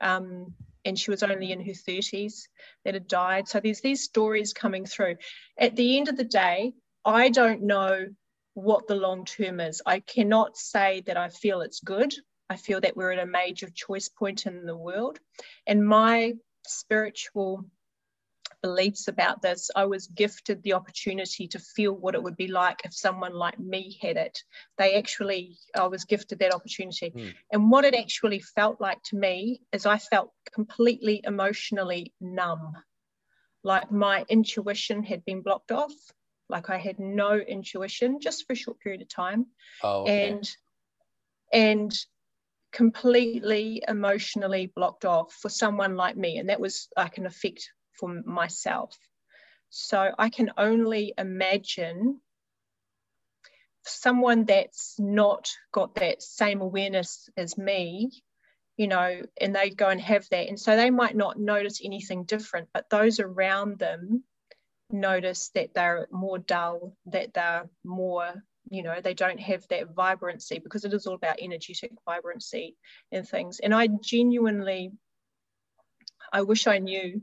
[0.00, 0.54] um,
[0.86, 2.48] and she was only in her 30s,
[2.84, 3.46] that had died.
[3.46, 5.16] So there's these stories coming through.
[5.58, 6.72] At the end of the day,
[7.04, 8.06] I don't know
[8.54, 9.82] what the long term is.
[9.84, 12.14] I cannot say that I feel it's good.
[12.48, 15.18] I feel that we're at a major choice point in the world.
[15.66, 16.36] And my
[16.66, 17.66] spiritual
[18.66, 22.80] beliefs about this, I was gifted the opportunity to feel what it would be like
[22.84, 24.36] if someone like me had it.
[24.76, 27.12] They actually, I was gifted that opportunity.
[27.14, 27.34] Mm.
[27.52, 32.72] And what it actually felt like to me is I felt completely emotionally numb.
[33.62, 35.94] Like my intuition had been blocked off.
[36.48, 39.46] Like I had no intuition just for a short period of time.
[39.84, 40.28] Oh, okay.
[40.28, 40.56] And
[41.52, 41.96] and
[42.72, 46.38] completely emotionally blocked off for someone like me.
[46.38, 48.96] And that was like an effect for myself.
[49.70, 52.20] So I can only imagine
[53.84, 58.10] someone that's not got that same awareness as me
[58.76, 62.24] you know and they go and have that and so they might not notice anything
[62.24, 64.22] different but those around them
[64.90, 68.34] notice that they're more dull that they're more
[68.70, 72.76] you know they don't have that vibrancy because it is all about energetic vibrancy
[73.12, 74.90] and things and i genuinely
[76.32, 77.20] i wish i knew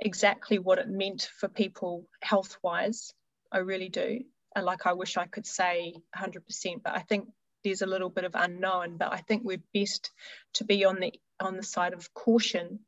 [0.00, 3.12] exactly what it meant for people health wise
[3.52, 4.20] i really do
[4.54, 7.28] and like i wish i could say 100% but i think
[7.64, 10.10] there's a little bit of unknown but i think we're best
[10.54, 12.80] to be on the on the side of caution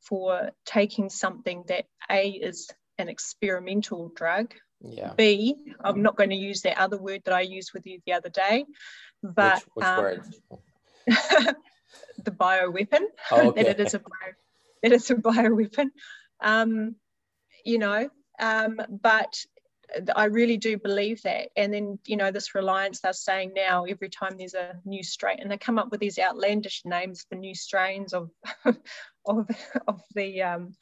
[0.00, 5.12] for taking something that a is an experimental drug yeah.
[5.16, 8.14] B, I'm not going to use that other word that I used with you the
[8.14, 8.64] other day,
[9.22, 10.22] but which, which um, word?
[12.24, 13.02] the bioweapon.
[13.30, 13.62] Oh, okay.
[13.64, 14.32] that it is a bio,
[14.82, 15.88] it is a bioweapon.
[16.42, 16.96] Um,
[17.64, 18.08] you know,
[18.40, 19.34] um, but
[20.14, 21.48] I really do believe that.
[21.56, 25.38] And then, you know, this reliance they're saying now every time there's a new strain,
[25.40, 28.30] and they come up with these outlandish names for new strains of
[29.26, 29.48] of,
[29.86, 30.72] of the um,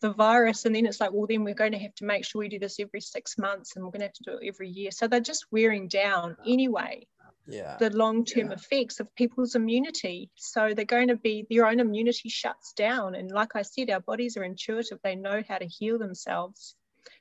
[0.00, 0.64] the virus.
[0.64, 2.58] And then it's like well then we're going to have to make sure we do
[2.58, 4.90] this every six months and we're going to have to do it every year.
[4.90, 7.06] So they're just wearing down anyway
[7.46, 7.76] yeah.
[7.78, 8.54] the long-term yeah.
[8.54, 10.30] effects of people's immunity.
[10.36, 13.14] So they're going to be their own immunity shuts down.
[13.14, 14.98] And like i said our bodies are intuitive.
[15.02, 16.74] They know how to heal themselves.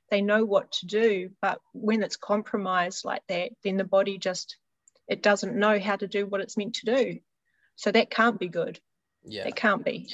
[0.10, 1.30] They know what to do.
[1.42, 4.58] But when it's compromised like that then the body just
[5.08, 7.20] it doesn't know how to do what it's meant to do.
[7.76, 8.80] So that can't be good.
[9.24, 9.48] Yeah.
[9.48, 10.10] It can't be.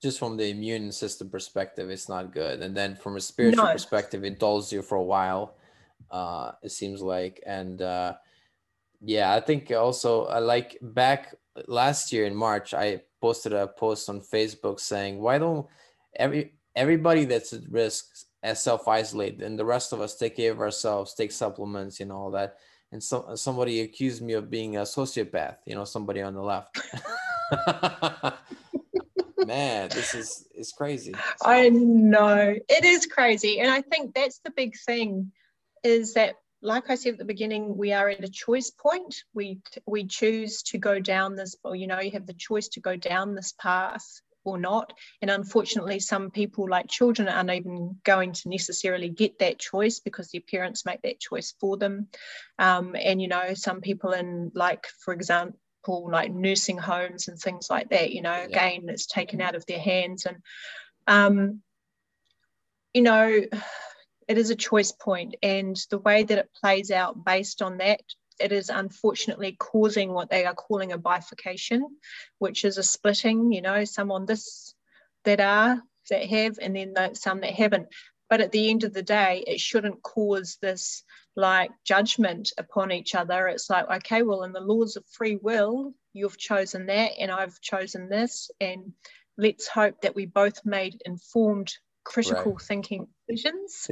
[0.00, 2.60] Just from the immune system perspective, it's not good.
[2.60, 3.72] And then from a spiritual no.
[3.72, 5.56] perspective, it dulls you for a while.
[6.10, 8.14] Uh, it seems like, and uh,
[9.00, 11.34] yeah, I think also I like back
[11.66, 15.66] last year in March, I posted a post on Facebook saying, "Why don't
[16.16, 20.52] every everybody that's at risk as self isolate, and the rest of us take care
[20.52, 22.56] of ourselves, take supplements, and all that."
[22.90, 25.56] And so uh, somebody accused me of being a sociopath.
[25.66, 26.80] You know, somebody on the left.
[29.46, 31.14] man, this is is crazy.
[31.44, 35.32] I know it is crazy, and I think that's the big thing,
[35.84, 39.22] is that like I said at the beginning, we are at a choice point.
[39.34, 42.80] We we choose to go down this, or you know, you have the choice to
[42.80, 44.92] go down this path or not.
[45.20, 50.30] And unfortunately, some people, like children, aren't even going to necessarily get that choice because
[50.30, 52.08] their parents make that choice for them.
[52.58, 57.70] Um, and you know, some people in, like for example, like nursing homes and things
[57.70, 58.44] like that you know yeah.
[58.44, 60.36] again it's taken out of their hands and
[61.06, 61.62] um,
[62.92, 63.40] you know
[64.28, 68.02] it is a choice point and the way that it plays out based on that
[68.38, 71.84] it is unfortunately causing what they are calling a bifurcation
[72.38, 74.74] which is a splitting you know some on this
[75.24, 77.88] that are that have and then the, some that haven't
[78.30, 81.02] but at the end of the day it shouldn't cause this
[81.38, 83.46] like judgment upon each other.
[83.46, 87.60] It's like, okay, well, in the laws of free will, you've chosen that and I've
[87.60, 88.50] chosen this.
[88.60, 88.92] And
[89.38, 91.72] let's hope that we both made informed,
[92.04, 92.60] critical right.
[92.60, 93.88] thinking decisions.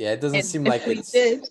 [0.00, 1.46] Yeah, it doesn't and seem like it's did,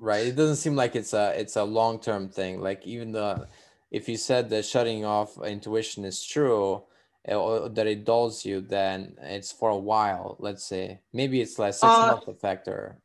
[0.00, 0.26] right.
[0.26, 2.62] It doesn't seem like it's a it's a long term thing.
[2.62, 3.46] Like even the
[3.90, 6.82] if you said that shutting off intuition is true,
[7.28, 10.36] eh, or that it dulls you, then it's for a while.
[10.38, 12.96] Let's say maybe it's like six uh, month effect or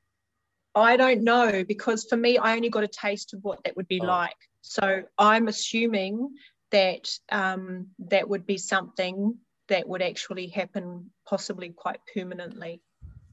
[0.76, 3.90] I don't know because for me, I only got a taste of what that would
[3.90, 4.06] be oh.
[4.06, 4.40] like.
[4.62, 6.30] So I'm assuming
[6.72, 9.36] that um, that would be something
[9.68, 12.82] that would actually happen possibly quite permanently.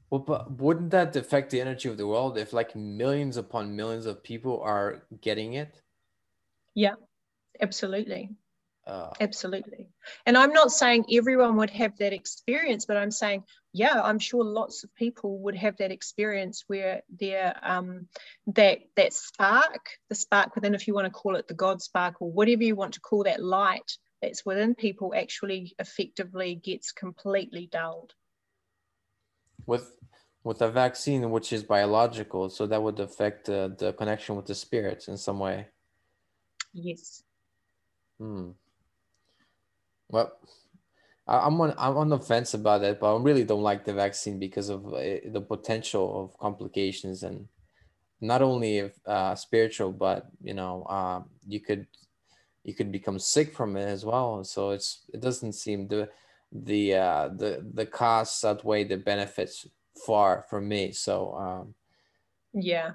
[0.09, 4.05] Well, but wouldn't that affect the energy of the world if like millions upon millions
[4.05, 5.81] of people are getting it?
[6.75, 6.95] Yeah,
[7.59, 8.29] absolutely.
[8.87, 9.89] Uh, Absolutely.
[10.25, 13.43] And I'm not saying everyone would have that experience, but I'm saying,
[13.73, 18.07] yeah, I'm sure lots of people would have that experience where their um,
[18.47, 22.21] that that spark, the spark within, if you want to call it the God spark
[22.21, 27.67] or whatever you want to call that light that's within people, actually effectively gets completely
[27.69, 28.13] dulled.
[29.67, 29.99] With
[30.43, 34.55] with a vaccine, which is biological, so that would affect uh, the connection with the
[34.55, 35.67] spirits in some way.
[36.73, 37.23] Yes.
[38.19, 38.51] Hmm.
[40.09, 40.31] Well,
[41.27, 44.39] I'm on I'm on the fence about it, but I really don't like the vaccine
[44.39, 47.49] because of uh, the potential of complications and
[48.21, 51.87] not only uh, spiritual, but you know, uh, you could
[52.63, 54.43] you could become sick from it as well.
[54.43, 56.09] So it's it doesn't seem the
[56.51, 59.67] the uh, the the costs outweigh the benefits
[60.05, 60.91] far for me.
[60.91, 61.75] So um,
[62.53, 62.91] yeah,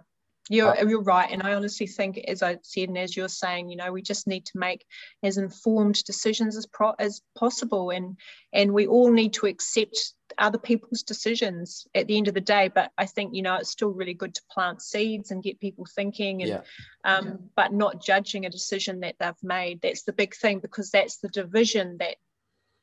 [0.49, 3.69] you're uh, you're right, and I honestly think, as I said, and as you're saying,
[3.69, 4.85] you know, we just need to make
[5.23, 8.17] as informed decisions as pro- as possible, and
[8.53, 12.69] and we all need to accept other people's decisions at the end of the day.
[12.75, 15.87] But I think you know it's still really good to plant seeds and get people
[15.95, 16.61] thinking, and yeah.
[17.05, 17.33] Um, yeah.
[17.55, 19.81] but not judging a decision that they've made.
[19.81, 22.17] That's the big thing because that's the division that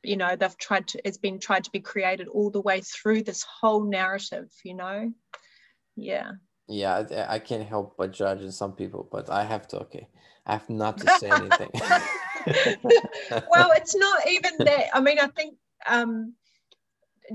[0.04, 3.24] you know they've tried to it's been tried to be created all the way through
[3.24, 4.50] this whole narrative.
[4.64, 5.14] You know,
[5.96, 6.32] yeah.
[6.68, 10.08] Yeah I, I, can't help but judge some people but i have to okay.
[10.46, 11.72] I have not to say anything.
[13.50, 14.86] Well it's not even that.
[14.94, 15.56] I mean i think
[15.88, 16.34] um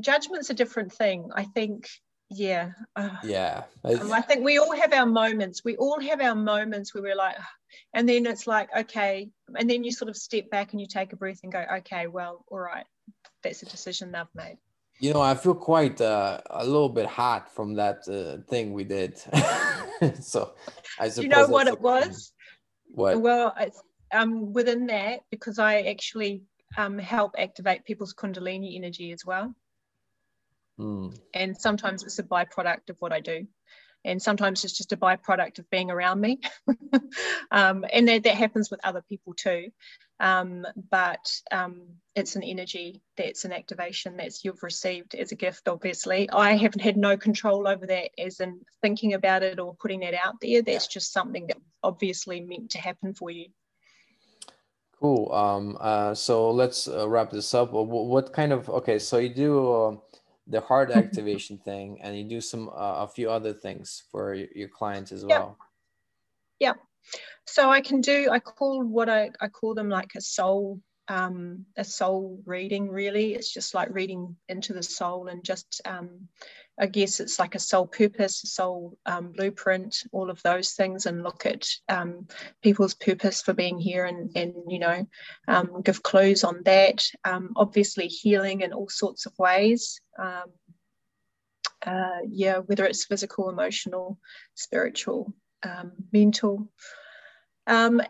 [0.00, 1.30] judgment's a different thing.
[1.34, 1.88] I think
[2.30, 6.34] yeah uh, yeah um, i think we all have our moments we all have our
[6.34, 7.36] moments where we're like
[7.92, 11.12] and then it's like okay and then you sort of step back and you take
[11.12, 12.86] a breath and go okay well all right
[13.42, 14.56] that's a decision they've made
[15.00, 18.84] you know, I feel quite uh, a little bit hot from that uh, thing we
[18.84, 19.18] did.
[20.20, 20.54] so
[20.98, 21.24] I suppose.
[21.24, 22.32] you know what it was?
[22.86, 23.20] What?
[23.20, 23.82] Well, it's
[24.12, 26.44] um, within that because I actually
[26.76, 29.54] um, help activate people's Kundalini energy as well.
[30.78, 31.18] Mm.
[31.32, 33.46] And sometimes it's a byproduct of what I do.
[34.04, 36.40] And sometimes it's just a byproduct of being around me.
[37.50, 39.68] Um, and that, that happens with other people too.
[40.20, 41.82] Um, but um,
[42.14, 46.28] it's an energy that's an activation that's you've received as a gift obviously.
[46.30, 50.14] I haven't had no control over that as in thinking about it or putting that
[50.14, 50.62] out there.
[50.62, 53.46] That's just something that obviously meant to happen for you.
[55.00, 55.32] Cool.
[55.32, 57.72] Um, uh, so let's uh, wrap this up.
[57.72, 59.96] What kind of okay so you do uh,
[60.46, 64.68] the heart activation thing and you do some uh, a few other things for your
[64.68, 65.56] clients as well.
[66.60, 66.74] Yeah.
[67.46, 71.66] So i can do i call what i, I call them like a soul um,
[71.76, 73.34] a soul reading really.
[73.34, 76.28] It's just like reading into the soul and just um,
[76.78, 81.06] I guess it's like a soul purpose, a soul um, blueprint, all of those things,
[81.06, 82.26] and look at um,
[82.62, 85.06] people's purpose for being here and, and you know,
[85.46, 87.04] um, give clues on that.
[87.24, 90.00] Um, obviously, healing in all sorts of ways.
[90.18, 90.44] Um,
[91.86, 94.18] uh, yeah, whether it's physical, emotional,
[94.54, 95.32] spiritual,
[95.62, 96.68] um, mental.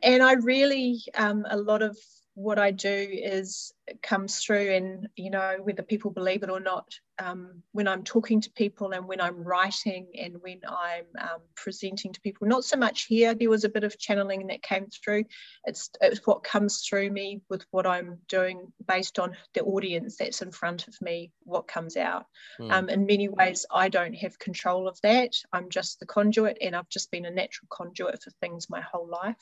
[0.02, 1.02] and I really,
[1.50, 1.98] a lot of
[2.34, 6.92] what I do is comes through, and you know, whether people believe it or not,
[7.20, 12.12] um, when I'm talking to people and when I'm writing and when I'm um, presenting
[12.12, 15.24] to people, not so much here, there was a bit of channeling that came through.
[15.64, 20.42] It's, it's what comes through me with what I'm doing based on the audience that's
[20.42, 22.26] in front of me, what comes out.
[22.60, 22.72] Mm.
[22.72, 25.34] Um, in many ways, I don't have control of that.
[25.52, 29.08] I'm just the conduit, and I've just been a natural conduit for things my whole
[29.08, 29.36] life.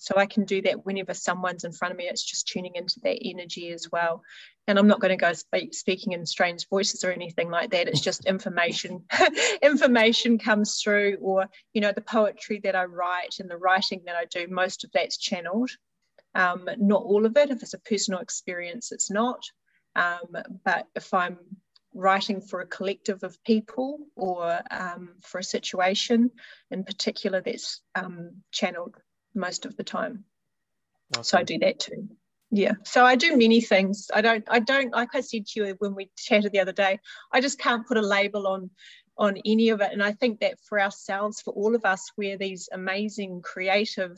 [0.00, 2.08] So I can do that whenever someone's in front of me.
[2.08, 4.22] It's just tuning into that energy as well.
[4.66, 7.86] And I'm not going to go speak, speaking in strange voices or anything like that.
[7.86, 9.04] It's just information.
[9.62, 14.16] information comes through, or you know, the poetry that I write and the writing that
[14.16, 14.46] I do.
[14.48, 15.70] Most of that's channeled.
[16.34, 17.50] Um, not all of it.
[17.50, 19.42] If it's a personal experience, it's not.
[19.96, 21.36] Um, but if I'm
[21.92, 26.30] writing for a collective of people or um, for a situation
[26.70, 28.94] in particular that's um, channeled
[29.34, 30.24] most of the time.
[31.22, 32.08] So I do that too.
[32.52, 32.72] Yeah.
[32.84, 34.10] So I do many things.
[34.12, 36.98] I don't, I don't, like I said to you when we chatted the other day,
[37.32, 38.70] I just can't put a label on
[39.20, 39.92] on any of it.
[39.92, 44.16] And I think that for ourselves, for all of us, we're these amazing creative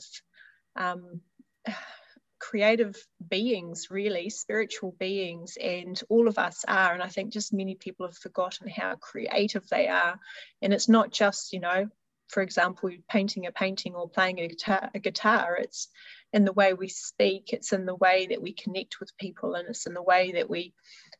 [0.77, 1.19] um,
[2.39, 2.95] creative
[3.29, 6.93] beings, really, spiritual beings, and all of us are.
[6.93, 10.19] And I think just many people have forgotten how creative they are.
[10.61, 11.87] And it's not just, you know,
[12.29, 15.89] for example, painting a painting or playing a guitar, a guitar, it's
[16.31, 19.69] in the way we speak, it's in the way that we connect with people, and
[19.69, 20.73] it's in the way that we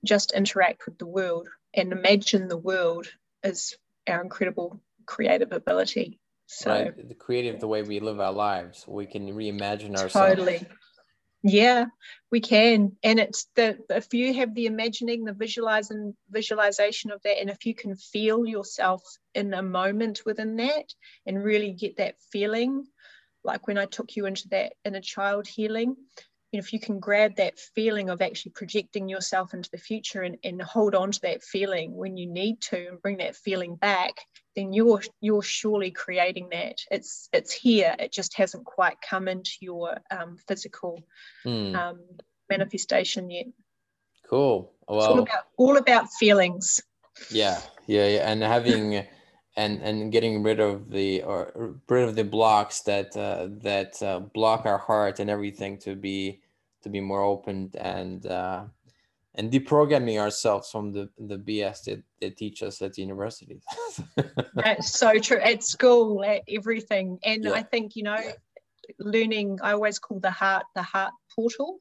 [0.03, 3.07] just interact with the world and imagine the world
[3.43, 3.75] as
[4.07, 6.19] our incredible creative ability.
[6.47, 7.07] So right.
[7.07, 10.13] the creative, the way we live our lives, we can reimagine ourselves.
[10.13, 10.67] Totally.
[11.43, 11.85] Yeah,
[12.31, 12.93] we can.
[13.03, 17.65] And it's the if you have the imagining, the visualizing visualization of that, and if
[17.65, 19.03] you can feel yourself
[19.35, 20.85] in a moment within that
[21.25, 22.85] and really get that feeling,
[23.43, 25.97] like when I took you into that inner child healing,
[26.53, 30.61] if you can grab that feeling of actually projecting yourself into the future and, and
[30.61, 34.13] hold on to that feeling when you need to and bring that feeling back
[34.55, 36.77] then you're you're surely creating that.
[36.91, 37.95] It's it's here.
[37.99, 41.01] It just hasn't quite come into your um, physical
[41.45, 41.75] mm.
[41.75, 41.99] um,
[42.49, 43.47] manifestation yet.
[44.29, 44.71] Cool.
[44.87, 46.81] Well it's all about all about feelings.
[47.29, 47.59] Yeah.
[47.87, 48.31] Yeah yeah.
[48.31, 49.05] And having
[49.55, 54.19] and and getting rid of the or rid of the blocks that uh, that uh,
[54.19, 56.41] block our heart and everything to be
[56.83, 58.63] to be more open and uh,
[59.35, 63.63] and deprogramming ourselves from the the BS that they teach us at universities.
[64.55, 65.39] That's so true.
[65.39, 67.51] At school, at everything, and yeah.
[67.53, 68.19] I think you know,
[68.99, 69.59] learning.
[69.61, 71.79] I always call the heart the heart portal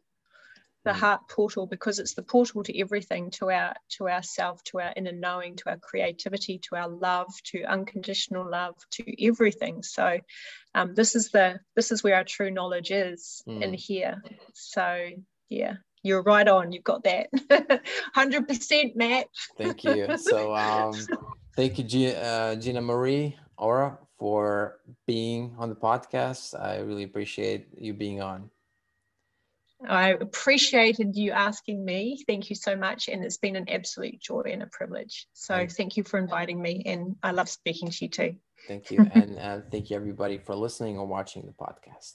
[0.85, 0.95] the mm.
[0.95, 5.13] heart portal because it's the portal to everything to our to ourself to our inner
[5.13, 9.83] knowing to our creativity to our love to unconditional love to everything.
[9.83, 10.19] So
[10.75, 13.63] um, this is the this is where our true knowledge is mm.
[13.63, 14.23] in here.
[14.55, 15.11] So
[15.49, 16.73] yeah you're right on.
[16.73, 17.29] You've got that.
[18.17, 19.27] 100% match
[19.57, 20.19] thank you.
[20.19, 20.95] So um
[21.57, 26.59] thank you G- uh, gina marie aura for being on the podcast.
[26.61, 28.51] I really appreciate you being on
[29.89, 32.23] I appreciated you asking me.
[32.27, 33.09] Thank you so much.
[33.09, 35.27] And it's been an absolute joy and a privilege.
[35.33, 36.83] So thank, thank you for inviting me.
[36.87, 38.37] And I love speaking to you too.
[38.69, 39.07] Thank you.
[39.13, 42.15] and uh, thank you, everybody, for listening or watching the podcast.